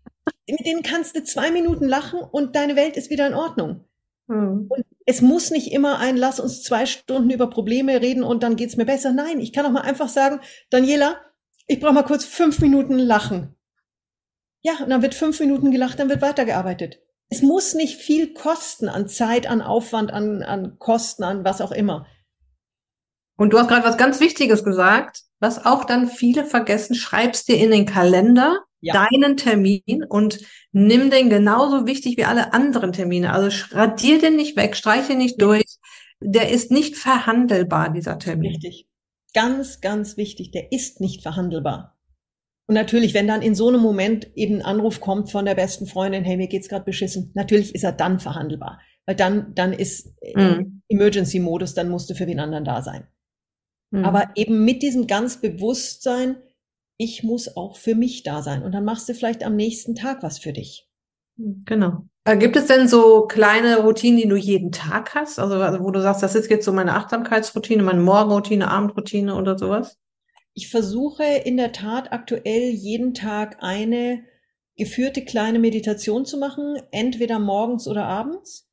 mit 0.48 0.64
denen 0.64 0.84
kannst 0.84 1.16
du 1.16 1.24
zwei 1.24 1.50
Minuten 1.50 1.88
lachen 1.88 2.20
und 2.20 2.54
deine 2.54 2.76
Welt 2.76 2.96
ist 2.96 3.10
wieder 3.10 3.26
in 3.26 3.34
Ordnung. 3.34 3.86
Mhm. 4.28 4.66
Und 4.68 4.84
es 5.06 5.22
muss 5.22 5.50
nicht 5.50 5.72
immer 5.72 5.98
ein, 5.98 6.16
lass 6.16 6.40
uns 6.40 6.62
zwei 6.62 6.86
Stunden 6.86 7.30
über 7.30 7.48
Probleme 7.48 8.00
reden 8.00 8.22
und 8.22 8.42
dann 8.42 8.56
geht's 8.56 8.76
mir 8.76 8.84
besser. 8.84 9.12
Nein, 9.12 9.40
ich 9.40 9.52
kann 9.52 9.66
auch 9.66 9.70
mal 9.70 9.82
einfach 9.82 10.08
sagen, 10.08 10.40
Daniela, 10.70 11.20
ich 11.66 11.80
brauche 11.80 11.94
mal 11.94 12.02
kurz 12.02 12.24
fünf 12.24 12.60
Minuten 12.60 12.98
lachen. 12.98 13.56
Ja, 14.62 14.74
und 14.82 14.90
dann 14.90 15.02
wird 15.02 15.14
fünf 15.14 15.40
Minuten 15.40 15.70
gelacht, 15.70 15.98
dann 15.98 16.08
wird 16.08 16.20
weitergearbeitet. 16.20 17.00
Es 17.28 17.42
muss 17.42 17.74
nicht 17.74 17.96
viel 17.96 18.34
kosten 18.34 18.88
an 18.88 19.08
Zeit, 19.08 19.46
an 19.46 19.62
Aufwand, 19.62 20.12
an, 20.12 20.42
an 20.42 20.78
Kosten, 20.78 21.22
an 21.22 21.44
was 21.44 21.60
auch 21.60 21.72
immer. 21.72 22.06
Und 23.36 23.52
du 23.52 23.58
hast 23.58 23.68
gerade 23.68 23.86
was 23.86 23.96
ganz 23.96 24.20
Wichtiges 24.20 24.64
gesagt, 24.64 25.22
was 25.38 25.64
auch 25.64 25.84
dann 25.84 26.08
viele 26.08 26.44
vergessen. 26.44 26.94
Schreibst 26.94 27.48
dir 27.48 27.56
in 27.56 27.70
den 27.70 27.86
Kalender 27.86 28.64
ja. 28.80 28.94
deinen 28.94 29.36
Termin 29.36 30.04
und 30.08 30.40
nimm 30.72 31.10
den 31.10 31.30
genauso 31.30 31.86
wichtig 31.86 32.16
wie 32.16 32.24
alle 32.24 32.52
anderen 32.52 32.92
Termine. 32.92 33.32
Also 33.32 33.66
radier 33.72 34.18
den 34.18 34.36
nicht 34.36 34.56
weg, 34.56 34.76
streich 34.76 35.06
den 35.06 35.18
nicht 35.18 35.40
durch. 35.40 35.78
Der 36.20 36.50
ist 36.50 36.70
nicht 36.70 36.96
verhandelbar, 36.96 37.92
dieser 37.92 38.18
Termin. 38.18 38.52
Richtig. 38.52 38.86
Ganz, 39.32 39.80
ganz 39.80 40.16
wichtig. 40.16 40.50
Der 40.50 40.72
ist 40.72 41.00
nicht 41.00 41.22
verhandelbar. 41.22 41.96
Und 42.66 42.74
natürlich, 42.74 43.14
wenn 43.14 43.26
dann 43.26 43.42
in 43.42 43.54
so 43.54 43.68
einem 43.68 43.80
Moment 43.80 44.30
eben 44.36 44.56
ein 44.56 44.64
Anruf 44.64 45.00
kommt 45.00 45.30
von 45.30 45.44
der 45.44 45.56
besten 45.56 45.86
Freundin, 45.86 46.24
hey, 46.24 46.36
mir 46.36 46.46
geht's 46.46 46.68
gerade 46.68 46.84
beschissen, 46.84 47.32
natürlich 47.34 47.74
ist 47.74 47.82
er 47.82 47.92
dann 47.92 48.20
verhandelbar. 48.20 48.80
Weil 49.06 49.16
dann, 49.16 49.54
dann 49.54 49.72
ist 49.72 50.14
mhm. 50.36 50.82
Emergency-Modus, 50.88 51.74
dann 51.74 51.88
musst 51.88 52.10
du 52.10 52.14
für 52.14 52.26
den 52.26 52.38
anderen 52.38 52.64
da 52.64 52.82
sein. 52.82 53.08
Mhm. 53.90 54.04
Aber 54.04 54.30
eben 54.36 54.64
mit 54.64 54.82
diesem 54.82 55.06
ganz 55.06 55.40
Bewusstsein, 55.40 56.36
ich 57.00 57.22
muss 57.22 57.56
auch 57.56 57.78
für 57.78 57.94
mich 57.94 58.24
da 58.24 58.42
sein. 58.42 58.62
Und 58.62 58.72
dann 58.72 58.84
machst 58.84 59.08
du 59.08 59.14
vielleicht 59.14 59.42
am 59.42 59.56
nächsten 59.56 59.94
Tag 59.94 60.22
was 60.22 60.38
für 60.38 60.52
dich. 60.52 60.86
Genau. 61.38 62.04
Äh, 62.24 62.36
gibt 62.36 62.56
es 62.56 62.66
denn 62.66 62.88
so 62.88 63.22
kleine 63.26 63.78
Routinen, 63.78 64.20
die 64.20 64.28
du 64.28 64.36
jeden 64.36 64.70
Tag 64.70 65.14
hast? 65.14 65.38
Also, 65.38 65.56
wo 65.82 65.90
du 65.92 66.02
sagst, 66.02 66.22
das 66.22 66.34
ist 66.34 66.50
jetzt 66.50 66.66
so 66.66 66.74
meine 66.74 66.92
Achtsamkeitsroutine, 66.92 67.82
meine 67.82 68.02
Morgenroutine, 68.02 68.70
Abendroutine 68.70 69.34
oder 69.34 69.56
sowas? 69.56 69.96
Ich 70.52 70.68
versuche 70.68 71.24
in 71.24 71.56
der 71.56 71.72
Tat 71.72 72.12
aktuell 72.12 72.68
jeden 72.68 73.14
Tag 73.14 73.62
eine 73.62 74.22
geführte 74.76 75.24
kleine 75.24 75.58
Meditation 75.58 76.26
zu 76.26 76.36
machen, 76.36 76.76
entweder 76.90 77.38
morgens 77.38 77.88
oder 77.88 78.04
abends. 78.04 78.68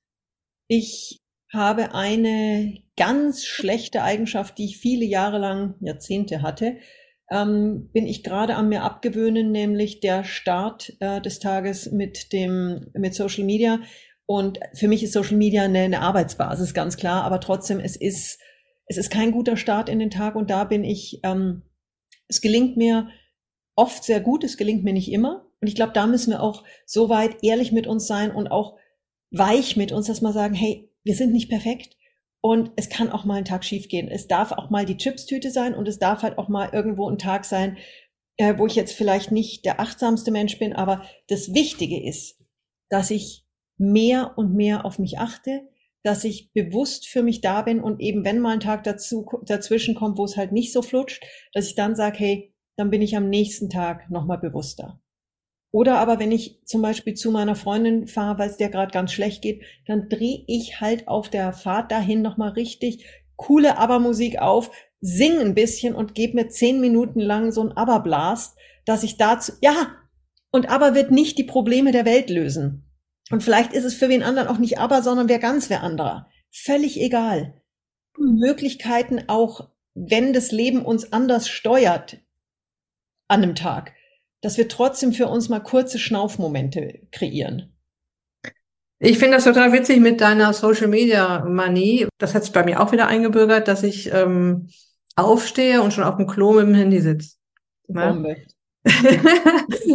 Ich 0.68 1.22
habe 1.54 1.94
eine 1.94 2.84
ganz 2.98 3.46
schlechte 3.46 4.04
Eigenschaft, 4.04 4.58
die 4.58 4.66
ich 4.66 4.80
viele 4.80 5.06
Jahre 5.06 5.38
lang, 5.38 5.76
Jahrzehnte 5.80 6.42
hatte 6.42 6.76
ähm, 7.30 7.90
bin 7.92 8.08
ich 8.08 8.24
gerade 8.24 8.56
an 8.56 8.70
mir 8.70 8.84
abgewöhnen, 8.84 9.52
nämlich 9.52 10.00
der 10.00 10.24
Start 10.24 10.94
äh, 11.00 11.22
des 11.22 11.40
Tages 11.40 11.92
mit 11.92 12.32
dem 12.34 12.88
mit 12.94 13.16
Social 13.16 13.44
Media. 13.44 13.80
Und 14.26 14.60
für 14.74 14.88
mich 14.88 15.04
ist 15.04 15.14
Social 15.14 15.38
Media 15.38 15.64
eine, 15.64 15.80
eine 15.80 16.02
Arbeitsbasis, 16.02 16.74
ganz 16.74 16.98
klar. 16.98 17.24
Aber 17.24 17.40
trotzdem, 17.40 17.80
es 17.80 17.96
ist 17.96 18.40
es 18.86 18.98
ist 18.98 19.12
kein 19.12 19.32
guter 19.32 19.58
Start 19.58 19.90
in 19.90 20.00
den 20.00 20.10
Tag. 20.10 20.36
Und 20.36 20.50
da 20.50 20.64
bin 20.64 20.84
ich. 20.84 21.20
Ähm, 21.24 21.64
es 22.30 22.42
gelingt 22.42 22.76
mir 22.76 23.10
oft 23.76 24.04
sehr 24.04 24.20
gut. 24.20 24.44
Es 24.44 24.58
gelingt 24.58 24.84
mir 24.84 24.94
nicht 24.94 25.12
immer. 25.12 25.46
Und 25.62 25.68
ich 25.68 25.76
glaube, 25.76 25.94
da 25.94 26.08
müssen 26.08 26.32
wir 26.32 26.42
auch 26.42 26.64
so 26.86 27.10
weit 27.10 27.44
ehrlich 27.44 27.72
mit 27.72 27.88
uns 27.88 28.08
sein 28.08 28.32
und 28.32 28.48
auch 28.48 28.78
weich 29.32 29.76
mit 29.76 29.92
uns, 29.92 30.08
dass 30.08 30.22
wir 30.22 30.32
sagen, 30.32 30.54
hey, 30.54 30.90
wir 31.04 31.16
sind 31.16 31.32
nicht 31.32 31.50
perfekt. 31.50 31.97
Und 32.48 32.72
es 32.78 32.88
kann 32.88 33.12
auch 33.12 33.26
mal 33.26 33.40
ein 33.40 33.44
Tag 33.44 33.66
schiefgehen. 33.66 34.08
Es 34.08 34.30
darf 34.30 34.54
auch 34.54 34.70
mal 34.70 34.86
die 34.86 34.96
Chipstüte 34.96 35.52
sein 35.52 35.76
und 35.76 35.86
es 35.86 36.00
darf 36.00 36.24
halt 36.24 36.38
auch 36.38 36.48
mal 36.48 36.70
irgendwo 36.72 37.10
ein 37.10 37.18
Tag 37.18 37.44
sein, 37.44 37.78
äh, 38.38 38.58
wo 38.58 38.66
ich 38.68 38.76
jetzt 38.76 38.94
vielleicht 38.94 39.34
nicht 39.34 39.66
der 39.66 39.82
achtsamste 39.82 40.32
Mensch 40.32 40.58
bin, 40.58 40.72
aber 40.72 41.02
das 41.28 41.54
Wichtige 41.54 42.02
ist, 42.02 42.42
dass 42.90 43.12
ich 43.12 43.46
mehr 43.78 44.38
und 44.38 44.54
mehr 44.54 44.86
auf 44.86 44.98
mich 44.98 45.20
achte, 45.20 45.68
dass 46.04 46.24
ich 46.24 46.54
bewusst 46.54 47.10
für 47.10 47.22
mich 47.22 47.42
da 47.42 47.64
bin 47.64 47.82
und 47.82 48.00
eben 48.00 48.24
wenn 48.24 48.40
mal 48.40 48.54
ein 48.54 48.60
Tag 48.62 48.86
dazu, 48.86 49.26
dazwischen 49.44 49.94
kommt, 49.94 50.18
wo 50.18 50.24
es 50.24 50.38
halt 50.38 50.54
nicht 50.54 50.72
so 50.72 50.82
flutscht, 50.82 51.26
dass 51.52 51.68
ich 51.68 51.76
dann 51.76 51.98
sage, 51.98 52.18
hey, 52.18 52.54
dann 52.78 52.90
bin 52.90 53.02
ich 53.02 53.18
am 53.18 53.28
nächsten 53.28 53.70
Tag 53.70 54.10
nochmal 54.10 54.38
bewusster. 54.38 55.02
Oder 55.72 55.98
aber 56.00 56.20
wenn 56.20 56.32
ich 56.32 56.62
zum 56.66 56.82
Beispiel 56.82 57.14
zu 57.14 57.32
meiner 57.32 57.56
Freundin 57.56 58.08
fahre, 58.08 58.40
weil 58.40 58.50
es 58.50 58.58
der 58.58 58.70
gerade 58.70 58.92
ganz 58.92 59.12
schlecht 59.12 59.42
geht, 59.42 59.64
dann 59.86 60.10
drehe 60.10 60.44
ich 60.48 60.80
halt 60.80 61.08
auf 61.08 61.30
der 61.30 61.54
Fahrt 61.54 61.92
dahin 61.92 62.22
nochmal 62.22 62.52
richtig 62.52 63.06
coole 63.36 63.78
ABBA-Musik 63.78 64.40
auf, 64.40 64.72
sing 65.00 65.40
ein 65.40 65.54
bisschen 65.54 65.94
und 65.94 66.16
gebe 66.16 66.36
mir 66.36 66.50
zehn 66.50 66.82
Minuten 66.82 67.20
lang 67.20 67.52
so 67.52 67.62
ein 67.62 67.72
ABBA-Blast, 67.72 68.58
dass 68.86 69.04
ich 69.04 69.18
dazu, 69.18 69.54
ja, 69.62 69.96
und 70.52 70.70
ABBA 70.70 70.96
wird 70.96 71.12
nicht 71.12 71.38
die 71.38 71.44
Probleme 71.44 71.92
der 71.92 72.06
Welt 72.06 72.30
lösen. 72.30 72.90
Und 73.30 73.44
vielleicht 73.44 73.74
ist 73.74 73.84
es 73.84 73.94
für 73.94 74.10
wen 74.10 74.24
anderen 74.24 74.48
auch 74.48 74.58
nicht 74.58 74.80
ABBA, 74.80 75.02
sondern 75.02 75.30
wer 75.30 75.40
ganz 75.40 75.70
wer 75.70 75.84
anderer. 75.84 76.28
Völlig 76.50 77.00
egal. 77.00 77.62
Möglichkeiten 78.18 79.26
auch, 79.28 79.70
wenn 79.94 80.34
das 80.34 80.52
Leben 80.52 80.84
uns 80.84 81.12
anders 81.12 81.50
steuert 81.50 82.20
an 83.28 83.44
einem 83.44 83.56
Tag 83.56 83.94
dass 84.48 84.58
wir 84.58 84.70
trotzdem 84.70 85.12
für 85.12 85.28
uns 85.28 85.50
mal 85.50 85.60
kurze 85.60 86.00
Schnaufmomente 86.00 87.02
kreieren. 87.12 87.76
Ich 88.98 89.20
finde 89.20 89.36
das 89.36 89.44
total 89.44 89.74
witzig 89.74 90.00
mit 90.00 90.22
deiner 90.22 90.54
Social 90.54 90.88
Media 90.88 91.44
Manie. 91.44 92.08
Das 92.18 92.34
hat 92.34 92.46
sich 92.46 92.54
bei 92.54 92.64
mir 92.64 92.80
auch 92.80 92.94
wieder 92.94 93.08
eingebürgert, 93.08 93.68
dass 93.68 93.84
ich 93.84 94.10
ähm, 94.14 94.70
aufstehe 95.18 95.82
und 95.82 95.92
schon 95.92 96.06
auf 96.06 96.16
dem 96.16 96.28
Klo 96.28 96.54
mit 96.54 96.66
dem 96.66 96.76
Handy 96.76 97.02
sitze. 97.02 97.36
Ne? 97.90 98.38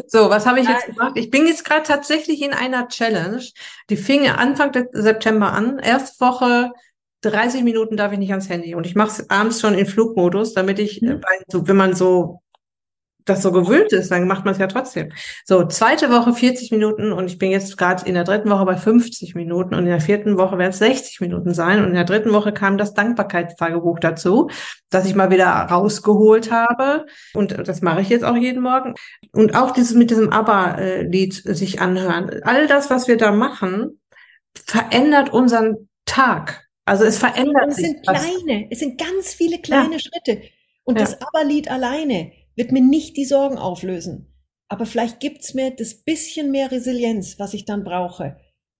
so, 0.08 0.28
was 0.28 0.44
habe 0.44 0.60
ich 0.60 0.68
jetzt 0.68 0.84
gemacht? 0.84 1.12
Ich 1.14 1.30
bin 1.30 1.46
jetzt 1.46 1.64
gerade 1.64 1.84
tatsächlich 1.84 2.42
in 2.42 2.52
einer 2.52 2.88
Challenge. 2.88 3.42
Die 3.88 3.96
fing 3.96 4.28
Anfang 4.28 4.86
September 4.92 5.54
an. 5.54 5.78
Erste 5.78 6.22
Woche 6.22 6.72
30 7.22 7.62
Minuten 7.62 7.96
darf 7.96 8.12
ich 8.12 8.18
nicht 8.18 8.32
ans 8.32 8.50
Handy. 8.50 8.74
Und 8.74 8.86
ich 8.86 8.96
mache 8.96 9.12
es 9.12 9.30
abends 9.30 9.62
schon 9.62 9.72
in 9.72 9.86
Flugmodus, 9.86 10.52
damit 10.52 10.78
ich, 10.78 11.00
mhm. 11.00 11.22
wenn 11.50 11.76
man 11.76 11.94
so 11.94 12.42
das 13.24 13.42
so 13.42 13.52
gewöhnt 13.52 13.92
ist, 13.92 14.10
dann 14.10 14.26
macht 14.26 14.44
man 14.44 14.52
es 14.52 14.60
ja 14.60 14.66
trotzdem. 14.66 15.12
So, 15.44 15.64
zweite 15.66 16.10
Woche 16.10 16.32
40 16.32 16.70
Minuten 16.70 17.12
und 17.12 17.26
ich 17.26 17.38
bin 17.38 17.50
jetzt 17.50 17.76
gerade 17.76 18.06
in 18.06 18.14
der 18.14 18.24
dritten 18.24 18.50
Woche 18.50 18.64
bei 18.64 18.76
50 18.76 19.34
Minuten 19.34 19.74
und 19.74 19.80
in 19.80 19.90
der 19.90 20.00
vierten 20.00 20.38
Woche 20.38 20.58
werden 20.58 20.70
es 20.70 20.78
60 20.78 21.20
Minuten 21.20 21.54
sein 21.54 21.78
und 21.78 21.88
in 21.88 21.94
der 21.94 22.04
dritten 22.04 22.32
Woche 22.32 22.52
kam 22.52 22.78
das 22.78 22.94
Dankbarkeitstagebuch 22.94 23.98
dazu, 23.98 24.50
das 24.90 25.06
ich 25.06 25.14
mal 25.14 25.30
wieder 25.30 25.46
rausgeholt 25.46 26.50
habe 26.50 27.06
und 27.34 27.68
das 27.68 27.82
mache 27.82 28.00
ich 28.00 28.08
jetzt 28.08 28.24
auch 28.24 28.36
jeden 28.36 28.62
Morgen. 28.62 28.94
Und 29.32 29.54
auch 29.54 29.70
dieses 29.70 29.94
mit 29.94 30.10
diesem 30.10 30.32
ABBA-Lied 30.32 31.34
sich 31.34 31.80
anhören. 31.80 32.42
All 32.42 32.66
das, 32.66 32.90
was 32.90 33.08
wir 33.08 33.16
da 33.16 33.32
machen, 33.32 34.00
verändert 34.66 35.32
unseren 35.32 35.88
Tag. 36.04 36.68
Also 36.84 37.04
es 37.04 37.18
verändert 37.18 37.68
es 37.68 37.76
sich. 37.76 37.86
Es 37.86 37.92
sind 37.92 38.06
kleine, 38.06 38.68
es 38.70 38.78
sind 38.80 39.00
ganz 39.00 39.34
viele 39.34 39.60
kleine 39.60 39.94
ja. 39.94 39.98
Schritte. 39.98 40.42
Und 40.84 40.98
ja. 40.98 41.04
das 41.04 41.20
ABBA-Lied 41.20 41.70
alleine, 41.70 42.32
wird 42.56 42.72
mir 42.72 42.82
nicht 42.82 43.16
die 43.16 43.24
Sorgen 43.24 43.58
auflösen. 43.58 44.32
Aber 44.68 44.86
vielleicht 44.86 45.20
gibt's 45.20 45.54
mir 45.54 45.70
das 45.70 45.94
bisschen 45.94 46.50
mehr 46.50 46.70
Resilienz, 46.70 47.38
was 47.38 47.54
ich 47.54 47.64
dann 47.64 47.84
brauche, 47.84 48.36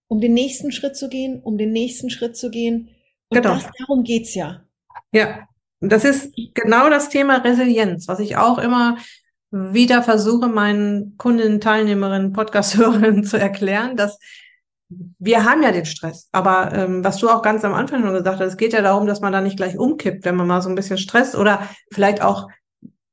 um 0.07 0.21
den 0.21 0.33
nächsten 0.33 0.71
Schritt 0.71 0.95
zu 0.95 1.09
gehen, 1.09 1.41
um 1.41 1.57
den 1.57 1.71
nächsten 1.71 2.09
Schritt 2.09 2.35
zu 2.35 2.49
gehen. 2.49 2.89
Und 3.29 3.41
genau. 3.41 3.55
das, 3.55 3.69
darum 3.77 4.03
geht's 4.03 4.33
ja. 4.33 4.63
Ja, 5.11 5.47
das 5.79 6.03
ist 6.03 6.33
genau 6.53 6.89
das 6.89 7.09
Thema 7.09 7.37
Resilienz, 7.37 8.07
was 8.07 8.19
ich 8.19 8.37
auch 8.37 8.57
immer 8.57 8.97
wieder 9.51 10.01
versuche, 10.01 10.47
meinen 10.47 11.15
Kundinnen, 11.17 11.61
Teilnehmerinnen, 11.61 12.33
Podcast-Hörerinnen 12.33 13.23
zu 13.25 13.37
erklären, 13.37 13.95
dass 13.95 14.17
wir 15.19 15.45
haben 15.45 15.63
ja 15.63 15.71
den 15.71 15.85
Stress, 15.85 16.27
aber 16.31 16.73
ähm, 16.73 17.03
was 17.03 17.17
du 17.17 17.29
auch 17.29 17.41
ganz 17.41 17.63
am 17.63 17.73
Anfang 17.73 18.03
schon 18.03 18.13
gesagt 18.13 18.39
hast, 18.39 18.47
es 18.47 18.57
geht 18.57 18.73
ja 18.73 18.81
darum, 18.81 19.07
dass 19.07 19.21
man 19.21 19.33
da 19.33 19.41
nicht 19.41 19.57
gleich 19.57 19.77
umkippt, 19.77 20.25
wenn 20.25 20.35
man 20.35 20.47
mal 20.47 20.61
so 20.61 20.69
ein 20.69 20.75
bisschen 20.75 20.97
Stress 20.97 21.35
oder 21.35 21.67
vielleicht 21.91 22.21
auch 22.21 22.47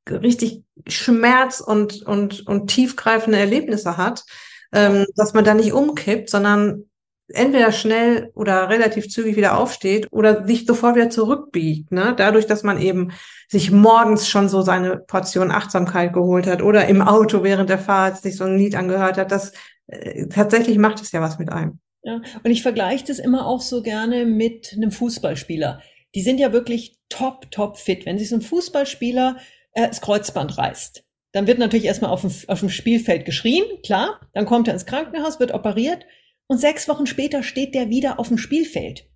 richtig 0.09 0.63
Schmerz 0.87 1.61
und, 1.61 2.03
und, 2.03 2.47
und 2.47 2.69
tiefgreifende 2.69 3.39
Erlebnisse 3.39 3.97
hat, 3.97 4.25
ähm, 4.73 5.07
dass 5.17 5.35
man 5.35 5.45
da 5.45 5.55
nicht 5.55 5.73
umkippt, 5.73 6.31
sondern 6.31 6.91
entweder 7.33 7.73
schnell 7.73 8.31
oder 8.35 8.69
relativ 8.69 9.09
zügig 9.09 9.37
wieder 9.37 9.59
aufsteht 9.59 10.09
oder 10.11 10.47
sich 10.47 10.67
sofort 10.67 10.97
wieder 10.97 11.11
zurückbiegt. 11.11 11.93
Ne? 11.93 12.15
Dadurch, 12.17 12.47
dass 12.47 12.63
man 12.63 12.81
eben 12.81 13.13
sich 13.49 13.71
morgens 13.71 14.29
schon 14.29 14.49
so 14.49 14.63
seine 14.63 14.97
Portion 14.99 15.51
Achtsamkeit 15.51 16.13
geholt 16.13 16.47
hat 16.47 16.63
oder 16.63 16.87
im 16.87 17.03
Auto 17.03 17.43
während 17.43 17.71
der 17.71 17.79
Fahrt 17.79 18.19
sich 18.19 18.37
so 18.37 18.45
ein 18.45 18.59
Lied 18.59 18.75
angehört 18.75 19.17
hat, 19.17 19.31
das 19.31 19.53
äh, 19.87 20.27
tatsächlich 20.27 20.79
macht 20.79 21.01
es 21.01 21.13
ja 21.13 21.21
was 21.21 21.39
mit 21.39 21.51
einem. 21.51 21.79
Ja, 22.03 22.23
und 22.43 22.51
ich 22.51 22.63
vergleiche 22.63 23.05
das 23.07 23.19
immer 23.19 23.47
auch 23.47 23.61
so 23.61 23.83
gerne 23.83 24.25
mit 24.25 24.73
einem 24.75 24.91
Fußballspieler. 24.91 25.83
Die 26.15 26.23
sind 26.23 26.39
ja 26.39 26.53
wirklich 26.53 26.97
top, 27.09 27.51
top 27.51 27.77
fit. 27.77 28.07
Wenn 28.07 28.19
sich 28.19 28.31
so 28.31 28.37
ein 28.37 28.43
Fußballspieler 28.43 29.37
äh, 29.73 29.89
das 29.89 30.01
Kreuzband 30.01 30.59
reißt, 30.59 31.05
dann 31.33 31.47
wird 31.47 31.59
natürlich 31.59 31.87
erstmal 31.87 32.11
auf 32.11 32.23
dem, 32.23 32.33
auf 32.49 32.61
dem 32.61 32.71
Spielfeld 32.71 33.25
geschrien, 33.25 33.65
klar. 33.85 34.21
Dann 34.33 34.47
kommt 34.47 34.69
er 34.69 34.75
ins 34.75 34.87
Krankenhaus, 34.87 35.39
wird 35.39 35.53
operiert 35.53 36.05
und 36.49 36.59
sechs 36.59 36.89
Wochen 36.89 37.07
später 37.07 37.43
steht 37.43 37.75
der 37.75 37.91
wieder 37.91 38.19
auf 38.19 38.29
dem 38.29 38.39
Spielfeld. 38.39 39.09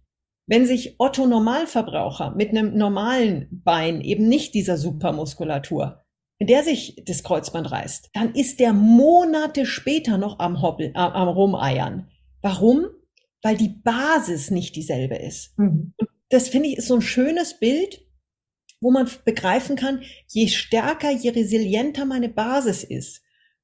Wenn 0.46 0.66
sich 0.66 0.96
Otto 0.98 1.26
Normalverbraucher 1.26 2.34
mit 2.36 2.50
einem 2.50 2.76
normalen 2.76 3.62
Bein, 3.64 4.02
eben 4.02 4.28
nicht 4.28 4.54
dieser 4.54 4.76
Supermuskulatur, 4.76 6.04
wenn 6.38 6.46
der 6.46 6.62
sich 6.62 7.02
das 7.06 7.22
Kreuzband 7.22 7.70
reißt, 7.70 8.10
dann 8.12 8.34
ist 8.34 8.60
der 8.60 8.72
Monate 8.72 9.66
später 9.66 10.18
noch 10.18 10.38
am 10.38 10.60
Hoppel, 10.62 10.88
äh, 10.88 10.98
am 10.98 11.28
Rumeiern. 11.28 12.08
Warum? 12.42 12.86
Weil 13.42 13.56
die 13.56 13.80
Basis 13.82 14.50
nicht 14.50 14.76
dieselbe 14.76 15.16
ist. 15.16 15.58
Mhm. 15.58 15.94
Und 15.96 16.08
das 16.28 16.48
finde 16.48 16.68
ich 16.68 16.76
ist 16.76 16.88
so 16.88 16.94
ein 16.94 17.02
schönes 17.02 17.58
Bild, 17.58 18.03
wo 18.84 18.90
man 18.90 19.08
begreifen 19.24 19.76
kann, 19.76 20.02
je 20.28 20.46
stärker, 20.46 21.10
je 21.10 21.30
resilienter 21.30 22.04
meine 22.04 22.28
Basis 22.28 22.84
ist, 22.84 23.22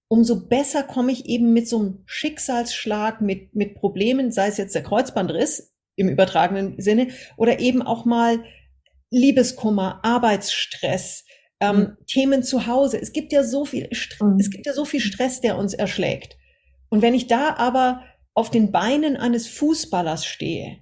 umso 0.08 0.48
besser 0.48 0.82
komme 0.82 1.12
ich 1.12 1.26
eben 1.26 1.52
mit 1.52 1.68
so 1.68 1.78
einem 1.78 2.02
Schicksalsschlag, 2.06 3.20
mit, 3.20 3.54
mit 3.54 3.74
Problemen, 3.74 4.32
sei 4.32 4.48
es 4.48 4.56
jetzt 4.56 4.74
der 4.74 4.82
Kreuzbandriss 4.82 5.74
im 5.94 6.08
übertragenen 6.08 6.80
Sinne 6.80 7.08
oder 7.36 7.60
eben 7.60 7.82
auch 7.82 8.06
mal 8.06 8.42
Liebeskummer, 9.10 10.00
Arbeitsstress, 10.02 11.24
ähm, 11.60 11.76
mhm. 11.76 11.96
Themen 12.06 12.42
zu 12.42 12.66
Hause. 12.66 12.98
Es 12.98 13.12
gibt 13.12 13.32
ja 13.32 13.44
so 13.44 13.66
viel, 13.66 13.90
mhm. 14.20 14.38
es 14.40 14.50
gibt 14.50 14.64
ja 14.64 14.72
so 14.72 14.86
viel 14.86 15.00
Stress, 15.00 15.42
der 15.42 15.58
uns 15.58 15.74
erschlägt. 15.74 16.38
Und 16.88 17.02
wenn 17.02 17.14
ich 17.14 17.26
da 17.26 17.56
aber 17.56 18.04
auf 18.32 18.50
den 18.50 18.72
Beinen 18.72 19.18
eines 19.18 19.48
Fußballers 19.48 20.24
stehe, 20.24 20.78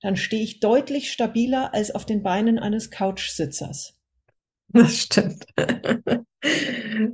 dann 0.00 0.16
stehe 0.16 0.42
ich 0.42 0.60
deutlich 0.60 1.10
stabiler 1.10 1.74
als 1.74 1.94
auf 1.94 2.06
den 2.06 2.22
Beinen 2.22 2.58
eines 2.58 2.90
Couchsitzers. 2.90 3.94
Das 4.68 4.96
stimmt. 4.96 5.44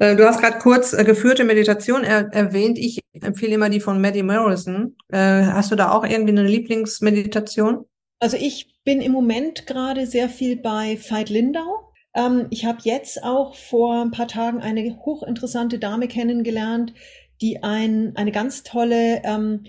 Äh, 0.00 0.16
du 0.16 0.26
hast 0.26 0.40
gerade 0.40 0.58
kurz 0.58 0.92
äh, 0.92 1.04
geführte 1.04 1.44
Meditation 1.44 2.04
er 2.04 2.32
erwähnt. 2.32 2.78
Ich 2.78 3.00
empfehle 3.12 3.54
immer 3.54 3.70
die 3.70 3.80
von 3.80 4.00
Maddie 4.00 4.22
Morrison. 4.22 4.96
Äh, 5.08 5.18
hast 5.18 5.70
du 5.70 5.76
da 5.76 5.92
auch 5.92 6.04
irgendwie 6.04 6.32
eine 6.32 6.46
Lieblingsmeditation? 6.46 7.84
Also 8.18 8.36
ich 8.36 8.82
bin 8.84 9.00
im 9.00 9.12
Moment 9.12 9.66
gerade 9.66 10.06
sehr 10.06 10.28
viel 10.28 10.56
bei 10.56 10.98
Veit 11.08 11.30
Lindau. 11.30 11.92
Ähm, 12.14 12.46
ich 12.50 12.64
habe 12.64 12.78
jetzt 12.82 13.22
auch 13.22 13.54
vor 13.54 14.02
ein 14.02 14.10
paar 14.10 14.28
Tagen 14.28 14.60
eine 14.60 14.98
hochinteressante 15.04 15.78
Dame 15.78 16.08
kennengelernt, 16.08 16.94
die 17.40 17.62
ein, 17.62 18.12
eine 18.16 18.32
ganz 18.32 18.62
tolle 18.62 19.22
ähm, 19.24 19.64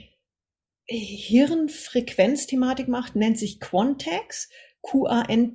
Hirnfrequenzthematik 0.88 2.88
macht, 2.88 3.16
nennt 3.16 3.40
sich 3.40 3.60
Quantex, 3.60 4.50
Q-A-N-T-E-X-X. 4.82 5.52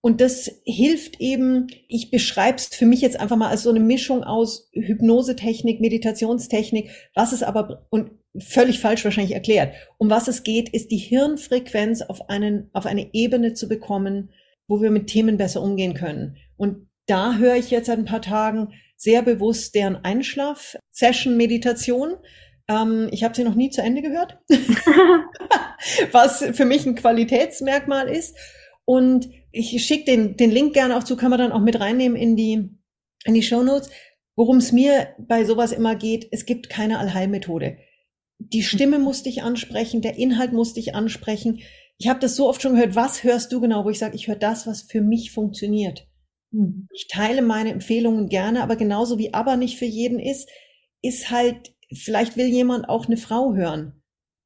Und 0.00 0.20
das 0.20 0.48
hilft 0.64 1.20
eben, 1.20 1.66
ich 1.88 2.10
beschreibe 2.10 2.58
es 2.58 2.66
für 2.66 2.86
mich 2.86 3.00
jetzt 3.00 3.18
einfach 3.18 3.36
mal 3.36 3.48
als 3.48 3.64
so 3.64 3.70
eine 3.70 3.80
Mischung 3.80 4.22
aus 4.24 4.68
Hypnosetechnik, 4.72 5.80
Meditationstechnik, 5.80 6.90
was 7.14 7.32
es 7.32 7.42
aber, 7.42 7.86
und 7.90 8.12
völlig 8.38 8.78
falsch 8.78 9.04
wahrscheinlich 9.04 9.34
erklärt, 9.34 9.74
um 9.96 10.08
was 10.10 10.28
es 10.28 10.44
geht, 10.44 10.68
ist 10.68 10.92
die 10.92 10.98
Hirnfrequenz 10.98 12.02
auf, 12.02 12.28
einen, 12.28 12.70
auf 12.72 12.86
eine 12.86 13.12
Ebene 13.12 13.54
zu 13.54 13.68
bekommen, 13.68 14.30
wo 14.68 14.80
wir 14.80 14.90
mit 14.90 15.08
Themen 15.08 15.36
besser 15.36 15.62
umgehen 15.62 15.94
können. 15.94 16.36
Und 16.56 16.88
da 17.06 17.36
höre 17.36 17.56
ich 17.56 17.70
jetzt 17.70 17.86
seit 17.86 17.98
ein 17.98 18.04
paar 18.04 18.22
Tagen 18.22 18.74
sehr 18.96 19.22
bewusst 19.22 19.74
deren 19.74 19.96
Einschlaf-Session-Meditation. 19.96 22.14
Ähm, 22.68 23.08
ich 23.10 23.24
habe 23.24 23.34
sie 23.34 23.44
noch 23.44 23.54
nie 23.54 23.70
zu 23.70 23.82
Ende 23.82 24.02
gehört, 24.02 24.38
was 26.12 26.44
für 26.52 26.64
mich 26.64 26.86
ein 26.86 26.94
Qualitätsmerkmal 26.94 28.08
ist. 28.08 28.36
Und 28.84 29.28
ich 29.52 29.84
schicke 29.84 30.04
den, 30.04 30.36
den 30.36 30.50
Link 30.50 30.74
gerne 30.74 30.96
auch 30.96 31.04
zu, 31.04 31.16
kann 31.16 31.30
man 31.30 31.38
dann 31.38 31.52
auch 31.52 31.60
mit 31.60 31.80
reinnehmen 31.80 32.16
in 32.16 32.36
die, 32.36 32.70
in 33.24 33.34
die 33.34 33.42
Show 33.42 33.62
Notes. 33.62 33.90
Worum 34.36 34.58
es 34.58 34.72
mir 34.72 35.14
bei 35.18 35.44
sowas 35.44 35.72
immer 35.72 35.96
geht, 35.96 36.28
es 36.30 36.46
gibt 36.46 36.70
keine 36.70 36.98
Allheilmethode. 36.98 37.78
Die 38.38 38.62
Stimme 38.62 38.98
musste 39.00 39.28
ich 39.28 39.42
ansprechen, 39.42 40.00
der 40.00 40.16
Inhalt 40.16 40.52
musste 40.52 40.78
ich 40.78 40.94
ansprechen. 40.94 41.60
Ich 41.98 42.08
habe 42.08 42.20
das 42.20 42.36
so 42.36 42.48
oft 42.48 42.62
schon 42.62 42.74
gehört, 42.74 42.94
was 42.94 43.24
hörst 43.24 43.52
du 43.52 43.60
genau, 43.60 43.84
wo 43.84 43.90
ich 43.90 43.98
sage, 43.98 44.14
ich 44.14 44.28
höre 44.28 44.36
das, 44.36 44.66
was 44.66 44.82
für 44.82 45.00
mich 45.00 45.32
funktioniert. 45.32 46.06
Hm. 46.52 46.86
Ich 46.94 47.08
teile 47.08 47.42
meine 47.42 47.70
Empfehlungen 47.70 48.28
gerne, 48.28 48.62
aber 48.62 48.76
genauso 48.76 49.18
wie 49.18 49.34
aber 49.34 49.56
nicht 49.56 49.76
für 49.76 49.86
jeden 49.86 50.20
ist, 50.20 50.48
ist 51.02 51.30
halt, 51.30 51.74
vielleicht 51.92 52.36
will 52.36 52.46
jemand 52.46 52.88
auch 52.88 53.06
eine 53.06 53.16
Frau 53.16 53.54
hören. 53.54 54.02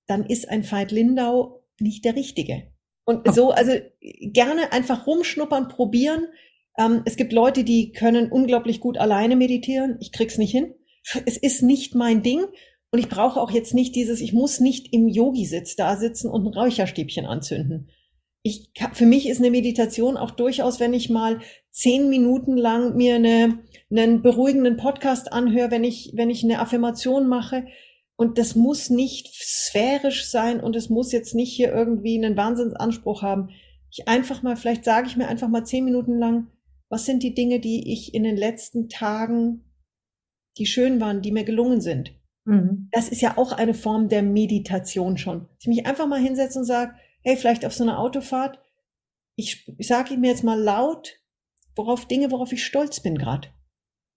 Dann 0.07 0.25
ist 0.27 0.49
ein 0.49 0.71
Veit 0.71 0.93
Lindau 0.93 1.65
nicht 1.79 2.05
der 2.05 2.17
Richtige. 2.17 2.73
Und 3.05 3.33
so, 3.35 3.51
also 3.51 3.73
gerne 4.01 4.73
einfach 4.73 5.07
rumschnuppern, 5.07 5.69
probieren. 5.69 6.27
Ähm, 6.79 7.03
es 7.05 7.17
gibt 7.17 7.33
Leute, 7.33 7.65
die 7.65 7.93
können 7.93 8.31
unglaublich 8.31 8.81
gut 8.81 8.97
alleine 8.97 9.37
meditieren. 9.37 9.97
Ich 10.01 10.13
krieg's 10.13 10.39
nicht 10.39 10.53
hin. 10.53 10.75
Es 11.27 11.37
ist 11.37 11.63
nicht 11.63 11.95
mein 11.95 12.23
Ding. 12.23 12.45
Und 12.93 12.99
ich 12.99 13.09
brauche 13.09 13.41
auch 13.41 13.51
jetzt 13.51 13.75
nicht 13.75 13.97
dieses, 13.97 14.21
ich 14.21 14.33
muss 14.33 14.61
nicht 14.61 14.93
im 14.93 15.09
Yogi-Sitz 15.09 15.77
da 15.77 15.97
sitzen 15.97 16.31
und 16.31 16.45
ein 16.45 16.55
Räucherstäbchen 16.55 17.25
anzünden. 17.25 17.91
Ich, 18.43 18.71
für 18.93 19.07
mich 19.07 19.29
ist 19.29 19.39
eine 19.39 19.51
Meditation 19.51 20.17
auch 20.17 20.33
durchaus, 20.33 20.79
wenn 20.79 20.93
ich 20.93 21.09
mal 21.09 21.41
zehn 21.71 22.11
Minuten 22.11 22.57
lang 22.57 22.95
mir 22.97 23.15
eine, 23.15 23.61
einen 23.93 24.23
beruhigenden 24.23 24.77
Podcast 24.77 25.33
anhöre, 25.33 25.71
wenn 25.71 25.85
ich, 25.85 26.13
wenn 26.15 26.31
ich 26.31 26.43
eine 26.43 26.61
Affirmation 26.61 27.29
mache, 27.29 27.67
und 28.17 28.39
das 28.39 28.55
muss 28.55 28.91
nicht 28.91 29.29
sphärisch 29.35 30.27
sein 30.27 30.61
und 30.61 30.77
es 30.77 30.89
muss 30.89 31.13
jetzt 31.13 31.35
nicht 31.35 31.53
hier 31.53 31.73
irgendwie 31.73 32.17
einen 32.17 32.37
Wahnsinnsanspruch 32.37 33.23
haben. 33.23 33.51
Ich 33.91 34.07
einfach 34.07 34.43
mal, 34.43 34.57
vielleicht 34.57 34.85
sage 34.85 35.09
ich 35.09 35.17
mir 35.17 35.29
einfach 35.29 35.49
mal 35.49 35.65
zehn 35.65 35.85
Minuten 35.85 36.19
lang, 36.19 36.47
was 36.89 37.05
sind 37.05 37.23
die 37.23 37.35
Dinge, 37.35 37.59
die 37.59 37.93
ich 37.93 38.15
in 38.15 38.23
den 38.23 38.37
letzten 38.37 38.89
Tagen, 38.89 39.65
die 40.59 40.67
schön 40.67 41.01
waren, 41.01 41.23
die 41.23 41.33
mir 41.33 41.45
gelungen 41.45 41.81
sind. 41.81 42.15
Mhm. 42.45 42.89
Das 42.93 43.09
ist 43.09 43.23
ja 43.23 43.39
auch 43.39 43.53
eine 43.53 43.75
Form 43.75 44.09
der 44.09 44.23
Meditation 44.23 45.17
schon. 45.17 45.49
Ich 45.59 45.67
mich 45.67 45.87
einfach 45.87 46.07
mal 46.07 46.21
hinsetze 46.21 46.59
und 46.59 46.65
sage, 46.65 46.95
hey, 47.23 47.37
vielleicht 47.37 47.65
auf 47.65 47.73
so 47.73 47.83
einer 47.83 47.99
Autofahrt, 47.99 48.61
ich, 49.37 49.67
ich 49.79 49.87
sage 49.87 50.17
mir 50.17 50.31
jetzt 50.31 50.45
mal 50.45 50.61
laut, 50.61 51.19
worauf 51.75 52.07
Dinge, 52.07 52.31
worauf 52.31 52.53
ich 52.53 52.65
stolz 52.65 53.01
bin 53.01 53.17
gerade. 53.17 53.49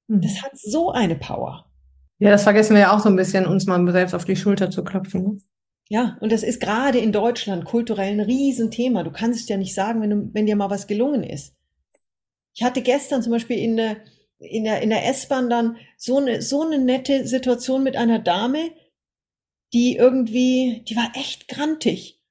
Mhm. 0.07 0.21
Das 0.21 0.41
hat 0.41 0.57
so 0.57 0.91
eine 0.91 1.15
Power. 1.15 1.69
Ja, 2.19 2.29
das 2.29 2.43
vergessen 2.43 2.75
wir 2.75 2.81
ja 2.81 2.95
auch 2.95 2.99
so 2.99 3.09
ein 3.09 3.15
bisschen, 3.15 3.45
uns 3.45 3.65
mal 3.65 3.91
selbst 3.91 4.13
auf 4.13 4.25
die 4.25 4.35
Schulter 4.35 4.71
zu 4.71 4.83
klopfen. 4.83 5.23
Ne? 5.23 5.37
Ja, 5.89 6.17
und 6.21 6.31
das 6.31 6.43
ist 6.43 6.61
gerade 6.61 6.97
in 6.97 7.11
Deutschland 7.11 7.65
kulturell 7.65 8.13
ein 8.13 8.21
Riesenthema. 8.21 9.03
Du 9.03 9.11
kannst 9.11 9.41
es 9.41 9.49
ja 9.49 9.57
nicht 9.57 9.75
sagen, 9.75 10.01
wenn, 10.01 10.09
du, 10.09 10.29
wenn 10.33 10.45
dir 10.45 10.55
mal 10.55 10.69
was 10.69 10.87
gelungen 10.87 11.23
ist. 11.23 11.53
Ich 12.55 12.63
hatte 12.63 12.81
gestern 12.81 13.21
zum 13.21 13.33
Beispiel 13.33 13.59
in 13.59 13.77
der, 13.77 13.97
in 14.39 14.63
der, 14.63 14.81
in 14.81 14.89
der 14.89 15.07
S-Bahn 15.07 15.49
dann 15.49 15.77
so 15.97 16.17
eine, 16.17 16.41
so 16.41 16.63
eine 16.63 16.79
nette 16.79 17.27
Situation 17.27 17.83
mit 17.83 17.97
einer 17.97 18.19
Dame, 18.19 18.71
die 19.73 19.97
irgendwie, 19.97 20.83
die 20.87 20.95
war 20.95 21.11
echt 21.15 21.49
grantig. 21.49 22.21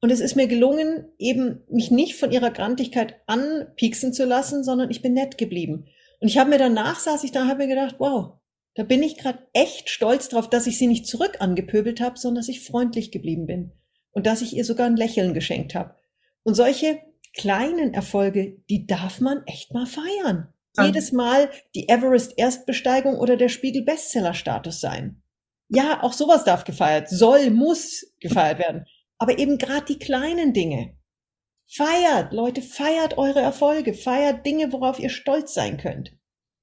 Und 0.00 0.10
es 0.10 0.20
ist 0.20 0.34
mir 0.34 0.48
gelungen, 0.48 1.06
eben 1.16 1.62
mich 1.70 1.92
nicht 1.92 2.16
von 2.16 2.32
ihrer 2.32 2.50
Grantigkeit 2.50 3.20
anpieksen 3.26 4.12
zu 4.12 4.24
lassen, 4.24 4.64
sondern 4.64 4.90
ich 4.90 5.00
bin 5.00 5.14
nett 5.14 5.38
geblieben. 5.38 5.86
Und 6.22 6.28
ich 6.28 6.38
habe 6.38 6.50
mir 6.50 6.58
danach, 6.58 7.00
saß 7.00 7.24
ich 7.24 7.32
da, 7.32 7.48
habe 7.48 7.66
mir 7.66 7.66
gedacht, 7.66 7.96
wow, 7.98 8.34
da 8.76 8.84
bin 8.84 9.02
ich 9.02 9.18
gerade 9.18 9.40
echt 9.54 9.90
stolz 9.90 10.28
drauf, 10.28 10.48
dass 10.48 10.68
ich 10.68 10.78
sie 10.78 10.86
nicht 10.86 11.04
zurück 11.04 11.38
angepöbelt 11.40 12.00
habe, 12.00 12.16
sondern 12.16 12.42
dass 12.42 12.48
ich 12.48 12.64
freundlich 12.64 13.10
geblieben 13.10 13.44
bin 13.44 13.72
und 14.12 14.24
dass 14.24 14.40
ich 14.40 14.54
ihr 14.54 14.64
sogar 14.64 14.86
ein 14.86 14.96
Lächeln 14.96 15.34
geschenkt 15.34 15.74
habe. 15.74 15.96
Und 16.44 16.54
solche 16.54 17.00
kleinen 17.36 17.92
Erfolge, 17.92 18.62
die 18.70 18.86
darf 18.86 19.20
man 19.20 19.42
echt 19.46 19.74
mal 19.74 19.84
feiern. 19.84 20.54
Ja. 20.76 20.86
Jedes 20.86 21.10
Mal 21.10 21.50
die 21.74 21.88
Everest 21.88 22.34
Erstbesteigung 22.36 23.18
oder 23.18 23.36
der 23.36 23.48
Spiegel 23.48 23.82
Bestseller 23.82 24.34
Status 24.34 24.80
sein. 24.80 25.24
Ja, 25.70 26.04
auch 26.04 26.12
sowas 26.12 26.44
darf 26.44 26.62
gefeiert, 26.62 27.08
soll, 27.08 27.50
muss 27.50 28.14
gefeiert 28.20 28.60
werden. 28.60 28.84
Aber 29.18 29.40
eben 29.40 29.58
gerade 29.58 29.86
die 29.86 29.98
kleinen 29.98 30.52
Dinge. 30.52 30.96
Feiert, 31.74 32.34
Leute, 32.34 32.60
feiert 32.60 33.16
eure 33.16 33.40
Erfolge, 33.40 33.94
feiert 33.94 34.44
Dinge, 34.44 34.72
worauf 34.72 34.98
ihr 34.98 35.08
stolz 35.08 35.54
sein 35.54 35.78
könnt. 35.78 36.12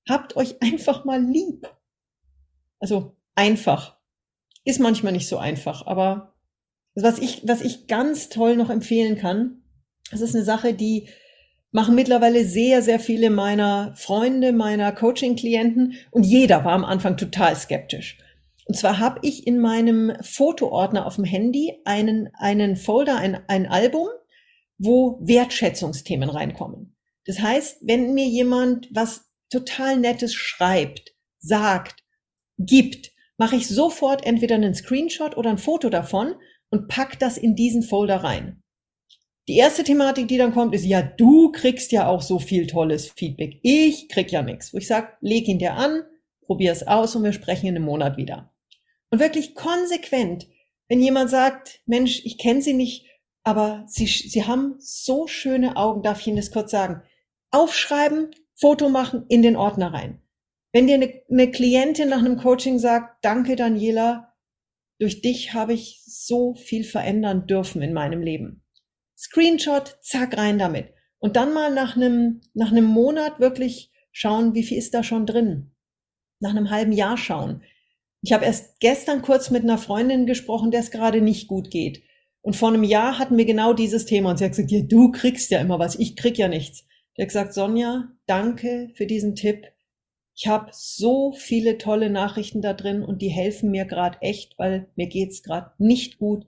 Habt 0.07 0.36
euch 0.36 0.62
einfach 0.62 1.03
mal 1.03 1.20
lieb. 1.20 1.68
Also 2.80 3.16
einfach. 3.34 3.97
Ist 4.66 4.80
manchmal 4.80 5.14
nicht 5.14 5.28
so 5.28 5.38
einfach, 5.39 5.88
aber 5.88 6.36
was 6.93 7.18
ich, 7.18 7.47
was 7.47 7.62
ich 7.62 7.88
ganz 7.88 8.30
toll 8.30 8.55
noch 8.55 8.70
empfehlen 8.70 9.18
kann, 9.18 9.64
das 10.12 10.22
ist 10.22 10.36
eine 10.36 10.43
Sache, 10.43 10.76
die 10.76 11.07
machen 11.72 11.95
mittlerweile 11.95 12.45
sehr, 12.45 12.84
sehr 12.84 12.99
viele 12.99 13.32
meiner 13.32 13.95
Freunde, 13.95 14.53
meiner 14.53 14.91
Coaching-Klienten 14.91 15.95
und 16.12 16.24
jeder 16.24 16.66
war 16.66 16.74
am 16.74 16.86
Anfang 16.86 17.18
total 17.18 17.55
skeptisch. 17.55 18.20
Und 18.66 18.76
zwar 18.78 18.99
habe 18.99 19.22
ich 19.24 19.47
in 19.47 19.57
meinem 19.57 20.14
Fotoordner 20.22 21.07
auf 21.07 21.16
dem 21.16 21.24
Handy 21.24 21.80
einen, 21.86 22.30
einen 22.36 22.76
Folder, 22.76 23.18
ein, 23.18 23.39
ein 23.47 23.66
Album, 23.66 24.07
wo 24.80 25.20
Wertschätzungsthemen 25.22 26.30
reinkommen. 26.30 26.96
Das 27.26 27.40
heißt, 27.40 27.82
wenn 27.82 28.16
mir 28.16 28.26
jemand 28.26 28.90
was 28.92 29.30
total 29.52 29.98
Nettes 29.98 30.34
schreibt, 30.34 31.14
sagt, 31.38 32.04
gibt, 32.58 33.12
mache 33.38 33.56
ich 33.56 33.68
sofort 33.68 34.26
entweder 34.26 34.56
einen 34.56 34.74
Screenshot 34.74 35.38
oder 35.38 35.50
ein 35.52 35.58
Foto 35.58 35.90
davon 35.90 36.36
und 36.70 36.88
pack 36.88 37.20
das 37.20 37.38
in 37.38 37.56
diesen 37.56 37.84
Folder 37.84 38.18
rein. 38.18 38.64
Die 39.48 39.58
erste 39.58 39.84
Thematik, 39.84 40.28
die 40.28 40.38
dann 40.38 40.54
kommt, 40.54 40.76
ist, 40.76 40.86
ja, 40.86 41.02
du 41.02 41.52
kriegst 41.52 41.92
ja 41.92 42.08
auch 42.08 42.22
so 42.22 42.38
viel 42.38 42.68
tolles 42.68 43.10
Feedback. 43.10 43.60
Ich 43.64 44.08
krieg 44.08 44.32
ja 44.32 44.44
nichts. 44.44 44.74
Wo 44.74 44.78
ich 44.78 44.88
sage, 44.88 45.14
leg 45.22 45.48
ihn 45.48 45.58
dir 45.58 45.74
an, 45.74 46.04
probier 46.42 46.72
es 46.72 46.88
aus 46.88 47.16
und 47.16 47.24
wir 47.24 47.34
sprechen 47.34 47.66
in 47.66 47.76
einem 47.76 47.86
Monat 47.86 48.18
wieder. 48.18 48.54
Und 49.10 49.20
wirklich 49.20 49.56
konsequent, 49.56 50.48
wenn 50.88 51.02
jemand 51.02 51.32
sagt, 51.32 51.82
Mensch, 51.88 52.22
ich 52.26 52.38
kenne 52.38 52.62
Sie 52.62 52.74
nicht, 52.74 53.06
aber 53.50 53.84
Sie, 53.88 54.06
Sie 54.06 54.43
haben 54.43 54.76
so 54.78 55.26
schöne 55.26 55.76
Augen, 55.76 56.04
darf 56.04 56.20
ich 56.20 56.28
Ihnen 56.28 56.38
das 56.38 56.52
kurz 56.52 56.70
sagen. 56.70 57.02
Aufschreiben, 57.50 58.30
Foto 58.54 58.89
machen, 58.89 59.26
in 59.28 59.41
den 59.41 59.56
Ordner 59.56 59.91
rein. 59.91 60.22
Wenn 60.72 60.86
dir 60.86 60.93
eine, 60.93 61.12
eine 61.32 61.50
Klientin 61.50 62.10
nach 62.10 62.20
einem 62.20 62.38
Coaching 62.38 62.78
sagt, 62.78 63.26
danke 63.26 63.56
Daniela, 63.56 64.36
durch 65.00 65.24
dich 65.24 65.56
habe 65.56 65.74
ich 65.74 66.04
so 66.06 66.54
viel 66.54 66.84
verändern 66.84 67.47
dürfen 67.47 67.82
in 67.82 67.91
meinem 67.91 68.22
Leben. 68.22 68.64
Screenshot, 69.18 69.97
zack, 70.02 70.38
rein 70.38 70.60
damit. 70.60 70.93
Und 71.18 71.36
dann 71.36 71.52
mal 71.52 71.74
nach 71.74 71.95
einem, 71.95 72.41
nach 72.54 72.72
einem 72.72 72.86
Monat 72.86 73.39
wirklich 73.39 73.91
schauen, 74.12 74.54
wie 74.54 74.64
viel 74.64 74.78
ist 74.78 74.93
da 74.93 75.02
schon 75.02 75.26
drin. 75.26 75.72
Nach 76.39 76.52
einem 76.52 76.70
halben 76.70 76.91
Jahr 76.91 77.18
schauen. 77.18 77.64
Ich 78.22 78.32
habe 78.32 78.45
erst 78.45 78.80
gestern 78.80 79.24
kurz 79.24 79.50
mit 79.50 79.64
einer 79.64 79.80
Freundin 79.80 80.28
gesprochen, 80.28 80.70
der 80.70 80.82
es 80.82 80.91
gerade 80.91 81.20
nicht 81.20 81.47
gut 81.47 81.72
geht. 81.72 82.04
Und 82.42 82.56
vor 82.56 82.70
einem 82.70 82.84
Jahr 82.84 83.20
hatten 83.20 83.38
wir 83.38 83.46
genau 83.46 83.74
dieses 83.74 84.06
Thema 84.06 84.32
und 84.32 84.38
sie 84.38 84.46
hat 84.46 84.52
gesagt, 84.52 84.72
ja, 84.72 84.82
du 84.82 85.12
kriegst 85.12 85.52
ja 85.52 85.60
immer 85.60 85.80
was, 85.80 85.96
ich 85.96 86.16
krieg 86.16 86.38
ja 86.38 86.48
nichts. 86.48 86.86
Der 87.18 87.24
hat 87.24 87.30
gesagt, 87.30 87.54
Sonja, 87.54 88.10
danke 88.28 88.92
für 88.96 89.06
diesen 89.06 89.36
Tipp. 89.36 89.66
Ich 90.36 90.48
habe 90.48 90.70
so 90.72 91.34
viele 91.34 91.78
tolle 91.78 92.10
Nachrichten 92.10 92.62
da 92.62 92.74
drin 92.74 93.04
und 93.04 93.22
die 93.22 93.28
helfen 93.28 93.72
mir 93.72 93.84
gerade 93.84 94.22
echt, 94.22 94.58
weil 94.58 94.88
mir 94.96 95.08
geht's 95.08 95.44
gerade 95.44 95.72
nicht 95.78 96.18
gut. 96.18 96.46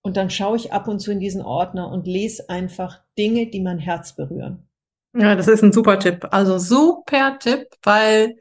Und 0.00 0.16
dann 0.16 0.30
schaue 0.30 0.56
ich 0.56 0.72
ab 0.72 0.88
und 0.88 1.00
zu 1.00 1.12
in 1.12 1.20
diesen 1.20 1.42
Ordner 1.42 1.90
und 1.90 2.06
lese 2.06 2.48
einfach 2.48 3.02
Dinge, 3.18 3.46
die 3.46 3.60
mein 3.60 3.78
Herz 3.78 4.16
berühren. 4.16 4.66
Ja, 5.14 5.36
das 5.36 5.46
ist 5.46 5.62
ein 5.62 5.72
super 5.72 5.98
Tipp. 5.98 6.26
Also 6.30 6.58
super 6.58 7.38
Tipp, 7.38 7.68
weil 7.82 8.36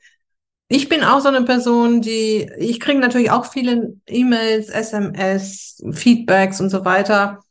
ich 0.76 0.90
bin 0.90 1.04
auch 1.04 1.20
so 1.20 1.28
eine 1.28 1.44
Person, 1.44 2.02
die, 2.02 2.50
ich 2.58 2.80
kriege 2.80 2.98
natürlich 2.98 3.30
auch 3.30 3.46
viele 3.46 3.96
E-Mails, 4.08 4.70
SMS, 4.70 5.84
Feedbacks 5.92 6.60
und 6.60 6.72
so 6.72 6.84
weiter. 6.84 7.44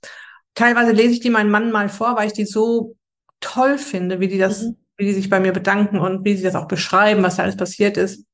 Teilweise 0.54 0.90
lese 0.90 1.14
ich 1.14 1.20
die 1.20 1.30
meinem 1.30 1.52
Mann 1.52 1.70
mal 1.70 1.88
vor, 1.88 2.16
weil 2.16 2.26
ich 2.26 2.32
die 2.32 2.46
so 2.46 2.96
toll 3.38 3.78
finde, 3.78 4.18
wie 4.18 4.26
die 4.26 4.38
das, 4.38 4.62
mhm. 4.62 4.76
wie 4.96 5.04
die 5.04 5.12
sich 5.12 5.30
bei 5.30 5.38
mir 5.38 5.52
bedanken 5.52 6.00
und 6.00 6.24
wie 6.24 6.36
sie 6.36 6.42
das 6.42 6.56
auch 6.56 6.66
beschreiben, 6.66 7.22
was 7.22 7.36
da 7.36 7.44
alles 7.44 7.56
passiert 7.56 7.96
ist. 7.96 8.26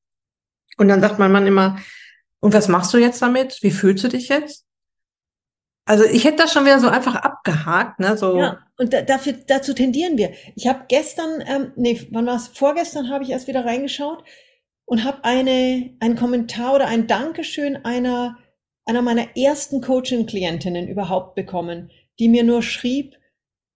Und 0.79 0.89
dann 0.89 1.03
sagt 1.03 1.19
mein 1.19 1.33
Mann 1.33 1.47
immer, 1.47 1.77
und 2.41 2.55
was 2.55 2.69
machst 2.69 2.95
du 2.95 2.99
jetzt 2.99 3.21
damit? 3.21 3.59
Wie 3.61 3.71
fühlst 3.71 4.05
du 4.05 4.09
dich 4.09 4.29
jetzt? 4.29 4.65
Also 5.85 6.05
ich 6.05 6.25
hätte 6.25 6.45
das 6.45 6.53
schon 6.53 6.65
wieder 6.65 6.81
so 6.81 6.89
einfach 6.89 7.17
abgehakt, 7.17 8.01
ne? 8.01 8.17
So. 8.17 8.39
Ja, 8.39 8.61
und 8.79 8.95
da, 8.95 9.03
dafür, 9.03 9.35
dazu 9.47 9.75
tendieren 9.75 10.17
wir. 10.17 10.33
Ich 10.55 10.67
habe 10.67 10.85
gestern, 10.89 11.43
ähm, 11.47 11.73
nee, 11.77 12.09
wann 12.11 12.25
war 12.25 12.37
es? 12.37 12.49
Vorgestern 12.49 13.11
habe 13.11 13.25
ich 13.25 13.31
erst 13.31 13.49
wieder 13.49 13.67
reingeschaut 13.67 14.25
und 14.89 15.05
habe 15.05 15.23
eine, 15.25 15.95
einen 16.01 16.17
Kommentar 16.17 16.75
oder 16.75 16.87
ein 16.87 17.07
Dankeschön 17.07 17.85
einer, 17.85 18.39
einer 18.87 19.03
meiner 19.03 19.37
ersten 19.37 19.83
Coaching-Klientinnen 19.83 20.89
überhaupt 20.89 21.35
bekommen, 21.35 21.91
die 22.19 22.31
mir 22.31 22.43
nur 22.43 22.63
schrieb, 22.63 23.15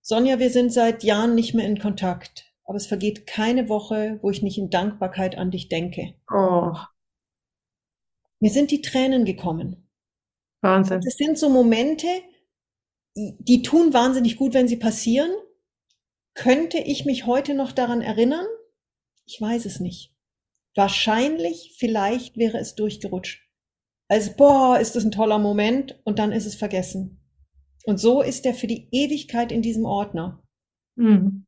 Sonja, 0.00 0.38
wir 0.38 0.48
sind 0.48 0.72
seit 0.72 1.04
Jahren 1.04 1.34
nicht 1.34 1.52
mehr 1.52 1.66
in 1.66 1.78
Kontakt, 1.78 2.50
aber 2.64 2.76
es 2.76 2.86
vergeht 2.86 3.26
keine 3.26 3.68
Woche, 3.68 4.20
wo 4.22 4.30
ich 4.30 4.40
nicht 4.40 4.56
in 4.56 4.70
Dankbarkeit 4.70 5.36
an 5.36 5.50
dich 5.50 5.68
denke. 5.68 6.14
Oh. 6.32 6.72
Mir 8.40 8.50
sind 8.50 8.70
die 8.70 8.80
Tränen 8.80 9.26
gekommen. 9.26 9.86
Wahnsinn. 10.62 11.02
Das 11.02 11.16
sind 11.16 11.38
so 11.38 11.50
Momente, 11.50 12.08
die 13.14 13.60
tun 13.62 13.92
wahnsinnig 13.92 14.38
gut, 14.38 14.54
wenn 14.54 14.66
sie 14.66 14.78
passieren. 14.78 15.30
Könnte 16.32 16.78
ich 16.78 17.04
mich 17.04 17.26
heute 17.26 17.52
noch 17.52 17.72
daran 17.72 18.00
erinnern? 18.00 18.46
Ich 19.26 19.38
weiß 19.38 19.66
es 19.66 19.78
nicht. 19.78 20.11
Wahrscheinlich, 20.74 21.74
vielleicht 21.78 22.36
wäre 22.36 22.58
es 22.58 22.74
durchgerutscht. 22.74 23.46
Als, 24.08 24.36
boah, 24.36 24.78
ist 24.78 24.96
das 24.96 25.04
ein 25.04 25.10
toller 25.10 25.38
Moment 25.38 26.00
und 26.04 26.18
dann 26.18 26.32
ist 26.32 26.46
es 26.46 26.54
vergessen. 26.54 27.20
Und 27.84 27.98
so 27.98 28.22
ist 28.22 28.46
er 28.46 28.54
für 28.54 28.66
die 28.66 28.88
Ewigkeit 28.92 29.52
in 29.52 29.62
diesem 29.62 29.84
Ordner. 29.84 30.42
Mhm. 30.96 31.46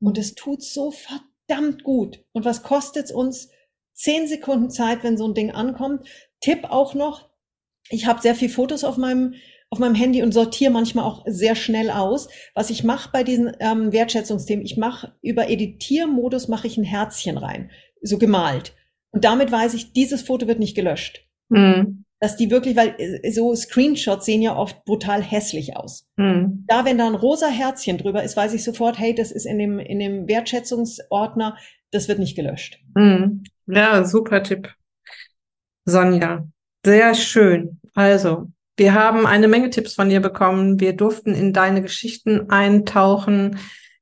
Und 0.00 0.18
es 0.18 0.34
tut 0.34 0.62
so 0.62 0.90
verdammt 0.90 1.82
gut. 1.84 2.24
Und 2.32 2.44
was 2.44 2.62
kostet 2.62 3.06
es 3.06 3.12
uns? 3.12 3.50
Zehn 3.94 4.28
Sekunden 4.28 4.70
Zeit, 4.70 5.02
wenn 5.02 5.16
so 5.16 5.26
ein 5.26 5.34
Ding 5.34 5.50
ankommt. 5.50 6.08
Tipp 6.40 6.64
auch 6.64 6.94
noch, 6.94 7.28
ich 7.90 8.06
habe 8.06 8.22
sehr 8.22 8.34
viel 8.34 8.48
Fotos 8.48 8.84
auf 8.84 8.96
meinem 8.96 9.34
auf 9.70 9.78
meinem 9.78 9.94
Handy 9.94 10.22
und 10.22 10.32
sortiere 10.32 10.72
manchmal 10.72 11.04
auch 11.04 11.24
sehr 11.26 11.54
schnell 11.54 11.90
aus. 11.90 12.28
Was 12.54 12.70
ich 12.70 12.84
mache 12.84 13.10
bei 13.12 13.22
diesen 13.22 13.54
ähm, 13.60 13.92
Wertschätzungsthemen, 13.92 14.64
ich 14.64 14.78
mache 14.78 15.14
über 15.20 15.50
Editiermodus 15.50 16.48
mache 16.48 16.66
ich 16.66 16.78
ein 16.78 16.84
Herzchen 16.84 17.36
rein, 17.36 17.70
so 18.02 18.18
gemalt. 18.18 18.74
Und 19.10 19.24
damit 19.24 19.50
weiß 19.50 19.74
ich, 19.74 19.92
dieses 19.92 20.22
Foto 20.22 20.46
wird 20.46 20.58
nicht 20.58 20.74
gelöscht. 20.74 21.26
Mhm 21.48 22.04
dass 22.20 22.36
die 22.36 22.50
wirklich, 22.50 22.76
weil 22.76 22.94
äh, 22.98 23.30
so 23.30 23.54
Screenshots 23.54 24.26
sehen 24.26 24.42
ja 24.42 24.56
oft 24.56 24.84
brutal 24.84 25.22
hässlich 25.22 25.76
aus. 25.76 26.06
Mhm. 26.16 26.64
Da, 26.66 26.84
wenn 26.84 26.98
da 26.98 27.06
ein 27.06 27.14
rosa 27.14 27.48
Herzchen 27.48 27.98
drüber 27.98 28.22
ist, 28.22 28.36
weiß 28.36 28.54
ich 28.54 28.64
sofort, 28.64 28.98
hey, 28.98 29.14
das 29.14 29.30
ist 29.30 29.46
in 29.46 29.58
dem, 29.58 29.78
in 29.78 29.98
dem 29.98 30.28
Wertschätzungsordner, 30.28 31.56
das 31.90 32.08
wird 32.08 32.18
nicht 32.18 32.36
gelöscht. 32.36 32.80
Mhm. 32.94 33.44
Ja, 33.66 34.04
super 34.04 34.42
Tipp. 34.42 34.74
Sonja, 35.84 36.46
sehr 36.84 37.14
schön. 37.14 37.80
Also, 37.94 38.48
wir 38.76 38.94
haben 38.94 39.26
eine 39.26 39.48
Menge 39.48 39.70
Tipps 39.70 39.94
von 39.94 40.08
dir 40.08 40.20
bekommen. 40.20 40.80
Wir 40.80 40.94
durften 40.94 41.34
in 41.34 41.52
deine 41.52 41.82
Geschichten 41.82 42.50
eintauchen. 42.50 43.58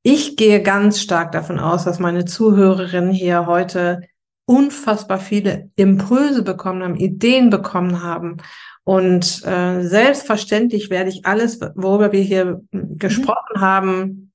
Ich 0.09 0.37
gehe 0.37 0.63
ganz 0.63 1.01
stark 1.01 1.33
davon 1.33 1.59
aus, 1.59 1.83
dass 1.83 1.99
meine 1.99 2.25
Zuhörerinnen 2.25 3.11
hier 3.11 3.47
heute 3.47 4.03
unfassbar 4.45 5.19
viele 5.19 5.73
Impulse 5.75 6.45
bekommen 6.45 6.85
haben, 6.85 6.95
Ideen 6.95 7.51
bekommen 7.51 8.05
haben. 8.05 8.37
Und 8.85 9.45
äh, 9.45 9.83
selbstverständlich 9.83 10.91
werde 10.91 11.11
ich 11.11 11.27
alles, 11.27 11.59
worüber 11.75 12.13
wir 12.13 12.21
hier 12.21 12.63
mhm. 12.71 12.99
gesprochen 13.01 13.61
haben, 13.61 14.33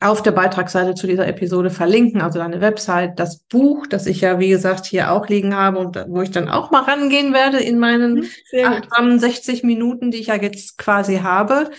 auf 0.00 0.22
der 0.22 0.32
Beitragsseite 0.32 0.94
zu 0.94 1.06
dieser 1.06 1.28
Episode 1.28 1.68
verlinken, 1.68 2.22
also 2.22 2.38
deine 2.38 2.62
Website, 2.62 3.18
das 3.18 3.40
Buch, 3.40 3.86
das 3.86 4.06
ich 4.06 4.22
ja, 4.22 4.38
wie 4.38 4.48
gesagt, 4.48 4.86
hier 4.86 5.12
auch 5.12 5.28
liegen 5.28 5.54
habe 5.54 5.80
und 5.80 6.02
wo 6.08 6.22
ich 6.22 6.30
dann 6.30 6.48
auch 6.48 6.70
mal 6.70 6.84
rangehen 6.84 7.34
werde 7.34 7.58
in 7.58 7.78
meinen 7.78 8.26
mhm, 8.52 9.18
60 9.18 9.64
Minuten, 9.64 10.10
die 10.10 10.20
ich 10.20 10.28
ja 10.28 10.36
jetzt 10.36 10.78
quasi 10.78 11.18
habe 11.18 11.70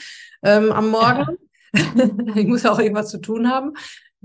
ähm, 0.43 0.71
am 0.71 0.89
Morgen. 0.91 1.25
Ja. 1.27 1.44
ich 2.35 2.47
muss 2.47 2.63
ja 2.63 2.71
auch 2.71 2.79
irgendwas 2.79 3.09
zu 3.09 3.19
tun 3.19 3.49
haben. 3.49 3.73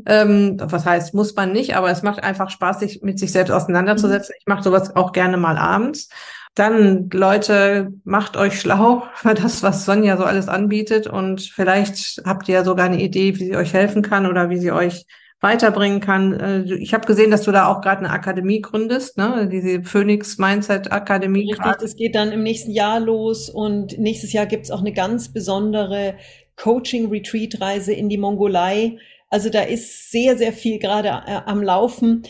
Ähm, 0.06 0.56
was 0.60 0.86
heißt, 0.86 1.14
muss 1.14 1.34
man 1.34 1.52
nicht, 1.52 1.76
aber 1.76 1.90
es 1.90 2.02
macht 2.02 2.22
einfach 2.22 2.50
Spaß, 2.50 2.80
sich 2.80 3.02
mit 3.02 3.18
sich 3.18 3.32
selbst 3.32 3.50
auseinanderzusetzen. 3.50 4.34
Ich 4.38 4.46
mache 4.46 4.62
sowas 4.62 4.96
auch 4.96 5.12
gerne 5.12 5.36
mal 5.36 5.58
abends. 5.58 6.08
Dann, 6.54 7.10
Leute, 7.12 7.92
macht 8.04 8.36
euch 8.36 8.60
schlau 8.60 9.04
für 9.14 9.34
das, 9.34 9.62
was 9.62 9.84
Sonja 9.84 10.16
so 10.16 10.24
alles 10.24 10.48
anbietet. 10.48 11.06
Und 11.06 11.42
vielleicht 11.42 12.22
habt 12.24 12.48
ihr 12.48 12.54
ja 12.56 12.64
sogar 12.64 12.86
eine 12.86 13.00
Idee, 13.00 13.38
wie 13.38 13.44
sie 13.44 13.56
euch 13.56 13.72
helfen 13.72 14.02
kann 14.02 14.26
oder 14.26 14.50
wie 14.50 14.58
sie 14.58 14.72
euch 14.72 15.06
weiterbringen 15.40 16.00
kann. 16.00 16.38
Äh, 16.38 16.74
ich 16.74 16.92
habe 16.92 17.06
gesehen, 17.06 17.30
dass 17.30 17.42
du 17.42 17.52
da 17.52 17.66
auch 17.66 17.80
gerade 17.80 18.00
eine 18.00 18.10
Akademie 18.10 18.60
gründest, 18.60 19.16
ne? 19.16 19.48
diese 19.50 19.82
Phoenix 19.82 20.38
Mindset 20.38 20.92
Akademie. 20.92 21.50
Richtig, 21.50 21.58
grad. 21.58 21.82
das 21.82 21.96
geht 21.96 22.14
dann 22.14 22.32
im 22.32 22.42
nächsten 22.42 22.70
Jahr 22.70 23.00
los 23.00 23.48
und 23.48 23.98
nächstes 23.98 24.32
Jahr 24.32 24.46
gibt's 24.46 24.70
auch 24.70 24.80
eine 24.80 24.92
ganz 24.92 25.32
besondere 25.32 26.14
Coaching-Retreat-Reise 26.60 27.92
in 27.92 28.08
die 28.08 28.18
Mongolei. 28.18 28.98
Also 29.28 29.48
da 29.48 29.62
ist 29.62 30.10
sehr, 30.10 30.36
sehr 30.36 30.52
viel 30.52 30.78
gerade 30.78 31.08
äh, 31.08 31.40
am 31.46 31.62
Laufen. 31.62 32.22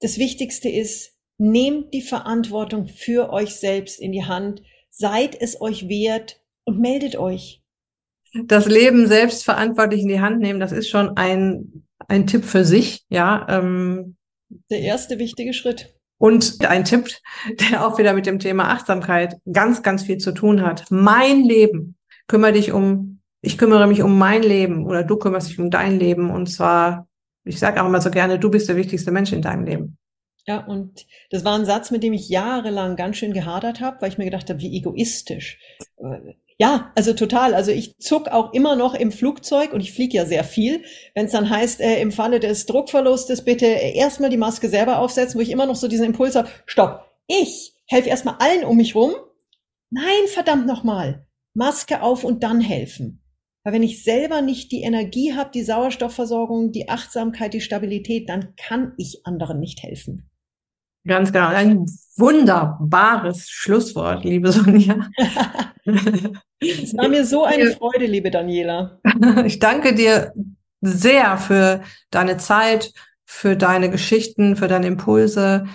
Das 0.00 0.18
Wichtigste 0.18 0.68
ist, 0.68 1.14
nehmt 1.38 1.94
die 1.94 2.02
Verantwortung 2.02 2.86
für 2.86 3.32
euch 3.32 3.54
selbst 3.54 4.00
in 4.00 4.12
die 4.12 4.24
Hand, 4.24 4.62
seid 4.90 5.40
es 5.40 5.60
euch 5.60 5.88
wert 5.88 6.40
und 6.64 6.80
meldet 6.80 7.16
euch. 7.16 7.62
Das 8.44 8.66
Leben 8.66 9.06
selbst 9.06 9.44
verantwortlich 9.44 10.02
in 10.02 10.08
die 10.08 10.20
Hand 10.20 10.40
nehmen, 10.40 10.60
das 10.60 10.72
ist 10.72 10.90
schon 10.90 11.16
ein, 11.16 11.84
ein 12.08 12.26
Tipp 12.26 12.44
für 12.44 12.64
sich, 12.64 13.04
ja. 13.08 13.46
Ähm, 13.48 14.16
Der 14.70 14.80
erste 14.80 15.18
wichtige 15.18 15.54
Schritt. 15.54 15.94
Und 16.18 16.66
ein 16.66 16.84
Tipp, 16.84 17.08
der 17.70 17.86
auch 17.86 17.98
wieder 17.98 18.12
mit 18.12 18.26
dem 18.26 18.40
Thema 18.40 18.70
Achtsamkeit 18.70 19.36
ganz, 19.50 19.82
ganz 19.82 20.02
viel 20.02 20.18
zu 20.18 20.32
tun 20.32 20.62
hat. 20.62 20.84
Mein 20.90 21.44
Leben. 21.44 21.94
Kümmere 22.26 22.52
dich 22.52 22.72
um 22.72 23.17
ich 23.40 23.58
kümmere 23.58 23.86
mich 23.86 24.02
um 24.02 24.18
mein 24.18 24.42
Leben 24.42 24.86
oder 24.86 25.04
du 25.04 25.16
kümmerst 25.16 25.50
dich 25.50 25.58
um 25.58 25.70
dein 25.70 25.98
Leben. 25.98 26.30
Und 26.30 26.46
zwar, 26.46 27.08
ich 27.44 27.58
sage 27.58 27.82
auch 27.82 27.86
immer 27.86 28.00
so 28.00 28.10
gerne, 28.10 28.38
du 28.38 28.50
bist 28.50 28.68
der 28.68 28.76
wichtigste 28.76 29.10
Mensch 29.10 29.32
in 29.32 29.42
deinem 29.42 29.64
Leben. 29.64 29.98
Ja, 30.46 30.64
und 30.64 31.06
das 31.30 31.44
war 31.44 31.58
ein 31.58 31.66
Satz, 31.66 31.90
mit 31.90 32.02
dem 32.02 32.14
ich 32.14 32.30
jahrelang 32.30 32.96
ganz 32.96 33.18
schön 33.18 33.34
gehadert 33.34 33.80
habe, 33.80 34.00
weil 34.00 34.08
ich 34.08 34.16
mir 34.16 34.24
gedacht 34.24 34.48
habe, 34.48 34.60
wie 34.60 34.74
egoistisch. 34.78 35.58
Ja, 36.56 36.90
also 36.96 37.12
total. 37.12 37.54
Also 37.54 37.70
ich 37.70 37.98
zuck 37.98 38.28
auch 38.28 38.52
immer 38.54 38.74
noch 38.74 38.94
im 38.94 39.12
Flugzeug 39.12 39.72
und 39.74 39.80
ich 39.80 39.92
fliege 39.92 40.16
ja 40.16 40.24
sehr 40.24 40.44
viel, 40.44 40.82
wenn 41.14 41.26
es 41.26 41.32
dann 41.32 41.50
heißt, 41.50 41.80
äh, 41.80 42.00
im 42.00 42.10
Falle 42.12 42.40
des 42.40 42.66
Druckverlustes 42.66 43.44
bitte 43.44 43.66
erstmal 43.66 44.30
die 44.30 44.38
Maske 44.38 44.68
selber 44.68 44.98
aufsetzen, 44.98 45.38
wo 45.38 45.42
ich 45.42 45.50
immer 45.50 45.66
noch 45.66 45.76
so 45.76 45.86
diesen 45.86 46.06
Impuls 46.06 46.34
habe, 46.34 46.48
stopp, 46.66 47.04
ich 47.26 47.74
helfe 47.86 48.08
erstmal 48.08 48.36
allen 48.38 48.64
um 48.64 48.78
mich 48.78 48.94
rum. 48.94 49.12
Nein, 49.90 50.26
verdammt 50.28 50.66
nochmal. 50.66 51.26
Maske 51.54 52.02
auf 52.02 52.24
und 52.24 52.42
dann 52.42 52.60
helfen. 52.60 53.22
Weil 53.64 53.72
wenn 53.74 53.82
ich 53.82 54.02
selber 54.04 54.40
nicht 54.40 54.72
die 54.72 54.82
Energie 54.82 55.34
habe, 55.34 55.50
die 55.52 55.62
Sauerstoffversorgung, 55.62 56.72
die 56.72 56.88
Achtsamkeit, 56.88 57.54
die 57.54 57.60
Stabilität, 57.60 58.28
dann 58.28 58.54
kann 58.56 58.92
ich 58.96 59.22
anderen 59.24 59.60
nicht 59.60 59.82
helfen. 59.82 60.30
Ganz 61.06 61.32
genau. 61.32 61.48
Ein 61.48 61.86
wunderbares 62.16 63.48
Schlusswort, 63.48 64.24
liebe 64.24 64.52
Sonja. 64.52 65.08
es 66.60 66.96
war 66.96 67.08
mir 67.08 67.24
so 67.24 67.44
eine 67.44 67.70
Freude, 67.72 68.06
liebe 68.06 68.30
Daniela. 68.30 69.00
Ich 69.46 69.58
danke 69.58 69.94
dir 69.94 70.32
sehr 70.80 71.38
für 71.38 71.82
deine 72.10 72.36
Zeit, 72.36 72.92
für 73.24 73.56
deine 73.56 73.90
Geschichten, 73.90 74.56
für 74.56 74.68
deine 74.68 74.86
Impulse 74.86 75.66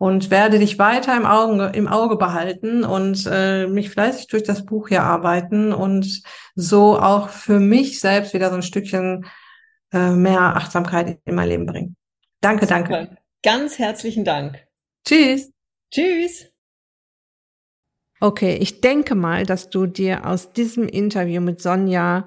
und 0.00 0.30
werde 0.30 0.58
dich 0.58 0.78
weiter 0.78 1.14
im 1.14 1.26
Auge, 1.26 1.72
im 1.74 1.86
Auge 1.86 2.16
behalten 2.16 2.84
und 2.84 3.28
äh, 3.30 3.66
mich 3.66 3.90
fleißig 3.90 4.28
durch 4.28 4.42
das 4.42 4.64
Buch 4.64 4.88
hier 4.88 5.02
arbeiten 5.02 5.74
und 5.74 6.22
so 6.54 6.98
auch 6.98 7.28
für 7.28 7.60
mich 7.60 8.00
selbst 8.00 8.32
wieder 8.32 8.48
so 8.48 8.56
ein 8.56 8.62
Stückchen 8.62 9.26
äh, 9.92 10.12
mehr 10.12 10.56
Achtsamkeit 10.56 11.18
in 11.26 11.34
mein 11.34 11.50
Leben 11.50 11.66
bringen. 11.66 11.96
Danke, 12.40 12.66
danke. 12.66 13.18
Ganz 13.42 13.78
herzlichen 13.78 14.24
Dank. 14.24 14.66
Tschüss. 15.06 15.52
Tschüss. 15.90 16.46
Okay, 18.20 18.56
ich 18.56 18.80
denke 18.80 19.14
mal, 19.14 19.44
dass 19.44 19.68
du 19.68 19.84
dir 19.84 20.24
aus 20.24 20.54
diesem 20.54 20.88
Interview 20.88 21.42
mit 21.42 21.60
Sonja 21.60 22.24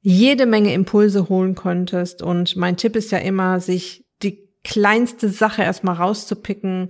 jede 0.00 0.46
Menge 0.46 0.72
Impulse 0.72 1.28
holen 1.28 1.54
konntest. 1.54 2.22
Und 2.22 2.56
mein 2.56 2.78
Tipp 2.78 2.96
ist 2.96 3.12
ja 3.12 3.18
immer, 3.18 3.60
sich 3.60 4.05
kleinste 4.66 5.28
Sache 5.28 5.62
erstmal 5.62 5.94
rauszupicken, 5.94 6.88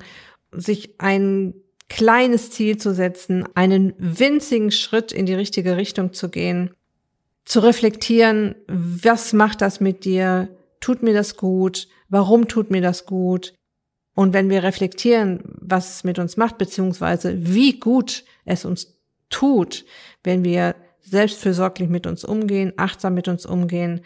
sich 0.50 0.94
ein 0.98 1.52
kleines 1.90 2.50
Ziel 2.50 2.78
zu 2.78 2.94
setzen, 2.94 3.44
einen 3.54 3.92
winzigen 3.98 4.70
Schritt 4.70 5.12
in 5.12 5.26
die 5.26 5.34
richtige 5.34 5.76
Richtung 5.76 6.14
zu 6.14 6.30
gehen, 6.30 6.70
zu 7.44 7.60
reflektieren, 7.60 8.54
was 8.66 9.34
macht 9.34 9.60
das 9.60 9.78
mit 9.78 10.06
dir? 10.06 10.48
Tut 10.80 11.02
mir 11.02 11.12
das 11.12 11.36
gut? 11.36 11.88
Warum 12.08 12.48
tut 12.48 12.70
mir 12.70 12.80
das 12.80 13.04
gut? 13.04 13.52
Und 14.14 14.32
wenn 14.32 14.48
wir 14.48 14.62
reflektieren, 14.62 15.42
was 15.44 15.96
es 15.96 16.04
mit 16.04 16.18
uns 16.18 16.38
macht, 16.38 16.56
beziehungsweise 16.56 17.34
wie 17.46 17.78
gut 17.78 18.24
es 18.46 18.64
uns 18.64 18.96
tut, 19.28 19.84
wenn 20.24 20.44
wir 20.44 20.76
selbstfürsorglich 21.02 21.90
mit 21.90 22.06
uns 22.06 22.24
umgehen, 22.24 22.72
achtsam 22.78 23.12
mit 23.12 23.28
uns 23.28 23.44
umgehen, 23.44 24.00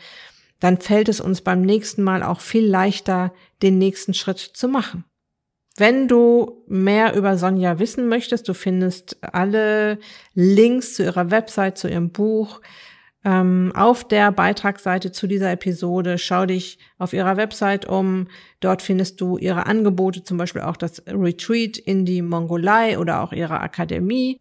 dann 0.60 0.78
fällt 0.78 1.08
es 1.08 1.20
uns 1.20 1.40
beim 1.40 1.62
nächsten 1.62 2.02
Mal 2.02 2.22
auch 2.22 2.40
viel 2.40 2.66
leichter, 2.66 3.32
den 3.62 3.78
nächsten 3.78 4.14
Schritt 4.14 4.38
zu 4.38 4.68
machen. 4.68 5.04
Wenn 5.76 6.08
du 6.08 6.62
mehr 6.66 7.14
über 7.14 7.38
Sonja 7.38 7.78
wissen 7.78 8.08
möchtest, 8.08 8.48
du 8.48 8.54
findest 8.54 9.16
alle 9.22 9.98
Links 10.34 10.94
zu 10.94 11.02
ihrer 11.02 11.30
Website, 11.30 11.78
zu 11.78 11.88
ihrem 11.88 12.10
Buch 12.10 12.60
ähm, 13.24 13.72
auf 13.74 14.06
der 14.06 14.32
Beitragsseite 14.32 15.12
zu 15.12 15.26
dieser 15.26 15.52
Episode. 15.52 16.18
Schau 16.18 16.46
dich 16.46 16.78
auf 16.98 17.12
ihrer 17.12 17.36
Website 17.36 17.86
um. 17.86 18.28
Dort 18.60 18.82
findest 18.82 19.20
du 19.20 19.38
ihre 19.38 19.66
Angebote, 19.66 20.24
zum 20.24 20.36
Beispiel 20.36 20.62
auch 20.62 20.76
das 20.76 21.02
Retreat 21.06 21.78
in 21.78 22.04
die 22.04 22.22
Mongolei 22.22 22.98
oder 22.98 23.22
auch 23.22 23.32
ihre 23.32 23.60
Akademie. 23.60 24.40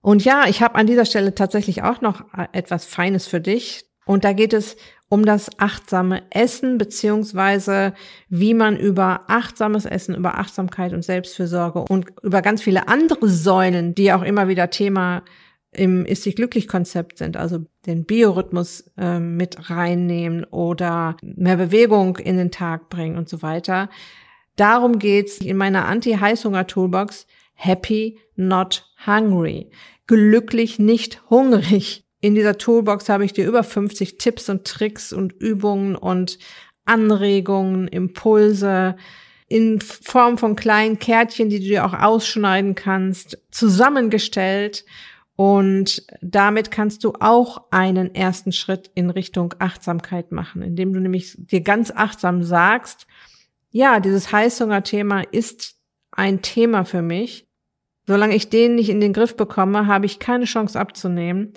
Und 0.00 0.24
ja, 0.24 0.46
ich 0.48 0.62
habe 0.62 0.74
an 0.74 0.86
dieser 0.86 1.04
Stelle 1.04 1.34
tatsächlich 1.34 1.82
auch 1.82 2.00
noch 2.00 2.24
etwas 2.52 2.86
Feines 2.86 3.26
für 3.28 3.40
dich. 3.40 3.84
Und 4.04 4.24
da 4.24 4.32
geht 4.32 4.52
es 4.52 4.76
um 5.12 5.26
das 5.26 5.50
achtsame 5.58 6.22
Essen 6.30 6.78
beziehungsweise 6.78 7.92
wie 8.30 8.54
man 8.54 8.78
über 8.78 9.24
achtsames 9.28 9.84
Essen, 9.84 10.14
über 10.14 10.38
Achtsamkeit 10.38 10.94
und 10.94 11.04
Selbstfürsorge 11.04 11.80
und 11.80 12.06
über 12.22 12.40
ganz 12.40 12.62
viele 12.62 12.88
andere 12.88 13.28
Säulen, 13.28 13.94
die 13.94 14.10
auch 14.14 14.22
immer 14.22 14.48
wieder 14.48 14.70
Thema 14.70 15.22
im 15.70 16.06
Ist 16.06 16.22
sich 16.22 16.34
glücklich 16.34 16.66
Konzept 16.66 17.18
sind, 17.18 17.36
also 17.36 17.58
den 17.84 18.06
Biorhythmus 18.06 18.90
äh, 18.96 19.18
mit 19.18 19.68
reinnehmen 19.68 20.44
oder 20.44 21.18
mehr 21.20 21.56
Bewegung 21.56 22.16
in 22.16 22.38
den 22.38 22.50
Tag 22.50 22.88
bringen 22.88 23.18
und 23.18 23.28
so 23.28 23.42
weiter. 23.42 23.90
Darum 24.56 24.98
geht's 24.98 25.38
in 25.38 25.58
meiner 25.58 25.88
Anti-Heißhunger-Toolbox 25.88 27.26
Happy 27.52 28.18
Not 28.34 28.86
Hungry. 29.06 29.68
Glücklich 30.06 30.78
nicht 30.78 31.28
hungrig. 31.28 32.01
In 32.22 32.36
dieser 32.36 32.56
Toolbox 32.56 33.08
habe 33.08 33.24
ich 33.24 33.32
dir 33.32 33.46
über 33.46 33.64
50 33.64 34.16
Tipps 34.16 34.48
und 34.48 34.64
Tricks 34.64 35.12
und 35.12 35.32
Übungen 35.32 35.96
und 35.96 36.38
Anregungen, 36.84 37.88
Impulse 37.88 38.96
in 39.48 39.80
Form 39.80 40.38
von 40.38 40.54
kleinen 40.54 41.00
Kärtchen, 41.00 41.50
die 41.50 41.58
du 41.58 41.66
dir 41.66 41.84
auch 41.84 41.94
ausschneiden 41.94 42.76
kannst, 42.76 43.38
zusammengestellt. 43.50 44.84
Und 45.34 46.06
damit 46.20 46.70
kannst 46.70 47.02
du 47.02 47.14
auch 47.18 47.64
einen 47.72 48.14
ersten 48.14 48.52
Schritt 48.52 48.92
in 48.94 49.10
Richtung 49.10 49.54
Achtsamkeit 49.58 50.30
machen, 50.30 50.62
indem 50.62 50.92
du 50.92 51.00
nämlich 51.00 51.34
dir 51.36 51.60
ganz 51.60 51.90
achtsam 51.90 52.44
sagst, 52.44 53.08
ja, 53.72 53.98
dieses 53.98 54.30
Heißhunger-Thema 54.30 55.22
ist 55.32 55.74
ein 56.12 56.40
Thema 56.40 56.84
für 56.84 57.02
mich. 57.02 57.48
Solange 58.06 58.36
ich 58.36 58.48
den 58.48 58.76
nicht 58.76 58.90
in 58.90 59.00
den 59.00 59.12
Griff 59.12 59.36
bekomme, 59.36 59.88
habe 59.88 60.06
ich 60.06 60.20
keine 60.20 60.44
Chance 60.44 60.78
abzunehmen. 60.78 61.54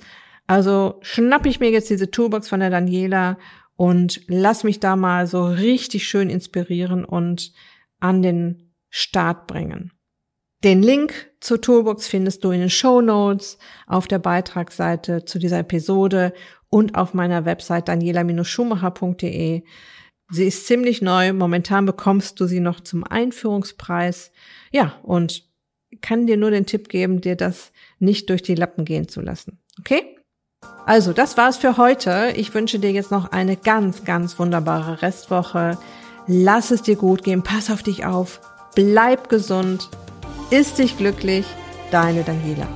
Also 0.47 0.99
schnapp 1.01 1.45
ich 1.45 1.59
mir 1.59 1.71
jetzt 1.71 1.89
diese 1.89 2.11
Toolbox 2.11 2.47
von 2.49 2.59
der 2.59 2.69
Daniela 2.69 3.37
und 3.75 4.21
lass 4.27 4.63
mich 4.63 4.79
da 4.79 4.95
mal 4.95 5.27
so 5.27 5.45
richtig 5.45 6.07
schön 6.07 6.29
inspirieren 6.29 7.03
und 7.03 7.51
an 7.99 8.21
den 8.21 8.71
Start 8.89 9.47
bringen. 9.47 9.91
Den 10.63 10.81
Link 10.81 11.31
zur 11.41 11.61
Toolbox 11.61 12.07
findest 12.07 12.43
du 12.43 12.51
in 12.51 12.59
den 12.59 12.69
Show 12.69 13.01
Notes, 13.01 13.57
auf 13.87 14.07
der 14.07 14.19
Beitragsseite 14.19 15.25
zu 15.25 15.37
dieser 15.37 15.59
Episode 15.59 16.33
und 16.69 16.95
auf 16.95 17.13
meiner 17.13 17.45
Website 17.45 17.87
daniela-schumacher.de. 17.87 19.63
Sie 20.29 20.43
ist 20.43 20.65
ziemlich 20.65 21.01
neu. 21.01 21.33
Momentan 21.33 21.85
bekommst 21.85 22.39
du 22.39 22.47
sie 22.47 22.59
noch 22.59 22.79
zum 22.79 23.03
Einführungspreis. 23.03 24.31
Ja, 24.71 24.99
und 25.03 25.43
kann 26.01 26.25
dir 26.25 26.37
nur 26.37 26.51
den 26.51 26.65
Tipp 26.65 26.89
geben, 26.89 27.21
dir 27.21 27.35
das 27.35 27.71
nicht 27.99 28.29
durch 28.29 28.41
die 28.41 28.55
Lappen 28.55 28.85
gehen 28.85 29.07
zu 29.07 29.21
lassen. 29.21 29.59
Okay? 29.79 30.14
Also, 30.85 31.13
das 31.13 31.35
war's 31.35 31.57
für 31.57 31.77
heute. 31.77 32.33
Ich 32.35 32.53
wünsche 32.53 32.79
dir 32.79 32.91
jetzt 32.91 33.11
noch 33.11 33.31
eine 33.31 33.57
ganz, 33.57 34.03
ganz 34.03 34.37
wunderbare 34.37 35.01
Restwoche. 35.01 35.77
Lass 36.27 36.71
es 36.71 36.81
dir 36.81 36.95
gut 36.95 37.23
gehen, 37.23 37.43
pass 37.43 37.69
auf 37.69 37.83
dich 37.83 38.05
auf, 38.05 38.39
bleib 38.75 39.29
gesund, 39.29 39.89
ist 40.49 40.79
dich 40.79 40.97
glücklich, 40.97 41.45
deine 41.91 42.23
Daniela. 42.23 42.67